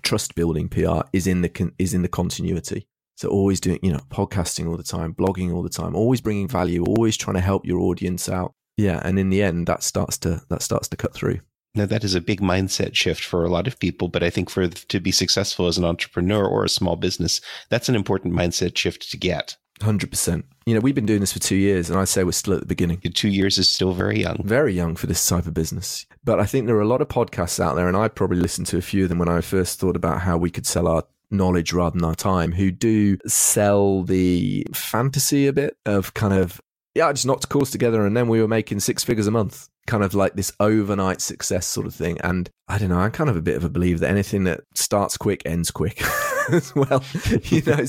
trust 0.02 0.36
building 0.36 0.68
PR 0.70 1.02
is 1.14 1.26
in 1.26 1.42
the 1.42 1.74
is 1.80 1.94
in 1.94 2.02
the 2.02 2.10
continuity. 2.10 2.86
So 3.16 3.30
always 3.30 3.60
doing, 3.60 3.80
you 3.82 3.92
know, 3.92 4.00
podcasting 4.10 4.70
all 4.70 4.78
the 4.78 4.84
time, 4.84 5.14
blogging 5.14 5.54
all 5.54 5.64
the 5.64 5.70
time, 5.70 5.96
always 5.96 6.22
bringing 6.22 6.48
value, 6.48 6.86
always 6.86 7.18
trying 7.18 7.36
to 7.36 7.42
help 7.42 7.66
your 7.66 7.80
audience 7.80 8.30
out. 8.30 8.54
Yeah, 8.78 9.02
and 9.04 9.20
in 9.20 9.30
the 9.30 9.42
end 9.42 9.68
that 9.68 9.84
starts 9.84 10.18
to 10.20 10.42
that 10.50 10.62
starts 10.62 10.88
to 10.90 10.98
cut 10.98 11.14
through. 11.14 11.40
Now 11.76 11.86
that 11.86 12.04
is 12.04 12.16
a 12.16 12.22
big 12.22 12.42
mindset 12.42 12.96
shift 12.96 13.24
for 13.24 13.46
a 13.46 13.50
lot 13.50 13.68
of 13.68 13.80
people, 13.80 14.08
but 14.08 14.24
I 14.24 14.30
think 14.30 14.50
for 14.50 14.68
to 14.68 15.00
be 15.00 15.12
successful 15.12 15.68
as 15.68 15.78
an 15.78 15.86
entrepreneur 15.86 16.46
or 16.46 16.64
a 16.64 16.70
small 16.70 16.96
business, 16.96 17.42
that's 17.70 17.90
an 17.90 17.96
important 17.96 18.34
mindset 18.34 18.76
shift 18.78 19.10
to 19.12 19.18
get. 19.18 19.56
Hundred 19.82 20.10
percent. 20.10 20.46
You 20.66 20.74
know, 20.74 20.82
we've 20.82 20.96
been 20.96 21.06
doing 21.06 21.22
this 21.22 21.32
for 21.32 21.40
two 21.40 21.56
years, 21.56 21.90
and 21.90 21.98
I 21.98 22.04
say 22.04 22.24
we're 22.24 22.34
still 22.34 22.54
at 22.54 22.60
the 22.60 22.66
beginning. 22.66 23.00
Two 23.00 23.30
years 23.30 23.58
is 23.58 23.70
still 23.70 23.94
very 23.94 24.20
young. 24.20 24.42
Very 24.44 24.74
young 24.74 24.96
for 24.96 25.08
this 25.08 25.26
type 25.26 25.46
of 25.46 25.54
business. 25.54 26.06
But 26.24 26.40
I 26.40 26.46
think 26.46 26.68
there 26.68 26.76
are 26.76 26.82
a 26.82 26.88
lot 26.88 27.02
of 27.02 27.08
podcasts 27.08 27.62
out 27.62 27.76
there, 27.76 27.88
and 27.88 27.96
I 27.96 28.10
probably 28.10 28.40
listened 28.40 28.68
to 28.68 28.78
a 28.78 28.82
few 28.82 29.04
of 29.04 29.10
them 29.10 29.20
when 29.20 29.30
I 29.30 29.40
first 29.40 29.80
thought 29.80 29.96
about 29.96 30.22
how 30.22 30.38
we 30.38 30.52
could 30.52 30.66
sell 30.66 30.88
our 30.88 31.04
knowledge 31.32 31.72
rather 31.72 31.98
than 31.98 32.04
our 32.04 32.16
time, 32.16 32.52
who 32.52 32.72
do 32.72 33.18
sell 33.26 34.04
the 34.04 34.68
fantasy 34.74 35.48
a 35.48 35.54
bit 35.54 35.78
of 35.86 36.14
kind 36.14 36.34
of 36.34 36.60
yeah, 36.96 37.08
I 37.08 37.14
just 37.14 37.26
knocked 37.26 37.46
a 37.46 37.48
course 37.48 37.72
together 37.72 38.06
and 38.06 38.18
then 38.18 38.28
we 38.28 38.42
were 38.42 38.48
making 38.48 38.80
six 38.80 39.04
figures 39.04 39.28
a 39.28 39.32
month. 39.32 39.70
Kind 39.90 40.04
of 40.04 40.14
like 40.14 40.36
this 40.36 40.52
overnight 40.60 41.20
success 41.20 41.66
sort 41.66 41.88
of 41.88 41.96
thing. 41.96 42.22
And 42.22 42.48
I 42.68 42.78
don't 42.78 42.90
know, 42.90 43.00
I'm 43.00 43.12
kind 43.12 43.30
of 43.30 43.36
a 43.36 43.42
bit 43.42 43.58
of 43.58 43.64
a 43.64 43.70
believer 43.70 44.00
that 44.02 44.12
anything 44.12 44.44
that 44.44 44.62
starts 44.76 45.18
quick 45.18 45.42
ends 45.46 45.72
quick 45.72 46.02
as 46.52 46.76
well. 46.76 47.04
you 47.46 47.62
know, 47.66 47.86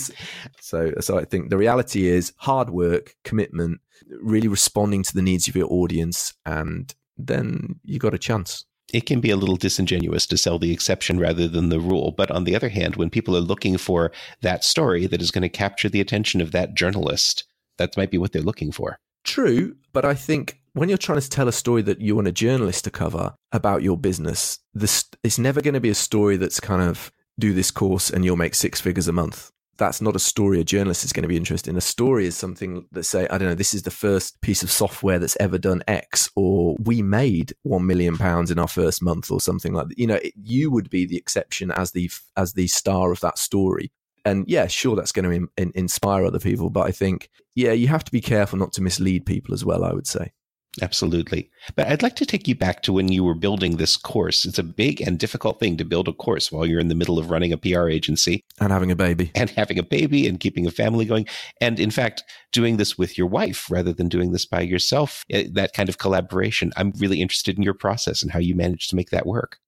so 0.61 0.93
so 1.01 1.19
I 1.19 1.25
think 1.25 1.51
the 1.51 1.59
reality 1.59 2.09
is 2.09 2.33
hard 2.39 2.71
work, 2.71 3.15
commitment, 3.23 3.81
really 4.23 4.49
responding 4.49 5.03
to 5.03 5.15
the 5.15 5.23
needs 5.23 5.47
of 5.47 5.57
your 5.57 5.71
audience, 5.71 6.33
and 6.47 6.95
then 7.19 7.81
you 7.85 7.99
got 7.99 8.15
a 8.15 8.19
chance 8.19 8.65
it 8.93 9.07
can 9.07 9.21
be 9.21 9.31
a 9.31 9.37
little 9.37 9.57
disingenuous 9.57 10.27
to 10.27 10.37
sell 10.37 10.59
the 10.59 10.73
exception 10.73 11.21
rather 11.21 11.47
than 11.47 11.69
the 11.69 11.79
rule. 11.79 12.13
But 12.17 12.31
on 12.31 12.45
the 12.45 12.57
other 12.57 12.69
hand, 12.69 12.97
when 12.97 13.11
people 13.11 13.37
are 13.37 13.41
looking 13.41 13.79
for 13.79 14.11
that 14.41 14.65
story 14.65 15.07
that 15.07 15.23
is 15.23 15.31
going 15.31 15.43
to 15.43 15.49
capture 15.49 15.89
the 15.89 16.01
attention 16.01 16.41
of 16.41 16.51
that 16.53 16.75
journalist, 16.75 17.45
that 17.79 17.97
might 17.97 18.11
be 18.11 18.19
what 18.19 18.33
they're 18.33 18.43
looking 18.43 18.73
for. 18.73 18.99
True, 19.25 19.77
but 19.93 20.05
I 20.05 20.15
think 20.15 20.60
when 20.73 20.89
you're 20.89 20.99
trying 20.99 21.21
to 21.21 21.29
tell 21.29 21.49
a 21.49 21.53
story 21.53 21.83
that 21.83 22.01
you 22.01 22.17
want 22.17 22.29
a 22.29 22.33
journalist 22.33 22.85
to 22.85 22.91
cover 22.91 23.35
about 23.53 23.83
your 23.83 23.97
business, 23.97 24.59
this 24.75 25.05
it's 25.23 25.39
never 25.39 25.61
going 25.61 25.75
to 25.75 25.81
be 25.81 25.91
a 25.91 25.95
story 25.95 26.37
that's 26.37 26.61
kind 26.61 26.83
of 26.83 27.13
do 27.39 27.53
this 27.53 27.71
course 27.71 28.11
and 28.11 28.25
you'll 28.25 28.37
make 28.37 28.55
six 28.55 28.81
figures 28.81 29.09
a 29.09 29.13
month. 29.13 29.51
That's 29.79 30.03
not 30.03 30.15
a 30.15 30.19
story 30.19 30.61
a 30.61 30.65
journalist 30.65 31.05
is 31.05 31.13
going 31.13 31.23
to 31.23 31.29
be 31.29 31.39
interested 31.39 31.71
in. 31.71 31.77
A 31.77 31.81
story 31.81 32.27
is 32.27 32.37
something 32.37 32.87
that 32.93 33.05
say, 33.05 33.27
I 33.29 33.39
don't 33.39 33.49
know, 33.49 33.55
this 33.55 33.73
is 33.73 33.83
the 33.83 33.91
first 33.91 34.39
piece 34.43 34.63
of 34.63 34.71
software 34.71 35.19
that's 35.19 35.39
ever 35.41 35.57
done 35.57 35.83
X, 35.89 36.29
or 36.37 36.77
we 36.81 37.01
made 37.01 37.55
one 37.63 37.87
million 37.87 38.19
pounds 38.19 38.51
in 38.51 38.59
our 38.59 38.69
first 38.69 39.03
month, 39.03 39.31
or 39.31 39.41
something 39.41 39.73
like 39.73 39.89
that. 39.89 39.99
You 39.99 40.07
know, 40.07 40.17
it, 40.17 40.35
you 40.37 40.71
would 40.71 40.91
be 40.91 41.07
the 41.07 41.17
exception 41.17 41.71
as 41.71 41.93
the 41.93 42.11
as 42.37 42.53
the 42.53 42.67
star 42.67 43.11
of 43.11 43.21
that 43.21 43.39
story 43.39 43.91
and 44.25 44.45
yeah, 44.49 44.67
sure, 44.67 44.97
that's 44.97 45.13
going 45.13 45.25
to 45.25 45.31
in, 45.31 45.49
in, 45.57 45.73
inspire 45.75 46.25
other 46.25 46.39
people. 46.39 46.71
But 46.71 46.87
I 46.87 46.93
think, 46.93 47.31
yeah, 47.55 47.73
you 47.73 47.89
have 47.89 48.05
to 48.05 48.13
be 48.13 48.21
careful 48.21 48.59
not 48.59 48.73
to 48.75 48.83
mislead 48.83 49.25
people 49.27 49.55
as 49.55 49.65
well, 49.65 49.85
I 49.85 49.93
would 49.93 50.07
say. 50.07 50.33
Absolutely. 50.81 51.51
But 51.75 51.89
I'd 51.89 52.03
like 52.03 52.15
to 52.17 52.27
take 52.27 52.47
you 52.47 52.55
back 52.55 52.83
to 52.83 52.93
when 52.93 53.09
you 53.09 53.25
were 53.25 53.35
building 53.35 53.77
this 53.77 53.97
course. 53.97 54.45
It's 54.45 54.59
a 54.59 54.63
big 54.63 55.01
and 55.01 55.19
difficult 55.19 55.59
thing 55.59 55.77
to 55.77 55.85
build 55.85 56.07
a 56.07 56.13
course 56.13 56.53
while 56.53 56.65
you're 56.65 56.81
in 56.81 56.89
the 56.89 56.95
middle 56.95 57.19
of 57.19 57.31
running 57.31 57.53
a 57.53 57.57
PR 57.57 57.89
agency 57.89 58.45
and 58.61 58.71
having 58.71 58.91
a 58.91 58.97
baby 58.97 59.33
and 59.35 59.51
having 59.51 59.79
a 59.79 59.83
baby 59.83 60.29
and 60.29 60.39
keeping 60.39 60.67
a 60.67 60.71
family 60.71 61.05
going. 61.05 61.27
And 61.61 61.81
in 61.81 61.91
fact, 61.91 62.23
doing 62.53 62.77
this 62.77 62.97
with 62.97 63.19
your 63.19 63.27
wife 63.27 63.69
rather 63.69 63.93
than 63.93 64.09
doing 64.09 64.31
this 64.31 64.47
by 64.47 64.61
yourself, 64.61 65.25
eh, 65.31 65.49
that 65.53 65.73
kind 65.73 65.89
of 65.89 65.99
collaboration. 65.99 66.73
I'm 66.77 66.93
really 66.99 67.21
interested 67.21 67.57
in 67.57 67.65
your 67.65 67.75
process 67.75 68.23
and 68.23 68.31
how 68.31 68.39
you 68.39 68.55
managed 68.55 68.91
to 68.91 68.97
make 68.97 69.11
that 69.11 69.27
work. 69.27 69.59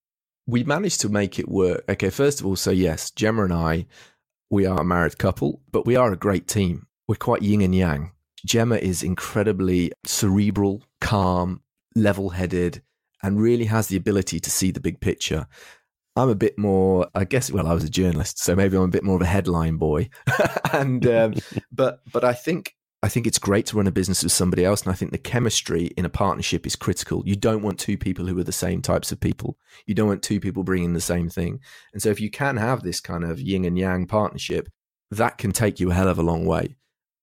We 0.47 0.63
managed 0.63 1.01
to 1.01 1.09
make 1.09 1.39
it 1.39 1.49
work. 1.49 1.85
Okay, 1.89 2.11
first 2.11 2.41
of 2.41 2.47
all, 2.47 2.57
so 2.57 2.71
yes, 2.71 3.11
Gemma 3.11 3.45
and 3.45 3.53
I 3.53 3.87
we 4.53 4.67
are 4.67 4.83
a 4.83 4.85
married 4.85 5.17
couple, 5.17 5.63
but 5.73 5.87
we 5.87 5.97
are 5.97 6.13
a 6.13 6.17
great 6.17 6.47
team. 6.47 6.87
We're 7.09 7.15
quite 7.15 7.41
yin 7.41 7.63
and 7.63 7.75
yang. 7.75 8.13
Gemma 8.45 8.77
is 8.77 9.03
incredibly 9.03 9.93
cerebral, 10.05 10.83
calm, 11.03 11.61
level 11.95 12.31
headed, 12.31 12.83
and 13.23 13.41
really 13.41 13.67
has 13.67 13.89
the 13.89 13.97
ability 13.97 14.41
to 14.41 14.51
see 14.51 14.71
the 14.71 14.81
big 14.81 15.01
picture. 15.01 15.47
I'm 16.17 16.29
a 16.29 16.35
bit 16.35 16.59
more, 16.59 17.09
I 17.15 17.25
guess. 17.25 17.51
Well, 17.51 17.67
I 17.67 17.75
was 17.75 17.85
a 17.85 17.91
journalist, 17.91 18.39
so 18.39 18.55
maybe 18.55 18.77
I'm 18.77 18.85
a 18.85 18.89
bit 18.89 19.05
more 19.05 19.17
of 19.17 19.23
a 19.23 19.27
headline 19.27 19.77
boy. 19.77 20.11
and 20.73 21.07
um, 21.07 21.35
but 21.73 22.01
but 22.13 22.25
I 22.25 22.35
think 22.35 22.75
I 23.03 23.09
think 23.09 23.27
it's 23.27 23.39
great 23.39 23.67
to 23.67 23.77
run 23.77 23.87
a 23.87 23.93
business 23.93 24.23
with 24.23 24.33
somebody 24.33 24.65
else. 24.65 24.83
And 24.83 24.93
I 24.93 24.95
think 24.95 25.11
the 25.11 25.19
chemistry 25.19 25.87
in 25.97 26.05
a 26.05 26.11
partnership 26.11 26.67
is 26.67 26.77
critical. 26.77 27.23
You 27.27 27.35
don't 27.35 27.63
want 27.63 27.81
two 27.81 27.99
people 27.99 28.27
who 28.27 28.39
are 28.39 28.45
the 28.45 28.53
same 28.53 28.81
types 28.81 29.11
of 29.11 29.21
people. 29.21 29.57
You 29.87 29.95
don't 29.95 30.07
want 30.07 30.23
two 30.23 30.39
people 30.39 30.63
bringing 30.63 30.93
the 30.93 31.01
same 31.01 31.29
thing. 31.29 31.61
And 31.93 32.01
so 32.01 32.11
if 32.11 32.21
you 32.21 32.31
can 32.31 32.59
have 32.59 32.83
this 32.83 33.01
kind 33.01 33.25
of 33.25 33.41
yin 33.41 33.65
and 33.65 33.77
yang 33.77 34.07
partnership, 34.07 34.69
that 35.11 35.37
can 35.37 35.51
take 35.53 35.81
you 35.81 35.91
a 35.91 35.95
hell 35.95 36.09
of 36.09 36.19
a 36.19 36.23
long 36.23 36.47
way. 36.47 36.77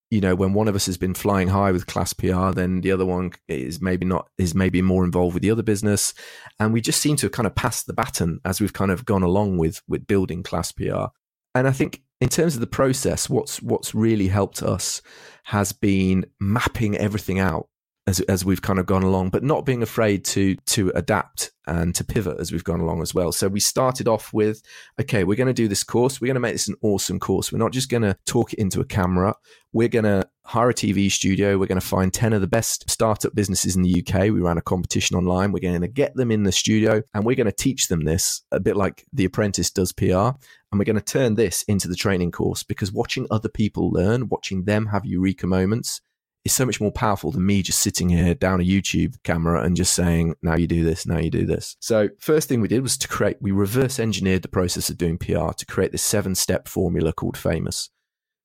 You 0.09 0.21
know, 0.21 0.33
when 0.33 0.53
one 0.53 0.67
of 0.67 0.75
us 0.75 0.87
has 0.87 0.97
been 0.97 1.13
flying 1.13 1.49
high 1.49 1.71
with 1.71 1.87
class 1.87 2.13
PR, 2.13 2.51
then 2.51 2.81
the 2.81 2.91
other 2.91 3.05
one 3.05 3.31
is 3.47 3.79
maybe 3.79 4.05
not 4.05 4.27
is 4.37 4.55
maybe 4.55 4.81
more 4.81 5.03
involved 5.05 5.35
with 5.35 5.43
the 5.43 5.51
other 5.51 5.63
business, 5.63 6.13
and 6.59 6.73
we 6.73 6.81
just 6.81 7.01
seem 7.01 7.15
to 7.17 7.27
have 7.27 7.31
kind 7.31 7.47
of 7.47 7.55
passed 7.55 7.85
the 7.85 7.93
baton 7.93 8.39
as 8.43 8.59
we've 8.59 8.73
kind 8.73 8.91
of 8.91 9.05
gone 9.05 9.23
along 9.23 9.57
with 9.57 9.81
with 9.87 10.07
building 10.07 10.41
class 10.41 10.71
PR. 10.71 11.07
And 11.53 11.67
I 11.67 11.71
think 11.71 12.01
in 12.21 12.29
terms 12.29 12.55
of 12.55 12.61
the 12.61 12.67
process, 12.67 13.29
what's 13.29 13.61
what's 13.61 13.93
really 13.93 14.27
helped 14.27 14.63
us 14.63 15.01
has 15.45 15.71
been 15.71 16.25
mapping 16.39 16.97
everything 16.97 17.39
out 17.39 17.67
as 18.07 18.19
as 18.21 18.43
we've 18.43 18.61
kind 18.61 18.79
of 18.79 18.85
gone 18.85 19.03
along, 19.03 19.29
but 19.29 19.43
not 19.43 19.65
being 19.65 19.83
afraid 19.83 20.25
to 20.25 20.55
to 20.55 20.91
adapt 20.95 21.51
and 21.69 21.93
to 21.93 22.03
pivot 22.03 22.39
as 22.39 22.51
we've 22.51 22.63
gone 22.63 22.79
along 22.79 23.01
as 23.01 23.13
well. 23.13 23.31
So 23.31 23.47
we 23.47 23.59
started 23.59 24.07
off 24.07 24.33
with, 24.33 24.61
okay, 24.99 25.23
we're 25.23 25.35
going 25.35 25.47
to 25.47 25.53
do 25.53 25.67
this 25.67 25.83
course. 25.83 26.19
We're 26.19 26.27
going 26.27 26.35
to 26.35 26.39
make 26.41 26.55
this 26.55 26.67
an 26.67 26.75
awesome 26.81 27.19
course. 27.19 27.51
We're 27.51 27.59
not 27.59 27.73
just 27.73 27.89
going 27.89 28.01
to 28.01 28.17
talk 28.25 28.53
it 28.53 28.59
into 28.59 28.81
a 28.81 28.85
camera. 28.85 29.35
We're 29.71 29.87
going 29.87 30.05
to 30.05 30.27
hire 30.45 30.71
a 30.71 30.73
TV 30.73 31.11
studio. 31.11 31.59
We're 31.59 31.67
going 31.67 31.79
to 31.79 31.85
find 31.85 32.11
10 32.11 32.33
of 32.33 32.41
the 32.41 32.47
best 32.47 32.89
startup 32.89 33.35
businesses 33.35 33.75
in 33.75 33.83
the 33.83 34.03
UK. 34.03 34.23
We 34.23 34.41
ran 34.41 34.57
a 34.57 34.63
competition 34.63 35.15
online. 35.15 35.51
We're 35.51 35.59
going 35.59 35.79
to 35.81 35.87
get 35.87 36.15
them 36.15 36.31
in 36.31 36.41
the 36.41 36.51
studio 36.51 37.03
and 37.13 37.23
we're 37.23 37.35
going 37.35 37.45
to 37.45 37.51
teach 37.51 37.87
them 37.87 38.03
this 38.03 38.41
a 38.51 38.59
bit 38.59 38.75
like 38.75 39.05
The 39.13 39.25
Apprentice 39.25 39.69
does 39.69 39.93
PR. 39.93 40.31
And 40.71 40.79
we're 40.79 40.85
going 40.85 40.95
to 40.95 41.01
turn 41.01 41.35
this 41.35 41.61
into 41.63 41.87
the 41.87 41.95
training 41.95 42.31
course 42.31 42.63
because 42.63 42.91
watching 42.91 43.27
other 43.29 43.49
people 43.49 43.91
learn, 43.91 44.27
watching 44.27 44.65
them 44.65 44.87
have 44.87 45.05
eureka 45.05 45.45
moments, 45.45 46.01
is 46.45 46.53
so 46.53 46.65
much 46.65 46.79
more 46.79 46.91
powerful 46.91 47.31
than 47.31 47.45
me 47.45 47.61
just 47.61 47.79
sitting 47.79 48.09
here 48.09 48.33
down 48.33 48.61
a 48.61 48.63
YouTube 48.63 49.15
camera 49.23 49.61
and 49.63 49.75
just 49.75 49.93
saying, 49.93 50.35
now 50.41 50.55
you 50.55 50.67
do 50.67 50.83
this, 50.83 51.05
now 51.05 51.17
you 51.17 51.29
do 51.29 51.45
this. 51.45 51.75
So, 51.79 52.09
first 52.19 52.47
thing 52.47 52.61
we 52.61 52.67
did 52.67 52.81
was 52.81 52.97
to 52.97 53.07
create, 53.07 53.37
we 53.41 53.51
reverse 53.51 53.99
engineered 53.99 54.41
the 54.41 54.47
process 54.47 54.89
of 54.89 54.97
doing 54.97 55.17
PR 55.17 55.51
to 55.51 55.65
create 55.67 55.91
this 55.91 56.01
seven 56.01 56.35
step 56.35 56.67
formula 56.67 57.13
called 57.13 57.37
Famous. 57.37 57.89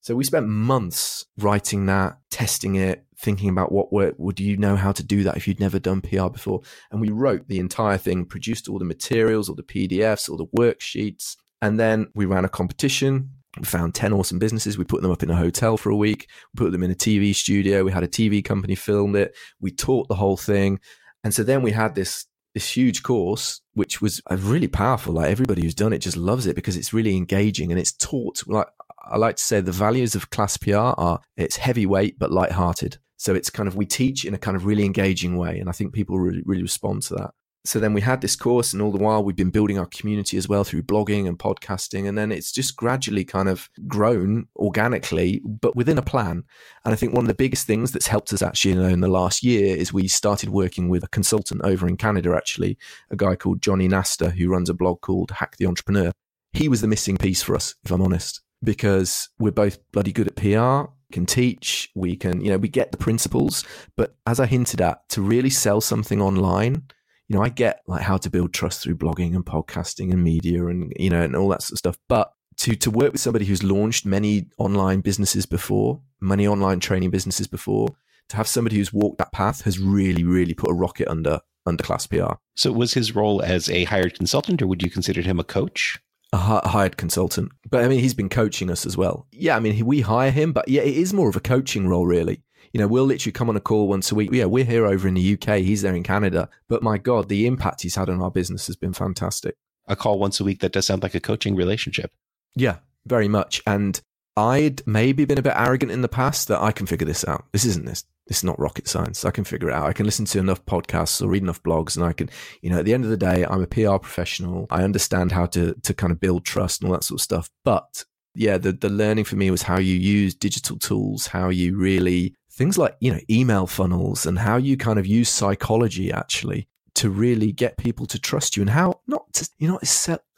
So, 0.01 0.15
we 0.15 0.23
spent 0.23 0.47
months 0.47 1.25
writing 1.37 1.85
that, 1.85 2.17
testing 2.31 2.75
it, 2.75 3.05
thinking 3.17 3.49
about 3.49 3.71
what 3.71 3.93
work 3.93 4.15
would 4.17 4.39
you 4.39 4.57
know 4.57 4.75
how 4.75 4.91
to 4.91 5.03
do 5.03 5.23
that 5.23 5.37
if 5.37 5.47
you'd 5.47 5.59
never 5.59 5.79
done 5.79 6.01
PR 6.01 6.27
before. 6.27 6.61
And 6.91 6.99
we 6.99 7.09
wrote 7.09 7.47
the 7.47 7.59
entire 7.59 7.97
thing, 7.97 8.25
produced 8.25 8.67
all 8.67 8.79
the 8.79 8.85
materials, 8.85 9.47
all 9.49 9.55
the 9.55 9.63
PDFs, 9.63 10.29
all 10.29 10.37
the 10.37 10.45
worksheets. 10.47 11.37
And 11.61 11.79
then 11.79 12.07
we 12.13 12.25
ran 12.25 12.45
a 12.45 12.49
competition 12.49 13.31
we 13.57 13.65
found 13.65 13.95
10 13.95 14.13
awesome 14.13 14.39
businesses. 14.39 14.77
We 14.77 14.83
put 14.83 15.01
them 15.01 15.11
up 15.11 15.23
in 15.23 15.29
a 15.29 15.35
hotel 15.35 15.77
for 15.77 15.89
a 15.89 15.95
week. 15.95 16.27
We 16.53 16.65
put 16.65 16.71
them 16.71 16.83
in 16.83 16.91
a 16.91 16.95
TV 16.95 17.33
studio. 17.33 17.83
We 17.83 17.91
had 17.91 18.03
a 18.03 18.07
TV 18.07 18.43
company 18.43 18.75
film 18.75 19.15
it. 19.15 19.35
We 19.59 19.71
taught 19.71 20.07
the 20.07 20.15
whole 20.15 20.37
thing. 20.37 20.79
And 21.23 21.33
so 21.33 21.43
then 21.43 21.61
we 21.61 21.71
had 21.71 21.95
this 21.95 22.25
this 22.53 22.69
huge 22.69 23.03
course, 23.03 23.59
which 23.73 24.01
was 24.01 24.21
uh, 24.31 24.37
really 24.37 24.69
powerful. 24.69 25.13
Like 25.15 25.29
everybody 25.29 25.61
who's 25.61 25.75
done 25.75 25.91
it 25.91 25.99
just 25.99 26.15
loves 26.15 26.47
it 26.47 26.55
because 26.55 26.77
it's 26.77 26.93
really 26.93 27.17
engaging 27.17 27.69
and 27.71 27.79
it's 27.79 27.91
taught. 27.91 28.47
Like 28.47 28.67
I 29.03 29.17
like 29.17 29.35
to 29.35 29.43
say, 29.43 29.59
the 29.59 29.71
values 29.71 30.15
of 30.15 30.29
class 30.29 30.55
PR 30.57 30.77
are 30.77 31.19
it's 31.35 31.57
heavyweight 31.57 32.17
but 32.17 32.31
light-hearted. 32.31 32.97
So 33.17 33.33
it's 33.35 33.49
kind 33.49 33.67
of 33.67 33.75
we 33.75 33.85
teach 33.85 34.23
in 34.25 34.33
a 34.33 34.37
kind 34.37 34.55
of 34.55 34.65
really 34.65 34.85
engaging 34.85 35.37
way, 35.37 35.59
and 35.59 35.69
I 35.69 35.73
think 35.73 35.93
people 35.93 36.19
really 36.19 36.43
really 36.45 36.61
respond 36.61 37.03
to 37.03 37.15
that 37.15 37.31
so 37.67 37.79
then 37.79 37.93
we 37.93 38.01
had 38.01 38.21
this 38.21 38.35
course 38.35 38.73
and 38.73 38.81
all 38.81 38.91
the 38.91 39.03
while 39.03 39.23
we've 39.23 39.35
been 39.35 39.49
building 39.49 39.77
our 39.77 39.85
community 39.87 40.37
as 40.37 40.47
well 40.47 40.63
through 40.63 40.83
blogging 40.83 41.27
and 41.27 41.39
podcasting 41.39 42.07
and 42.07 42.17
then 42.17 42.31
it's 42.31 42.51
just 42.51 42.75
gradually 42.75 43.23
kind 43.23 43.49
of 43.49 43.69
grown 43.87 44.47
organically 44.55 45.41
but 45.43 45.75
within 45.75 45.97
a 45.97 46.01
plan. 46.01 46.43
And 46.83 46.93
i 46.93 46.95
think 46.95 47.13
one 47.13 47.23
of 47.23 47.27
the 47.27 47.33
biggest 47.33 47.67
things 47.67 47.91
that's 47.91 48.07
helped 48.07 48.33
us 48.33 48.41
actually 48.41 48.91
in 48.91 49.01
the 49.01 49.07
last 49.07 49.43
year 49.43 49.75
is 49.75 49.93
we 49.93 50.07
started 50.07 50.49
working 50.49 50.89
with 50.89 51.03
a 51.03 51.07
consultant 51.09 51.61
over 51.63 51.87
in 51.87 51.97
canada 51.97 52.35
actually 52.35 52.77
a 53.09 53.15
guy 53.15 53.35
called 53.35 53.61
Jonny 53.61 53.87
Nastor 53.87 54.31
who 54.31 54.49
runs 54.49 54.69
a 54.69 54.73
blog 54.73 55.01
called 55.01 55.31
hack 55.31 55.57
the 55.57 55.65
entrepreneur. 55.65 56.11
He 56.53 56.69
was 56.69 56.81
the 56.81 56.87
missing 56.87 57.17
piece 57.17 57.41
for 57.41 57.55
us 57.55 57.75
if 57.83 57.91
i'm 57.91 58.01
honest 58.01 58.41
because 58.63 59.29
we're 59.39 59.51
both 59.51 59.79
bloody 59.91 60.11
good 60.11 60.27
at 60.27 60.35
pr 60.35 60.91
can 61.11 61.25
teach 61.25 61.89
we 61.95 62.15
can 62.15 62.41
you 62.41 62.49
know 62.49 62.57
we 62.57 62.67
get 62.67 62.91
the 62.91 62.97
principles 62.97 63.63
but 63.95 64.15
as 64.25 64.39
i 64.39 64.45
hinted 64.45 64.81
at 64.81 65.07
to 65.07 65.21
really 65.21 65.49
sell 65.49 65.79
something 65.79 66.21
online 66.21 66.83
you 67.27 67.35
know, 67.35 67.43
I 67.43 67.49
get 67.49 67.81
like 67.87 68.01
how 68.01 68.17
to 68.17 68.29
build 68.29 68.53
trust 68.53 68.83
through 68.83 68.97
blogging 68.97 69.35
and 69.35 69.45
podcasting 69.45 70.11
and 70.11 70.23
media 70.23 70.67
and, 70.67 70.93
you 70.97 71.09
know, 71.09 71.21
and 71.21 71.35
all 71.35 71.49
that 71.49 71.63
sort 71.63 71.73
of 71.73 71.79
stuff. 71.79 71.97
But 72.07 72.31
to, 72.57 72.75
to 72.75 72.91
work 72.91 73.11
with 73.11 73.21
somebody 73.21 73.45
who's 73.45 73.63
launched 73.63 74.05
many 74.05 74.47
online 74.57 75.01
businesses 75.01 75.45
before, 75.45 76.01
many 76.21 76.47
online 76.47 76.79
training 76.79 77.09
businesses 77.09 77.47
before, 77.47 77.89
to 78.29 78.37
have 78.37 78.47
somebody 78.47 78.77
who's 78.77 78.93
walked 78.93 79.17
that 79.19 79.31
path 79.31 79.61
has 79.61 79.79
really, 79.79 80.23
really 80.23 80.53
put 80.53 80.71
a 80.71 80.73
rocket 80.73 81.07
under 81.07 81.41
under 81.67 81.83
class 81.83 82.05
PR. 82.05 82.33
So 82.55 82.71
was 82.71 82.93
his 82.93 83.15
role 83.15 83.41
as 83.41 83.69
a 83.71 83.85
hired 83.85 84.15
consultant 84.15 84.61
or 84.61 84.67
would 84.67 84.83
you 84.83 84.91
consider 84.91 85.21
him 85.21 85.39
a 85.39 85.43
coach? 85.43 85.99
A 86.31 86.67
hired 86.67 86.97
consultant. 86.97 87.51
But 87.69 87.83
I 87.83 87.87
mean, 87.87 87.99
he's 87.99 88.13
been 88.13 88.29
coaching 88.29 88.69
us 88.69 88.85
as 88.85 88.95
well. 88.95 89.25
Yeah, 89.31 89.55
I 89.55 89.59
mean, 89.59 89.83
we 89.85 90.01
hire 90.01 90.31
him, 90.31 90.53
but 90.53 90.67
yeah, 90.67 90.81
it 90.81 90.95
is 90.95 91.13
more 91.13 91.29
of 91.29 91.35
a 91.35 91.39
coaching 91.39 91.87
role, 91.87 92.05
really 92.05 92.43
you 92.75 92.81
know, 92.81 92.87
we'll 92.87 93.05
literally 93.05 93.31
come 93.31 93.47
on 93.47 93.55
a 93.55 93.61
call 93.61 93.87
once 93.87 94.11
a 94.11 94.15
week. 94.15 94.31
Yeah, 94.33 94.43
we're 94.43 94.65
here 94.65 94.85
over 94.85 95.07
in 95.07 95.13
the 95.13 95.33
UK. 95.35 95.59
He's 95.59 95.81
there 95.81 95.95
in 95.95 96.03
Canada. 96.03 96.49
But 96.67 96.83
my 96.83 96.97
God, 96.97 97.29
the 97.29 97.47
impact 97.47 97.81
he's 97.81 97.95
had 97.95 98.09
on 98.09 98.21
our 98.21 98.29
business 98.29 98.67
has 98.67 98.75
been 98.75 98.91
fantastic. 98.91 99.55
A 99.87 99.95
call 99.95 100.19
once 100.19 100.41
a 100.41 100.43
week 100.43 100.59
that 100.59 100.73
does 100.73 100.85
sound 100.85 101.01
like 101.01 101.15
a 101.15 101.21
coaching 101.21 101.55
relationship. 101.55 102.11
Yeah, 102.53 102.79
very 103.05 103.29
much. 103.29 103.61
And 103.65 104.01
I'd 104.35 104.85
maybe 104.85 105.23
been 105.23 105.37
a 105.37 105.41
bit 105.41 105.53
arrogant 105.55 105.93
in 105.93 106.01
the 106.01 106.09
past 106.09 106.49
that 106.49 106.61
I 106.61 106.73
can 106.73 106.85
figure 106.85 107.07
this 107.07 107.23
out. 107.23 107.45
This 107.53 107.63
isn't 107.63 107.85
this. 107.85 108.03
This 108.27 108.39
is 108.39 108.43
not 108.43 108.59
rocket 108.59 108.89
science. 108.89 109.23
I 109.23 109.31
can 109.31 109.45
figure 109.45 109.69
it 109.69 109.73
out. 109.73 109.85
I 109.85 109.93
can 109.93 110.05
listen 110.05 110.25
to 110.25 110.39
enough 110.39 110.65
podcasts 110.65 111.21
or 111.21 111.29
read 111.29 111.43
enough 111.43 111.63
blogs, 111.63 111.95
and 111.95 112.03
I 112.03 112.11
can, 112.11 112.29
you 112.61 112.69
know, 112.69 112.79
at 112.79 112.83
the 112.83 112.93
end 112.93 113.05
of 113.05 113.09
the 113.09 113.15
day, 113.15 113.45
I'm 113.45 113.61
a 113.61 113.67
PR 113.67 113.99
professional. 113.99 114.67
I 114.69 114.83
understand 114.83 115.31
how 115.31 115.45
to 115.45 115.75
to 115.75 115.93
kind 115.93 116.11
of 116.11 116.19
build 116.19 116.43
trust 116.43 116.81
and 116.81 116.89
all 116.89 116.97
that 116.97 117.05
sort 117.05 117.21
of 117.21 117.23
stuff. 117.23 117.49
But 117.63 118.03
yeah, 118.35 118.57
the 118.57 118.73
the 118.73 118.89
learning 118.89 119.23
for 119.23 119.37
me 119.37 119.49
was 119.49 119.61
how 119.61 119.77
you 119.77 119.95
use 119.95 120.35
digital 120.35 120.77
tools, 120.77 121.27
how 121.27 121.47
you 121.47 121.77
really 121.77 122.35
things 122.55 122.77
like, 122.77 122.95
you 122.99 123.11
know, 123.11 123.19
email 123.29 123.67
funnels 123.67 124.25
and 124.25 124.39
how 124.39 124.57
you 124.57 124.77
kind 124.77 124.97
of 124.97 125.05
use 125.05 125.29
psychology 125.29 126.11
actually 126.11 126.67
to 126.95 127.09
really 127.09 127.51
get 127.51 127.77
people 127.77 128.05
to 128.05 128.17
trust 128.17 128.55
you 128.55 128.61
and 128.61 128.69
how 128.69 128.99
not 129.07 129.31
to, 129.33 129.49
you 129.59 129.67
know, 129.67 129.79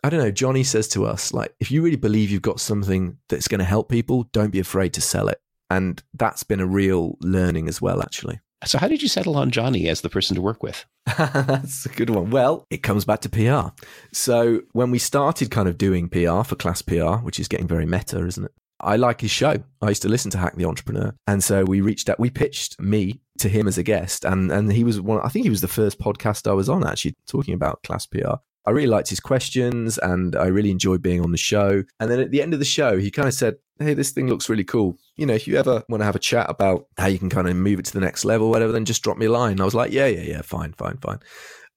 I 0.04 0.10
don't 0.10 0.20
know. 0.20 0.32
Jonny 0.32 0.64
says 0.64 0.88
to 0.90 1.06
us, 1.06 1.32
like, 1.32 1.54
if 1.60 1.72
you 1.72 1.84
really 1.84 1.96
believe 1.98 2.32
you've 2.32 2.42
got 2.42 2.60
something 2.60 3.18
that's 3.30 3.48
going 3.48 3.60
to 3.60 3.66
help 3.66 3.90
people, 3.90 4.24
don't 4.32 4.52
be 4.52 4.60
afraid 4.60 4.94
to 4.94 5.02
sell 5.02 5.28
it. 5.28 5.40
And 5.70 6.02
that's 6.14 6.44
been 6.44 6.60
a 6.60 6.66
real 6.66 7.18
learning 7.22 7.68
as 7.68 7.82
well, 7.82 8.02
actually. 8.02 8.40
So, 8.66 8.80
how 8.80 8.88
did 8.88 9.04
you 9.04 9.08
settle 9.08 9.38
on 9.38 9.52
Jonny 9.52 9.88
as 9.88 10.02
the 10.02 10.10
person 10.10 10.36
to 10.36 10.42
work 10.42 10.64
with? 10.64 10.84
That's 11.18 11.86
a 11.86 11.90
good 11.90 12.10
one. 12.10 12.32
Well, 12.32 12.66
it 12.72 12.82
comes 12.82 13.06
back 13.06 13.22
to 13.22 13.30
PR. 13.30 13.70
So, 14.12 14.62
when 14.72 14.90
we 14.90 14.98
started 14.98 15.52
kind 15.52 15.70
of 15.70 15.78
doing 15.78 16.10
PR 16.10 16.42
for 16.42 16.56
Class 16.56 16.82
PR, 16.82 17.18
which 17.18 17.40
is 17.40 17.48
getting 17.48 17.68
very 17.68 17.86
meta, 17.86 18.26
isn't 18.26 18.46
it? 18.46 18.52
I 18.80 18.96
like 18.96 19.22
his 19.22 19.32
show. 19.32 19.56
I 19.82 19.90
used 19.90 20.02
to 20.04 20.10
listen 20.10 20.32
to 20.32 20.38
Hack 20.38 20.56
the 20.56 20.66
Entrepreneur. 20.66 21.14
And 21.28 21.44
so 21.44 21.64
we 21.64 21.82
reached 21.82 22.10
out, 22.10 22.20
we 22.20 22.30
pitched 22.30 22.80
me 22.80 23.22
to 23.40 23.50
him 23.50 23.68
as 23.68 23.78
a 23.78 23.84
guest. 23.84 24.26
And, 24.26 24.52
and 24.52 24.72
he 24.72 24.84
was 24.84 25.02
one, 25.02 25.22
I 25.24 25.30
think 25.30 25.44
he 25.44 25.50
was 25.50 25.62
the 25.62 25.68
first 25.68 26.00
podcast 26.00 26.50
I 26.50 26.54
was 26.54 26.70
on 26.70 26.86
actually 26.86 27.16
talking 27.28 27.54
about 27.54 27.84
class 27.84 28.06
PR. 28.06 28.36
I 28.66 28.72
really 28.72 28.88
liked 28.88 29.10
his 29.10 29.22
questions 29.22 29.98
and 29.98 30.36
I 30.36 30.48
really 30.48 30.72
enjoyed 30.72 31.02
being 31.02 31.22
on 31.22 31.32
the 31.32 31.38
show. 31.38 31.84
And 32.00 32.12
then 32.12 32.20
at 32.20 32.32
the 32.32 32.42
end 32.42 32.54
of 32.54 32.60
the 32.60 32.66
show, 32.66 32.98
he 32.98 33.10
kind 33.10 33.28
of 33.28 33.34
said, 33.34 33.56
Hey, 33.80 33.94
this 33.94 34.12
thing 34.12 34.28
looks 34.28 34.50
really 34.50 34.64
cool. 34.64 34.98
You 35.16 35.26
know, 35.26 35.36
if 35.36 35.48
you 35.48 35.56
ever 35.56 35.84
want 35.88 36.02
to 36.02 36.06
have 36.06 36.16
a 36.16 36.20
chat 36.20 36.50
about 36.50 36.88
how 36.98 37.08
you 37.08 37.20
can 37.20 37.30
kind 37.30 37.48
of 37.48 37.56
move 37.56 37.80
it 37.80 37.86
to 37.86 37.94
the 37.94 38.02
next 38.02 38.26
level, 38.26 38.50
whatever, 38.50 38.72
then 38.72 38.86
just 38.86 39.04
drop 39.04 39.18
me 39.18 39.28
a 39.28 39.32
line. 39.32 39.54
And 39.54 39.62
I 39.62 39.66
was 39.66 39.76
like, 39.76 39.92
Yeah, 39.92 40.08
yeah, 40.08 40.22
yeah, 40.22 40.42
fine, 40.42 40.74
fine, 40.74 40.98
fine. 40.98 41.20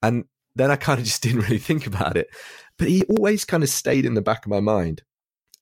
And 0.03 0.25
then 0.57 0.71
I 0.71 0.77
kind 0.77 0.99
of 0.99 1.05
just 1.05 1.23
didn't 1.23 1.43
really 1.43 1.59
think 1.59 1.87
about 1.87 2.17
it. 2.17 2.29
But 2.77 2.89
he 2.89 3.05
always 3.05 3.45
kind 3.45 3.63
of 3.63 3.69
stayed 3.69 4.05
in 4.05 4.15
the 4.15 4.23
back 4.23 4.45
of 4.45 4.51
my 4.51 4.61
mind. 4.61 5.03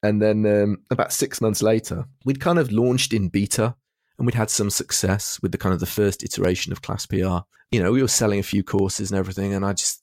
And 0.02 0.22
then 0.22 0.46
um, 0.46 0.78
about 0.90 1.12
six 1.12 1.40
months 1.40 1.62
later, 1.62 2.04
we'd 2.24 2.40
kind 2.40 2.58
of 2.58 2.70
launched 2.70 3.12
in 3.12 3.28
beta 3.28 3.74
and 4.18 4.26
we'd 4.26 4.34
had 4.34 4.50
some 4.50 4.70
success 4.70 5.38
with 5.42 5.52
the 5.52 5.58
kind 5.58 5.72
of 5.72 5.80
the 5.80 5.86
first 5.86 6.22
iteration 6.22 6.72
of 6.72 6.82
Class 6.82 7.06
PR. 7.06 7.38
You 7.70 7.82
know, 7.82 7.92
we 7.92 8.02
were 8.02 8.08
selling 8.08 8.38
a 8.38 8.44
few 8.44 8.62
courses 8.62 9.10
and 9.10 9.18
everything. 9.18 9.54
And 9.54 9.64
I 9.64 9.72
just, 9.72 10.02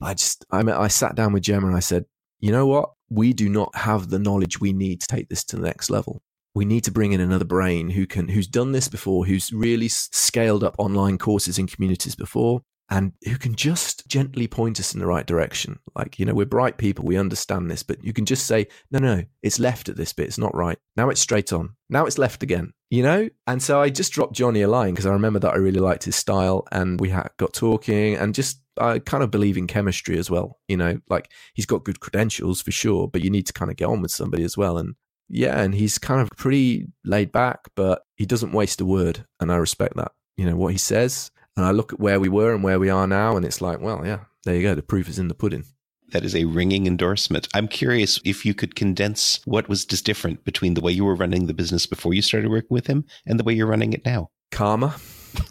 I 0.00 0.14
just, 0.14 0.44
I, 0.50 0.62
mean, 0.62 0.74
I 0.74 0.88
sat 0.88 1.14
down 1.14 1.32
with 1.32 1.42
Gemma 1.42 1.66
and 1.66 1.76
I 1.76 1.80
said, 1.80 2.04
you 2.40 2.50
know 2.50 2.66
what? 2.66 2.90
We 3.08 3.32
do 3.32 3.48
not 3.48 3.74
have 3.76 4.08
the 4.08 4.18
knowledge 4.18 4.60
we 4.60 4.72
need 4.72 5.00
to 5.00 5.06
take 5.06 5.28
this 5.28 5.44
to 5.44 5.56
the 5.56 5.62
next 5.62 5.90
level. 5.90 6.22
We 6.54 6.64
need 6.64 6.84
to 6.84 6.90
bring 6.90 7.12
in 7.12 7.20
another 7.20 7.44
brain 7.44 7.90
who 7.90 8.06
can, 8.06 8.28
who's 8.28 8.46
done 8.46 8.72
this 8.72 8.88
before, 8.88 9.24
who's 9.24 9.52
really 9.52 9.88
scaled 9.88 10.64
up 10.64 10.74
online 10.78 11.18
courses 11.18 11.58
and 11.58 11.72
communities 11.72 12.14
before, 12.14 12.62
and 12.90 13.12
who 13.24 13.36
can 13.38 13.54
just 13.54 14.06
gently 14.06 14.46
point 14.46 14.78
us 14.78 14.92
in 14.92 15.00
the 15.00 15.06
right 15.06 15.26
direction. 15.26 15.78
Like, 15.96 16.18
you 16.18 16.26
know, 16.26 16.34
we're 16.34 16.46
bright 16.46 16.76
people, 16.76 17.04
we 17.04 17.16
understand 17.16 17.70
this, 17.70 17.82
but 17.82 18.04
you 18.04 18.12
can 18.12 18.26
just 18.26 18.46
say, 18.46 18.66
no, 18.90 18.98
no, 18.98 19.22
it's 19.42 19.58
left 19.58 19.88
at 19.88 19.96
this 19.96 20.12
bit, 20.12 20.26
it's 20.26 20.38
not 20.38 20.54
right. 20.54 20.78
Now 20.96 21.08
it's 21.08 21.20
straight 21.20 21.52
on. 21.52 21.70
Now 21.88 22.04
it's 22.06 22.18
left 22.18 22.42
again, 22.42 22.72
you 22.90 23.02
know? 23.02 23.28
And 23.46 23.62
so 23.62 23.80
I 23.80 23.88
just 23.88 24.12
dropped 24.12 24.34
Jonny 24.34 24.62
a 24.62 24.68
line 24.68 24.92
because 24.92 25.06
I 25.06 25.12
remember 25.12 25.38
that 25.38 25.54
I 25.54 25.56
really 25.56 25.80
liked 25.80 26.04
his 26.04 26.16
style 26.16 26.66
and 26.70 27.00
we 27.00 27.08
had, 27.10 27.30
got 27.38 27.54
talking 27.54 28.14
and 28.14 28.34
just, 28.34 28.60
I 28.78 28.98
kind 28.98 29.22
of 29.22 29.30
believe 29.30 29.56
in 29.56 29.66
chemistry 29.66 30.18
as 30.18 30.30
well. 30.30 30.58
You 30.68 30.76
know, 30.76 30.98
like 31.08 31.30
he's 31.54 31.66
got 31.66 31.84
good 31.84 32.00
credentials 32.00 32.60
for 32.60 32.72
sure, 32.72 33.08
but 33.08 33.22
you 33.22 33.30
need 33.30 33.46
to 33.46 33.52
kind 33.52 33.70
of 33.70 33.76
get 33.76 33.88
on 33.88 34.02
with 34.02 34.10
somebody 34.10 34.44
as 34.44 34.56
well. 34.56 34.76
And 34.76 34.96
yeah, 35.28 35.58
and 35.60 35.74
he's 35.74 35.98
kind 35.98 36.20
of 36.20 36.28
pretty 36.36 36.88
laid 37.04 37.32
back, 37.32 37.60
but 37.74 38.02
he 38.16 38.26
doesn't 38.26 38.52
waste 38.52 38.80
a 38.80 38.86
word. 38.86 39.24
And 39.40 39.50
I 39.50 39.56
respect 39.56 39.96
that. 39.96 40.12
You 40.36 40.46
know, 40.46 40.56
what 40.56 40.72
he 40.72 40.78
says 40.78 41.30
and 41.56 41.66
I 41.66 41.70
look 41.70 41.92
at 41.92 42.00
where 42.00 42.20
we 42.20 42.28
were 42.28 42.54
and 42.54 42.62
where 42.62 42.78
we 42.78 42.90
are 42.90 43.06
now, 43.06 43.36
and 43.36 43.44
it's 43.44 43.60
like, 43.60 43.80
well, 43.80 44.06
yeah, 44.06 44.20
there 44.44 44.56
you 44.56 44.62
go. 44.62 44.74
The 44.74 44.82
proof 44.82 45.08
is 45.08 45.18
in 45.18 45.28
the 45.28 45.34
pudding. 45.34 45.64
That 46.12 46.24
is 46.24 46.34
a 46.34 46.44
ringing 46.44 46.86
endorsement. 46.86 47.48
I'm 47.54 47.68
curious 47.68 48.20
if 48.24 48.44
you 48.44 48.52
could 48.54 48.74
condense 48.74 49.40
what 49.46 49.68
was 49.68 49.86
just 49.86 50.04
different 50.04 50.44
between 50.44 50.74
the 50.74 50.82
way 50.82 50.92
you 50.92 51.04
were 51.04 51.14
running 51.14 51.46
the 51.46 51.54
business 51.54 51.86
before 51.86 52.12
you 52.12 52.20
started 52.20 52.50
working 52.50 52.74
with 52.74 52.86
him 52.86 53.06
and 53.26 53.40
the 53.40 53.44
way 53.44 53.54
you're 53.54 53.66
running 53.66 53.94
it 53.94 54.04
now. 54.04 54.30
Karma. 54.50 54.94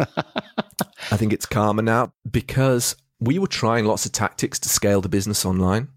I 1.12 1.18
think 1.18 1.34
it's 1.34 1.48
karma 1.48 1.82
now 1.82 2.14
because 2.30 2.96
we 3.20 3.40
were 3.40 3.48
trying 3.48 3.86
lots 3.86 4.06
of 4.06 4.12
tactics 4.12 4.60
to 4.60 4.70
scale 4.70 5.02
the 5.02 5.10
business 5.10 5.46
online, 5.46 5.88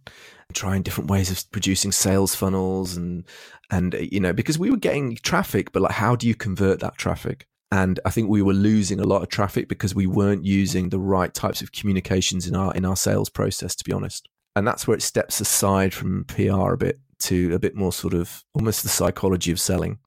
trying 0.55 0.83
different 0.83 1.11
ways 1.11 1.31
of 1.31 1.51
producing 1.53 1.93
sales 1.93 2.35
funnels 2.35 2.97
and 2.97 3.25
and 3.71 3.95
you 3.95 4.21
know 4.21 4.33
because 4.33 4.59
we 4.59 4.71
were 4.71 4.77
getting 4.77 5.17
traffic, 5.17 5.73
but 5.73 5.83
like 5.83 5.93
how 5.93 6.17
do 6.17 6.27
you 6.27 6.35
convert 6.35 6.81
that 6.81 6.97
traffic? 6.97 7.47
And 7.75 7.99
I 8.05 8.11
think 8.11 8.29
we 8.29 8.41
were 8.41 8.53
losing 8.53 9.01
a 9.01 9.05
lot 9.05 9.23
of 9.23 9.31
traffic 9.31 9.67
because 9.67 9.97
we 9.97 10.07
weren't 10.07 10.45
using 10.45 10.91
the 10.91 11.01
right 11.01 11.35
types 11.35 11.61
of 11.61 11.73
communications 11.73 12.47
in 12.47 12.55
our 12.55 12.73
in 12.73 12.85
our 12.85 12.95
sales 12.95 13.29
process, 13.29 13.75
to 13.75 13.85
be 13.85 13.93
honest. 13.93 14.29
And 14.55 14.65
that's 14.65 14.87
where 14.87 14.97
it 14.97 15.03
steps 15.03 15.41
aside 15.41 15.93
from 15.93 16.23
PR 16.27 16.75
a 16.75 16.77
bit 16.77 17.01
to 17.23 17.53
a 17.53 17.59
bit 17.59 17.75
more 17.75 17.93
sort 17.93 18.15
of 18.15 18.45
almost 18.55 18.85
the 18.85 18.89
psychology 18.89 19.51
of 19.51 19.59
selling. 19.59 19.99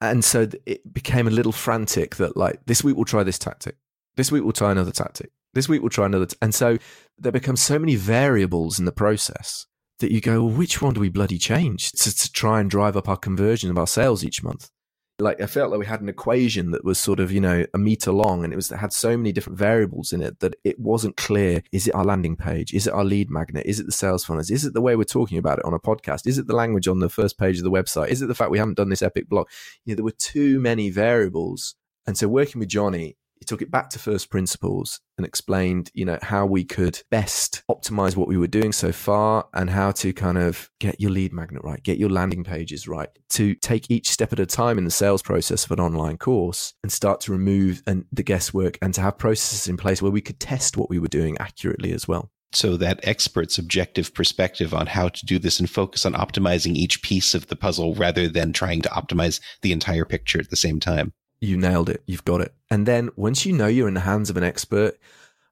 And 0.00 0.24
so 0.24 0.46
it 0.66 0.94
became 0.94 1.26
a 1.26 1.32
little 1.32 1.50
frantic 1.50 2.14
that 2.14 2.36
like 2.36 2.60
this 2.66 2.84
week 2.84 2.94
we'll 2.94 3.04
try 3.04 3.24
this 3.24 3.40
tactic. 3.40 3.74
This 4.14 4.30
week 4.30 4.44
we'll 4.44 4.52
try 4.52 4.70
another 4.70 4.92
tactic. 4.92 5.32
This 5.52 5.68
week 5.68 5.80
we'll 5.80 5.90
try 5.90 6.06
another. 6.06 6.26
T-. 6.26 6.36
And 6.40 6.54
so 6.54 6.78
there 7.18 7.32
become 7.32 7.56
so 7.56 7.76
many 7.76 7.96
variables 7.96 8.78
in 8.78 8.84
the 8.84 8.92
process 8.92 9.66
that 9.98 10.12
you 10.12 10.20
go, 10.20 10.44
well, 10.44 10.54
which 10.54 10.80
one 10.80 10.94
do 10.94 11.00
we 11.00 11.08
bloody 11.08 11.38
change 11.38 11.90
to, 11.90 12.14
to 12.14 12.30
try 12.30 12.60
and 12.60 12.70
drive 12.70 12.96
up 12.96 13.08
our 13.08 13.16
conversion 13.16 13.68
of 13.68 13.78
our 13.78 13.88
sales 13.88 14.24
each 14.24 14.44
month? 14.44 14.70
Like 15.18 15.40
I 15.40 15.46
felt 15.46 15.70
like 15.70 15.80
we 15.80 15.86
had 15.86 16.02
an 16.02 16.10
equation 16.10 16.72
that 16.72 16.84
was 16.84 16.98
sort 16.98 17.20
of 17.20 17.32
you 17.32 17.40
know 17.40 17.64
a 17.72 17.78
meter 17.78 18.12
long, 18.12 18.44
and 18.44 18.52
it 18.52 18.56
was 18.56 18.70
it 18.70 18.76
had 18.76 18.92
so 18.92 19.16
many 19.16 19.32
different 19.32 19.58
variables 19.58 20.12
in 20.12 20.20
it 20.20 20.40
that 20.40 20.56
it 20.62 20.78
wasn't 20.78 21.16
clear. 21.16 21.62
Is 21.72 21.88
it 21.88 21.94
our 21.94 22.04
landing 22.04 22.36
page? 22.36 22.74
Is 22.74 22.86
it 22.86 22.92
our 22.92 23.04
lead 23.04 23.30
magnet? 23.30 23.64
Is 23.64 23.80
it 23.80 23.86
the 23.86 23.92
sales 23.92 24.26
funnels? 24.26 24.50
Is 24.50 24.66
it 24.66 24.74
the 24.74 24.82
way 24.82 24.94
we're 24.94 25.04
talking 25.04 25.38
about 25.38 25.58
it 25.58 25.64
on 25.64 25.72
a 25.72 25.78
podcast? 25.78 26.26
Is 26.26 26.36
it 26.36 26.48
the 26.48 26.54
language 26.54 26.86
on 26.86 26.98
the 26.98 27.08
first 27.08 27.38
page 27.38 27.56
of 27.56 27.64
the 27.64 27.70
website? 27.70 28.08
Is 28.08 28.20
it 28.20 28.26
the 28.26 28.34
fact 28.34 28.50
we 28.50 28.58
haven't 28.58 28.76
done 28.76 28.90
this 28.90 29.02
epic 29.02 29.28
blog? 29.28 29.48
You 29.86 29.92
know, 29.92 29.96
there 29.96 30.04
were 30.04 30.10
too 30.10 30.60
many 30.60 30.90
variables, 30.90 31.76
and 32.06 32.18
so 32.18 32.28
working 32.28 32.58
with 32.58 32.68
Jonny, 32.68 33.16
took 33.46 33.62
it 33.62 33.70
back 33.70 33.90
to 33.90 33.98
first 33.98 34.30
principles 34.30 35.00
and 35.18 35.26
explained, 35.26 35.90
you 35.94 36.04
know, 36.04 36.18
how 36.22 36.44
we 36.44 36.64
could 36.64 37.00
best 37.10 37.62
optimize 37.70 38.16
what 38.16 38.28
we 38.28 38.36
were 38.36 38.46
doing 38.46 38.72
so 38.72 38.92
far 38.92 39.46
and 39.54 39.70
how 39.70 39.90
to 39.90 40.12
kind 40.12 40.38
of 40.38 40.70
get 40.80 41.00
your 41.00 41.10
lead 41.10 41.32
magnet 41.32 41.62
right, 41.64 41.82
get 41.82 41.98
your 41.98 42.10
landing 42.10 42.44
pages 42.44 42.86
right, 42.86 43.08
to 43.30 43.54
take 43.56 43.90
each 43.90 44.08
step 44.08 44.32
at 44.32 44.40
a 44.40 44.46
time 44.46 44.78
in 44.78 44.84
the 44.84 44.90
sales 44.90 45.22
process 45.22 45.64
of 45.64 45.70
an 45.70 45.80
online 45.80 46.18
course 46.18 46.74
and 46.82 46.92
start 46.92 47.20
to 47.20 47.32
remove 47.32 47.82
and 47.86 48.04
the 48.12 48.22
guesswork 48.22 48.78
and 48.82 48.94
to 48.94 49.00
have 49.00 49.18
processes 49.18 49.68
in 49.68 49.76
place 49.76 50.02
where 50.02 50.12
we 50.12 50.20
could 50.20 50.40
test 50.40 50.76
what 50.76 50.90
we 50.90 50.98
were 50.98 51.08
doing 51.08 51.36
accurately 51.38 51.92
as 51.92 52.06
well. 52.06 52.30
So 52.52 52.76
that 52.78 53.06
expert's 53.06 53.58
objective 53.58 54.14
perspective 54.14 54.72
on 54.72 54.86
how 54.86 55.08
to 55.08 55.26
do 55.26 55.38
this 55.38 55.60
and 55.60 55.68
focus 55.68 56.06
on 56.06 56.14
optimizing 56.14 56.74
each 56.74 57.02
piece 57.02 57.34
of 57.34 57.48
the 57.48 57.56
puzzle 57.56 57.94
rather 57.94 58.28
than 58.28 58.52
trying 58.52 58.82
to 58.82 58.88
optimize 58.90 59.40
the 59.62 59.72
entire 59.72 60.04
picture 60.04 60.38
at 60.38 60.50
the 60.50 60.56
same 60.56 60.80
time 60.80 61.12
you 61.40 61.56
nailed 61.56 61.88
it. 61.88 62.02
You've 62.06 62.24
got 62.24 62.40
it. 62.40 62.54
And 62.70 62.86
then 62.86 63.10
once 63.16 63.46
you 63.46 63.52
know 63.52 63.66
you're 63.66 63.88
in 63.88 63.94
the 63.94 64.00
hands 64.00 64.30
of 64.30 64.36
an 64.36 64.44
expert, 64.44 64.98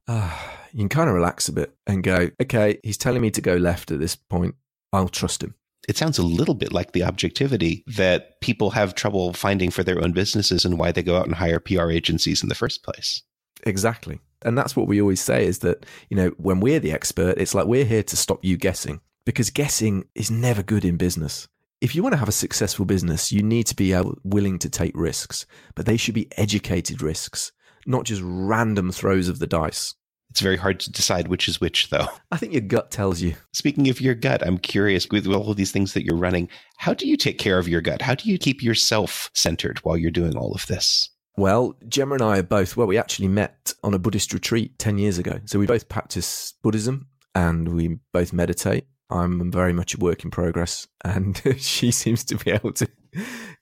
uh, 0.09 0.37
you 0.72 0.78
can 0.80 0.89
kind 0.89 1.09
of 1.09 1.14
relax 1.14 1.49
a 1.49 1.53
bit 1.53 1.74
and 1.87 2.03
go, 2.03 2.30
okay, 2.43 2.78
he's 2.82 2.99
telling 2.99 3.22
me 3.22 3.30
to 3.30 3.41
go 3.41 3.57
left 3.57 3.91
at 3.91 4.01
this 4.01 4.16
point. 4.16 4.55
I'll 4.93 5.09
trust 5.09 5.43
him. 5.43 5.55
It 5.89 5.97
sounds 5.97 6.18
a 6.18 6.22
little 6.22 6.55
bit 6.55 6.72
like 6.72 6.93
the 6.93 7.05
objectivity 7.05 7.85
that 7.87 8.41
people 8.41 8.70
have 8.70 8.95
trouble 8.95 9.32
finding 9.35 9.70
for 9.70 9.82
their 9.82 10.03
own 10.03 10.12
businesses 10.12 10.64
and 10.64 10.78
why 10.78 10.93
they 10.93 11.03
go 11.03 11.16
out 11.16 11.26
and 11.26 11.35
hire 11.35 11.61
PR 11.61 11.91
agencies 11.91 12.43
in 12.43 12.49
the 12.49 12.55
first 12.55 12.82
place. 12.82 13.22
Exactly. 13.64 14.20
And 14.43 14.57
that's 14.57 14.76
what 14.76 14.87
we 14.87 15.01
always 15.01 15.20
say 15.20 15.47
is 15.47 15.61
that, 15.61 15.85
you 16.09 16.16
know, 16.16 16.28
when 16.37 16.61
we're 16.61 16.80
the 16.80 16.93
expert, 16.93 17.39
it's 17.39 17.55
like 17.55 17.66
we're 17.66 17.85
here 17.85 18.03
to 18.03 18.16
stop 18.16 18.45
you 18.45 18.57
guessing 18.57 19.01
because 19.26 19.51
guessing 19.51 20.07
is 20.14 20.30
never 20.30 20.62
good 20.62 20.85
in 20.85 20.97
business 20.97 21.49
if 21.85 21.95
you 21.95 22.03
want 22.03 22.14
to 22.14 22.18
have 22.18 22.30
a 22.30 22.32
successful 22.32 22.87
business, 22.87 23.30
you 23.30 23.43
need 23.43 23.66
to 23.66 23.76
be 23.76 23.93
able, 23.93 24.16
willing 24.24 24.59
to 24.59 24.70
take 24.70 24.97
risks, 24.97 25.45
but 25.74 25.85
they 25.85 25.99
should 25.99 26.14
be 26.14 26.30
educated 26.39 27.03
risks, 27.03 27.53
not 27.87 28.07
just 28.07 28.22
random 28.24 28.91
throws 28.91 29.28
of 29.28 29.39
the 29.39 29.47
dice. 29.47 29.95
It's 30.30 30.41
very 30.41 30.57
hard 30.57 30.80
to 30.80 30.91
decide 30.91 31.28
which 31.28 31.47
is 31.47 31.61
which, 31.61 31.91
though. 31.91 32.07
I 32.32 32.39
think 32.39 32.55
your 32.55 32.62
gut 32.62 32.91
tells 32.91 33.20
you. 33.20 33.35
Speaking 33.53 33.91
of 33.91 34.01
your 34.01 34.14
gut, 34.14 34.43
I'm 34.45 34.57
curious 34.57 35.07
with 35.11 35.26
all 35.26 35.51
of 35.51 35.59
these 35.59 35.72
things 35.72 35.93
that 35.93 36.07
you're 36.07 36.16
running, 36.16 36.49
how 36.78 36.95
do 36.95 37.07
you 37.07 37.18
take 37.18 37.37
care 37.37 37.59
of 37.59 37.68
your 37.68 37.82
gut? 37.82 38.01
How 38.01 38.14
do 38.14 38.30
you 38.30 38.39
keep 38.39 38.62
yourself 38.62 39.30
centered 39.35 39.80
while 39.80 39.99
you're 39.99 40.11
doing 40.11 40.39
all 40.39 40.55
of 40.55 40.66
this? 40.66 41.11
Well, 41.37 41.76
Gemma 41.87 42.14
and 42.14 42.22
I 42.22 42.39
are 42.39 42.43
both, 42.43 42.78
well, 42.78 42.87
we 42.87 42.97
actually 42.97 43.28
met 43.28 43.74
on 43.85 43.93
a 43.93 43.99
Buddhist 43.99 44.32
retreat 44.32 44.78
10 44.78 44.97
years 44.97 45.18
ago. 45.18 45.39
So 45.45 45.59
we 45.59 45.66
both 45.66 45.91
practice 45.91 46.55
Buddhism 46.62 47.09
and 47.35 47.68
we 47.68 47.99
both 48.14 48.32
meditate. 48.32 48.87
I'm 49.11 49.50
very 49.50 49.72
much 49.72 49.94
a 49.94 49.98
work 49.98 50.24
in 50.24 50.30
progress, 50.30 50.86
and 51.05 51.40
she 51.59 51.90
seems 51.90 52.24
to 52.24 52.36
be 52.36 52.50
able 52.50 52.72
to 52.72 52.88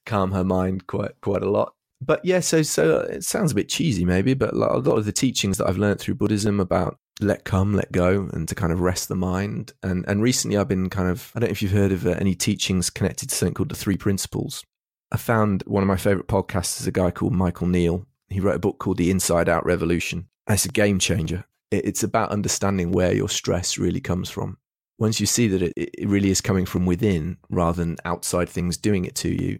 calm 0.06 0.32
her 0.32 0.44
mind 0.44 0.86
quite 0.86 1.20
quite 1.20 1.42
a 1.42 1.50
lot. 1.50 1.74
But 2.00 2.24
yeah, 2.24 2.40
so 2.40 2.62
so 2.62 3.00
it 3.00 3.24
sounds 3.24 3.52
a 3.52 3.54
bit 3.54 3.68
cheesy 3.68 4.04
maybe, 4.04 4.34
but 4.34 4.54
a 4.54 4.56
lot 4.56 4.98
of 4.98 5.04
the 5.04 5.12
teachings 5.12 5.58
that 5.58 5.68
I've 5.68 5.78
learned 5.78 6.00
through 6.00 6.14
Buddhism 6.14 6.58
about 6.58 6.98
let 7.20 7.44
come, 7.44 7.74
let 7.74 7.92
go, 7.92 8.28
and 8.32 8.48
to 8.48 8.54
kind 8.54 8.72
of 8.72 8.80
rest 8.80 9.08
the 9.08 9.16
mind. 9.16 9.72
And 9.82 10.04
and 10.08 10.22
recently 10.22 10.56
I've 10.56 10.68
been 10.68 10.90
kind 10.90 11.08
of 11.08 11.32
I 11.34 11.40
don't 11.40 11.48
know 11.48 11.52
if 11.52 11.62
you've 11.62 11.72
heard 11.72 11.92
of 11.92 12.06
uh, 12.06 12.10
any 12.10 12.34
teachings 12.34 12.90
connected 12.90 13.28
to 13.30 13.34
something 13.34 13.54
called 13.54 13.68
the 13.68 13.76
Three 13.76 13.96
Principles. 13.96 14.64
I 15.12 15.18
found 15.18 15.62
one 15.66 15.82
of 15.82 15.88
my 15.88 15.96
favorite 15.96 16.28
podcasts 16.28 16.80
is 16.80 16.86
a 16.86 16.92
guy 16.92 17.10
called 17.10 17.34
Michael 17.34 17.66
Neill. 17.66 18.06
He 18.28 18.40
wrote 18.40 18.56
a 18.56 18.60
book 18.60 18.78
called 18.78 18.96
The 18.96 19.10
Inside 19.10 19.48
Out 19.48 19.66
Revolution. 19.66 20.26
And 20.46 20.54
it's 20.54 20.64
a 20.64 20.70
game 20.70 20.98
changer. 20.98 21.44
It's 21.70 22.02
about 22.02 22.30
understanding 22.30 22.92
where 22.92 23.14
your 23.14 23.28
stress 23.28 23.76
really 23.76 24.00
comes 24.00 24.30
from 24.30 24.56
once 25.02 25.18
you 25.18 25.26
see 25.26 25.48
that 25.48 25.62
it, 25.62 25.72
it 25.76 26.08
really 26.08 26.30
is 26.30 26.40
coming 26.40 26.64
from 26.64 26.86
within 26.86 27.36
rather 27.50 27.84
than 27.84 27.96
outside 28.04 28.48
things 28.48 28.76
doing 28.76 29.04
it 29.04 29.16
to 29.16 29.28
you, 29.28 29.58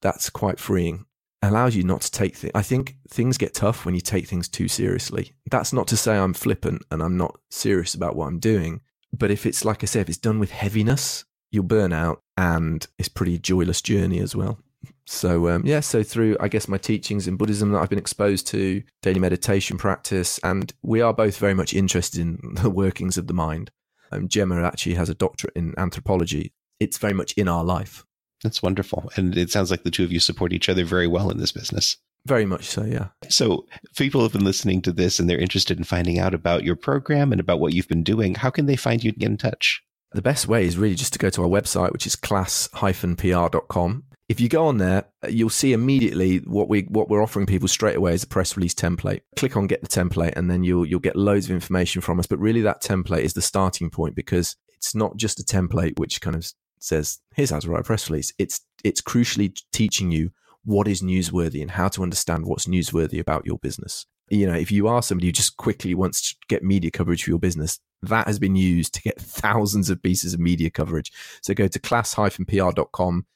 that's 0.00 0.30
quite 0.30 0.60
freeing. 0.60 1.04
Allows 1.42 1.74
you 1.74 1.82
not 1.82 2.02
to 2.02 2.10
take 2.12 2.36
things. 2.36 2.52
I 2.54 2.62
think 2.62 2.94
things 3.08 3.36
get 3.36 3.52
tough 3.52 3.84
when 3.84 3.96
you 3.96 4.00
take 4.00 4.28
things 4.28 4.48
too 4.48 4.68
seriously. 4.68 5.32
That's 5.50 5.72
not 5.72 5.88
to 5.88 5.96
say 5.96 6.16
I'm 6.16 6.34
flippant 6.34 6.82
and 6.92 7.02
I'm 7.02 7.16
not 7.16 7.36
serious 7.50 7.94
about 7.94 8.14
what 8.14 8.28
I'm 8.28 8.38
doing. 8.38 8.80
But 9.12 9.32
if 9.32 9.44
it's 9.44 9.64
like 9.64 9.82
I 9.82 9.86
said, 9.86 10.02
if 10.02 10.08
it's 10.08 10.18
done 10.18 10.38
with 10.38 10.52
heaviness, 10.52 11.24
you'll 11.50 11.64
burn 11.64 11.92
out 11.92 12.22
and 12.36 12.86
it's 12.96 13.08
pretty 13.08 13.38
joyless 13.38 13.82
journey 13.82 14.20
as 14.20 14.36
well. 14.36 14.60
So 15.04 15.48
um, 15.48 15.62
yeah, 15.66 15.80
so 15.80 16.04
through 16.04 16.36
I 16.38 16.46
guess 16.46 16.68
my 16.68 16.78
teachings 16.78 17.26
in 17.26 17.36
Buddhism 17.36 17.72
that 17.72 17.80
I've 17.80 17.90
been 17.90 17.98
exposed 17.98 18.46
to, 18.48 18.84
daily 19.02 19.18
meditation 19.18 19.78
practice, 19.78 20.38
and 20.44 20.72
we 20.82 21.00
are 21.00 21.12
both 21.12 21.38
very 21.38 21.54
much 21.54 21.74
interested 21.74 22.20
in 22.20 22.38
the 22.62 22.70
workings 22.70 23.18
of 23.18 23.26
the 23.26 23.34
mind. 23.34 23.72
Um, 24.12 24.28
Gemma 24.28 24.62
actually 24.62 24.94
has 24.94 25.08
a 25.08 25.14
doctorate 25.14 25.56
in 25.56 25.74
anthropology. 25.78 26.52
It's 26.80 26.98
very 26.98 27.12
much 27.12 27.32
in 27.32 27.48
our 27.48 27.64
life. 27.64 28.04
That's 28.42 28.62
wonderful. 28.62 29.10
And 29.16 29.36
it 29.36 29.50
sounds 29.50 29.70
like 29.70 29.82
the 29.82 29.90
two 29.90 30.04
of 30.04 30.12
you 30.12 30.20
support 30.20 30.52
each 30.52 30.68
other 30.68 30.84
very 30.84 31.06
well 31.06 31.30
in 31.30 31.38
this 31.38 31.52
business. 31.52 31.96
Very 32.26 32.44
much 32.44 32.64
so, 32.64 32.84
yeah. 32.84 33.08
So, 33.28 33.66
people 33.96 34.22
have 34.22 34.32
been 34.32 34.44
listening 34.44 34.82
to 34.82 34.92
this 34.92 35.20
and 35.20 35.30
they're 35.30 35.38
interested 35.38 35.78
in 35.78 35.84
finding 35.84 36.18
out 36.18 36.34
about 36.34 36.64
your 36.64 36.74
program 36.74 37.30
and 37.30 37.40
about 37.40 37.60
what 37.60 37.72
you've 37.72 37.88
been 37.88 38.02
doing. 38.02 38.34
How 38.34 38.50
can 38.50 38.66
they 38.66 38.76
find 38.76 39.02
you 39.02 39.10
and 39.10 39.18
get 39.18 39.30
in 39.30 39.36
touch? 39.36 39.82
The 40.12 40.22
best 40.22 40.48
way 40.48 40.66
is 40.66 40.76
really 40.76 40.94
just 40.94 41.12
to 41.12 41.18
go 41.18 41.30
to 41.30 41.42
our 41.42 41.48
website, 41.48 41.92
which 41.92 42.06
is 42.06 42.16
class-pr.com 42.16 44.04
if 44.28 44.40
you 44.40 44.48
go 44.48 44.66
on 44.66 44.78
there, 44.78 45.04
uh, 45.24 45.28
you'll 45.28 45.50
see 45.50 45.72
immediately 45.72 46.38
what 46.38 46.68
we 46.68 46.82
what 46.82 47.08
we're 47.08 47.22
offering 47.22 47.46
people 47.46 47.68
straight 47.68 47.96
away 47.96 48.14
is 48.14 48.24
a 48.24 48.26
press 48.26 48.56
release 48.56 48.74
template. 48.74 49.20
Click 49.36 49.56
on 49.56 49.66
get 49.66 49.82
the 49.82 49.88
template, 49.88 50.34
and 50.36 50.50
then 50.50 50.64
you'll 50.64 50.84
you'll 50.84 51.00
get 51.00 51.16
loads 51.16 51.46
of 51.46 51.52
information 51.52 52.02
from 52.02 52.18
us. 52.18 52.26
But 52.26 52.40
really, 52.40 52.62
that 52.62 52.82
template 52.82 53.22
is 53.22 53.34
the 53.34 53.42
starting 53.42 53.90
point 53.90 54.16
because 54.16 54.56
it's 54.74 54.94
not 54.94 55.16
just 55.16 55.40
a 55.40 55.44
template 55.44 55.98
which 55.98 56.20
kind 56.20 56.36
of 56.36 56.50
says 56.78 57.18
here's 57.34 57.50
how 57.50 57.60
to 57.60 57.70
write 57.70 57.80
a 57.80 57.84
press 57.84 58.10
release. 58.10 58.32
It's 58.38 58.60
it's 58.82 59.00
crucially 59.00 59.56
teaching 59.72 60.10
you 60.10 60.30
what 60.64 60.88
is 60.88 61.02
newsworthy 61.02 61.62
and 61.62 61.70
how 61.70 61.88
to 61.88 62.02
understand 62.02 62.46
what's 62.46 62.66
newsworthy 62.66 63.20
about 63.20 63.46
your 63.46 63.58
business. 63.58 64.06
You 64.28 64.48
know, 64.48 64.54
if 64.54 64.72
you 64.72 64.88
are 64.88 65.02
somebody 65.02 65.28
who 65.28 65.32
just 65.32 65.56
quickly 65.56 65.94
wants 65.94 66.30
to 66.30 66.36
get 66.48 66.64
media 66.64 66.90
coverage 66.90 67.22
for 67.22 67.30
your 67.30 67.38
business, 67.38 67.78
that 68.02 68.26
has 68.26 68.40
been 68.40 68.56
used 68.56 68.92
to 68.94 69.02
get 69.02 69.20
thousands 69.20 69.88
of 69.88 70.02
pieces 70.02 70.34
of 70.34 70.40
media 70.40 70.68
coverage. 70.68 71.12
So 71.42 71.54
go 71.54 71.68
to 71.68 71.78
class-pr.com 71.78 73.26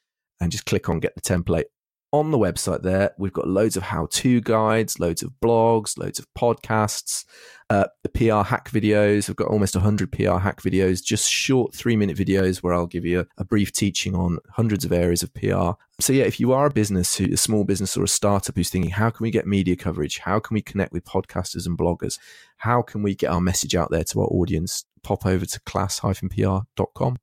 and 0.41 0.51
just 0.51 0.67
click 0.67 0.89
on 0.89 1.01
get 1.01 1.15
the 1.15 1.21
template. 1.21 1.65
On 2.13 2.33
the 2.33 2.39
website 2.39 2.83
there, 2.83 3.13
we've 3.19 3.33
got 3.33 3.47
loads 3.47 3.77
of 3.77 3.85
how 3.85 4.09
to 4.11 4.41
guides, 4.41 4.99
loads 4.99 5.23
of 5.23 5.31
blogs, 5.41 5.97
loads 5.97 6.19
of 6.19 6.27
podcasts, 6.37 7.25
uh, 7.71 7.85
the 8.03 8.09
PR 8.09 8.43
hack 8.49 8.69
videos. 8.69 9.31
I've 9.31 9.37
got 9.37 9.47
almost 9.47 9.77
100 9.77 10.11
PR 10.11 10.39
hack 10.39 10.61
videos, 10.61 11.05
just 11.05 11.31
short 11.31 11.73
three 11.73 11.95
minute 11.95 12.17
videos 12.17 12.65
where 12.65 12.75
I'll 12.75 12.89
give 12.89 13.05
you 13.05 13.21
a, 13.21 13.27
a, 13.39 13.45
brief 13.45 13.71
teaching 13.71 14.17
on 14.17 14.39
hundreds 14.49 14.85
of 14.85 14.91
areas 14.91 15.23
of 15.23 15.33
PR. 15.35 15.79
So, 16.01 16.13
yeah, 16.13 16.25
if 16.25 16.41
you 16.41 16.53
are 16.53 16.67
a 16.67 16.71
business, 16.71 17.21
a 17.21 17.37
small 17.37 17.63
business 17.63 17.97
or 17.97 18.03
a 18.03 18.09
startup 18.09 18.57
who's 18.57 18.71
thinking, 18.71 18.91
how 18.91 19.11
can 19.11 19.23
we 19.23 19.31
get 19.31 19.47
media 19.47 19.77
coverage? 19.77 20.19
How 20.19 20.41
can 20.41 20.55
we 20.55 20.63
connect 20.63 20.93
with 20.93 21.05
podcasters 21.05 21.65
and 21.65 21.79
bloggers? 21.79 22.19
How 22.57 22.83
can 22.83 23.05
we 23.05 23.15
get 23.15 23.31
our 23.31 23.41
message 23.41 23.77
out 23.77 23.93
there 23.93 24.03
to 24.03 24.23
our 24.23 24.27
audience? 24.27 24.85
Pop 25.05 25.27
over 25.27 25.47
to 25.47 25.61
class-pr.com. 25.61 27.19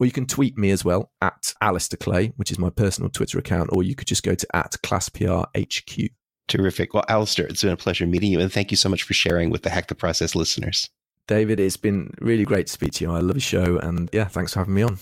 Or 0.00 0.06
you 0.06 0.12
can 0.12 0.26
tweet 0.26 0.58
me 0.58 0.70
as 0.70 0.84
well 0.84 1.12
at 1.22 1.54
Alastair 1.60 1.98
Clay, 1.98 2.32
which 2.36 2.50
is 2.50 2.58
my 2.58 2.70
personal 2.70 3.10
Twitter 3.10 3.38
account, 3.38 3.70
or 3.72 3.82
you 3.82 3.94
could 3.94 4.08
just 4.08 4.22
go 4.22 4.34
to 4.34 4.46
at 4.56 4.72
ClassPRHQ. 4.82 6.10
Terrific. 6.48 6.92
Well, 6.92 7.04
Alastair, 7.08 7.46
it's 7.46 7.62
been 7.62 7.72
a 7.72 7.76
pleasure 7.76 8.06
meeting 8.06 8.32
you, 8.32 8.40
and 8.40 8.52
thank 8.52 8.70
you 8.70 8.76
so 8.76 8.88
much 8.88 9.02
for 9.02 9.14
sharing 9.14 9.50
with 9.50 9.62
the 9.62 9.70
Hack 9.70 9.88
the 9.88 9.94
Process 9.94 10.34
listeners. 10.34 10.90
David, 11.26 11.58
it's 11.58 11.78
been 11.78 12.12
really 12.20 12.44
great 12.44 12.66
to 12.66 12.72
speak 12.72 12.92
to 12.94 13.04
you. 13.04 13.10
I 13.10 13.20
love 13.20 13.36
your 13.36 13.40
show, 13.40 13.78
and 13.78 14.10
yeah, 14.12 14.26
thanks 14.26 14.52
for 14.52 14.58
having 14.58 14.74
me 14.74 14.82
on. 14.82 14.98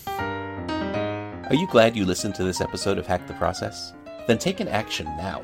Are 1.49 1.55
you 1.55 1.67
glad 1.67 1.97
you 1.97 2.05
listened 2.05 2.35
to 2.35 2.43
this 2.43 2.61
episode 2.61 2.97
of 2.97 3.05
Hack 3.05 3.27
the 3.27 3.33
Process? 3.33 3.93
Then 4.27 4.37
take 4.37 4.61
an 4.61 4.69
action 4.69 5.05
now. 5.17 5.41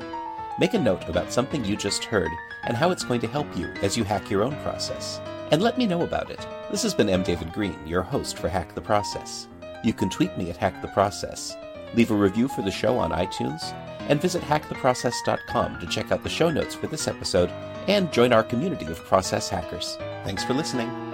Make 0.58 0.74
a 0.74 0.78
note 0.78 1.08
about 1.08 1.32
something 1.32 1.64
you 1.64 1.76
just 1.76 2.04
heard 2.04 2.30
and 2.64 2.76
how 2.76 2.90
it's 2.90 3.04
going 3.04 3.20
to 3.20 3.26
help 3.26 3.54
you 3.56 3.66
as 3.82 3.96
you 3.96 4.04
hack 4.04 4.30
your 4.30 4.42
own 4.42 4.56
process. 4.62 5.20
And 5.50 5.62
let 5.62 5.78
me 5.78 5.86
know 5.86 6.02
about 6.02 6.30
it. 6.30 6.46
This 6.70 6.82
has 6.82 6.94
been 6.94 7.08
M. 7.08 7.22
David 7.22 7.52
Green, 7.52 7.78
your 7.86 8.02
host 8.02 8.38
for 8.38 8.48
Hack 8.48 8.74
the 8.74 8.80
Process. 8.80 9.48
You 9.82 9.92
can 9.92 10.08
tweet 10.08 10.36
me 10.38 10.50
at 10.50 10.56
Hack 10.56 10.80
the 10.82 10.88
Process, 10.88 11.56
leave 11.94 12.10
a 12.10 12.14
review 12.14 12.48
for 12.48 12.62
the 12.62 12.70
show 12.70 12.98
on 12.98 13.10
iTunes, 13.10 13.74
and 14.08 14.20
visit 14.20 14.42
hacktheprocess.com 14.42 15.80
to 15.80 15.86
check 15.86 16.12
out 16.12 16.22
the 16.22 16.28
show 16.28 16.50
notes 16.50 16.74
for 16.74 16.86
this 16.86 17.08
episode 17.08 17.50
and 17.88 18.12
join 18.12 18.32
our 18.32 18.42
community 18.42 18.86
of 18.86 19.04
process 19.06 19.48
hackers. 19.48 19.96
Thanks 20.24 20.44
for 20.44 20.54
listening. 20.54 21.09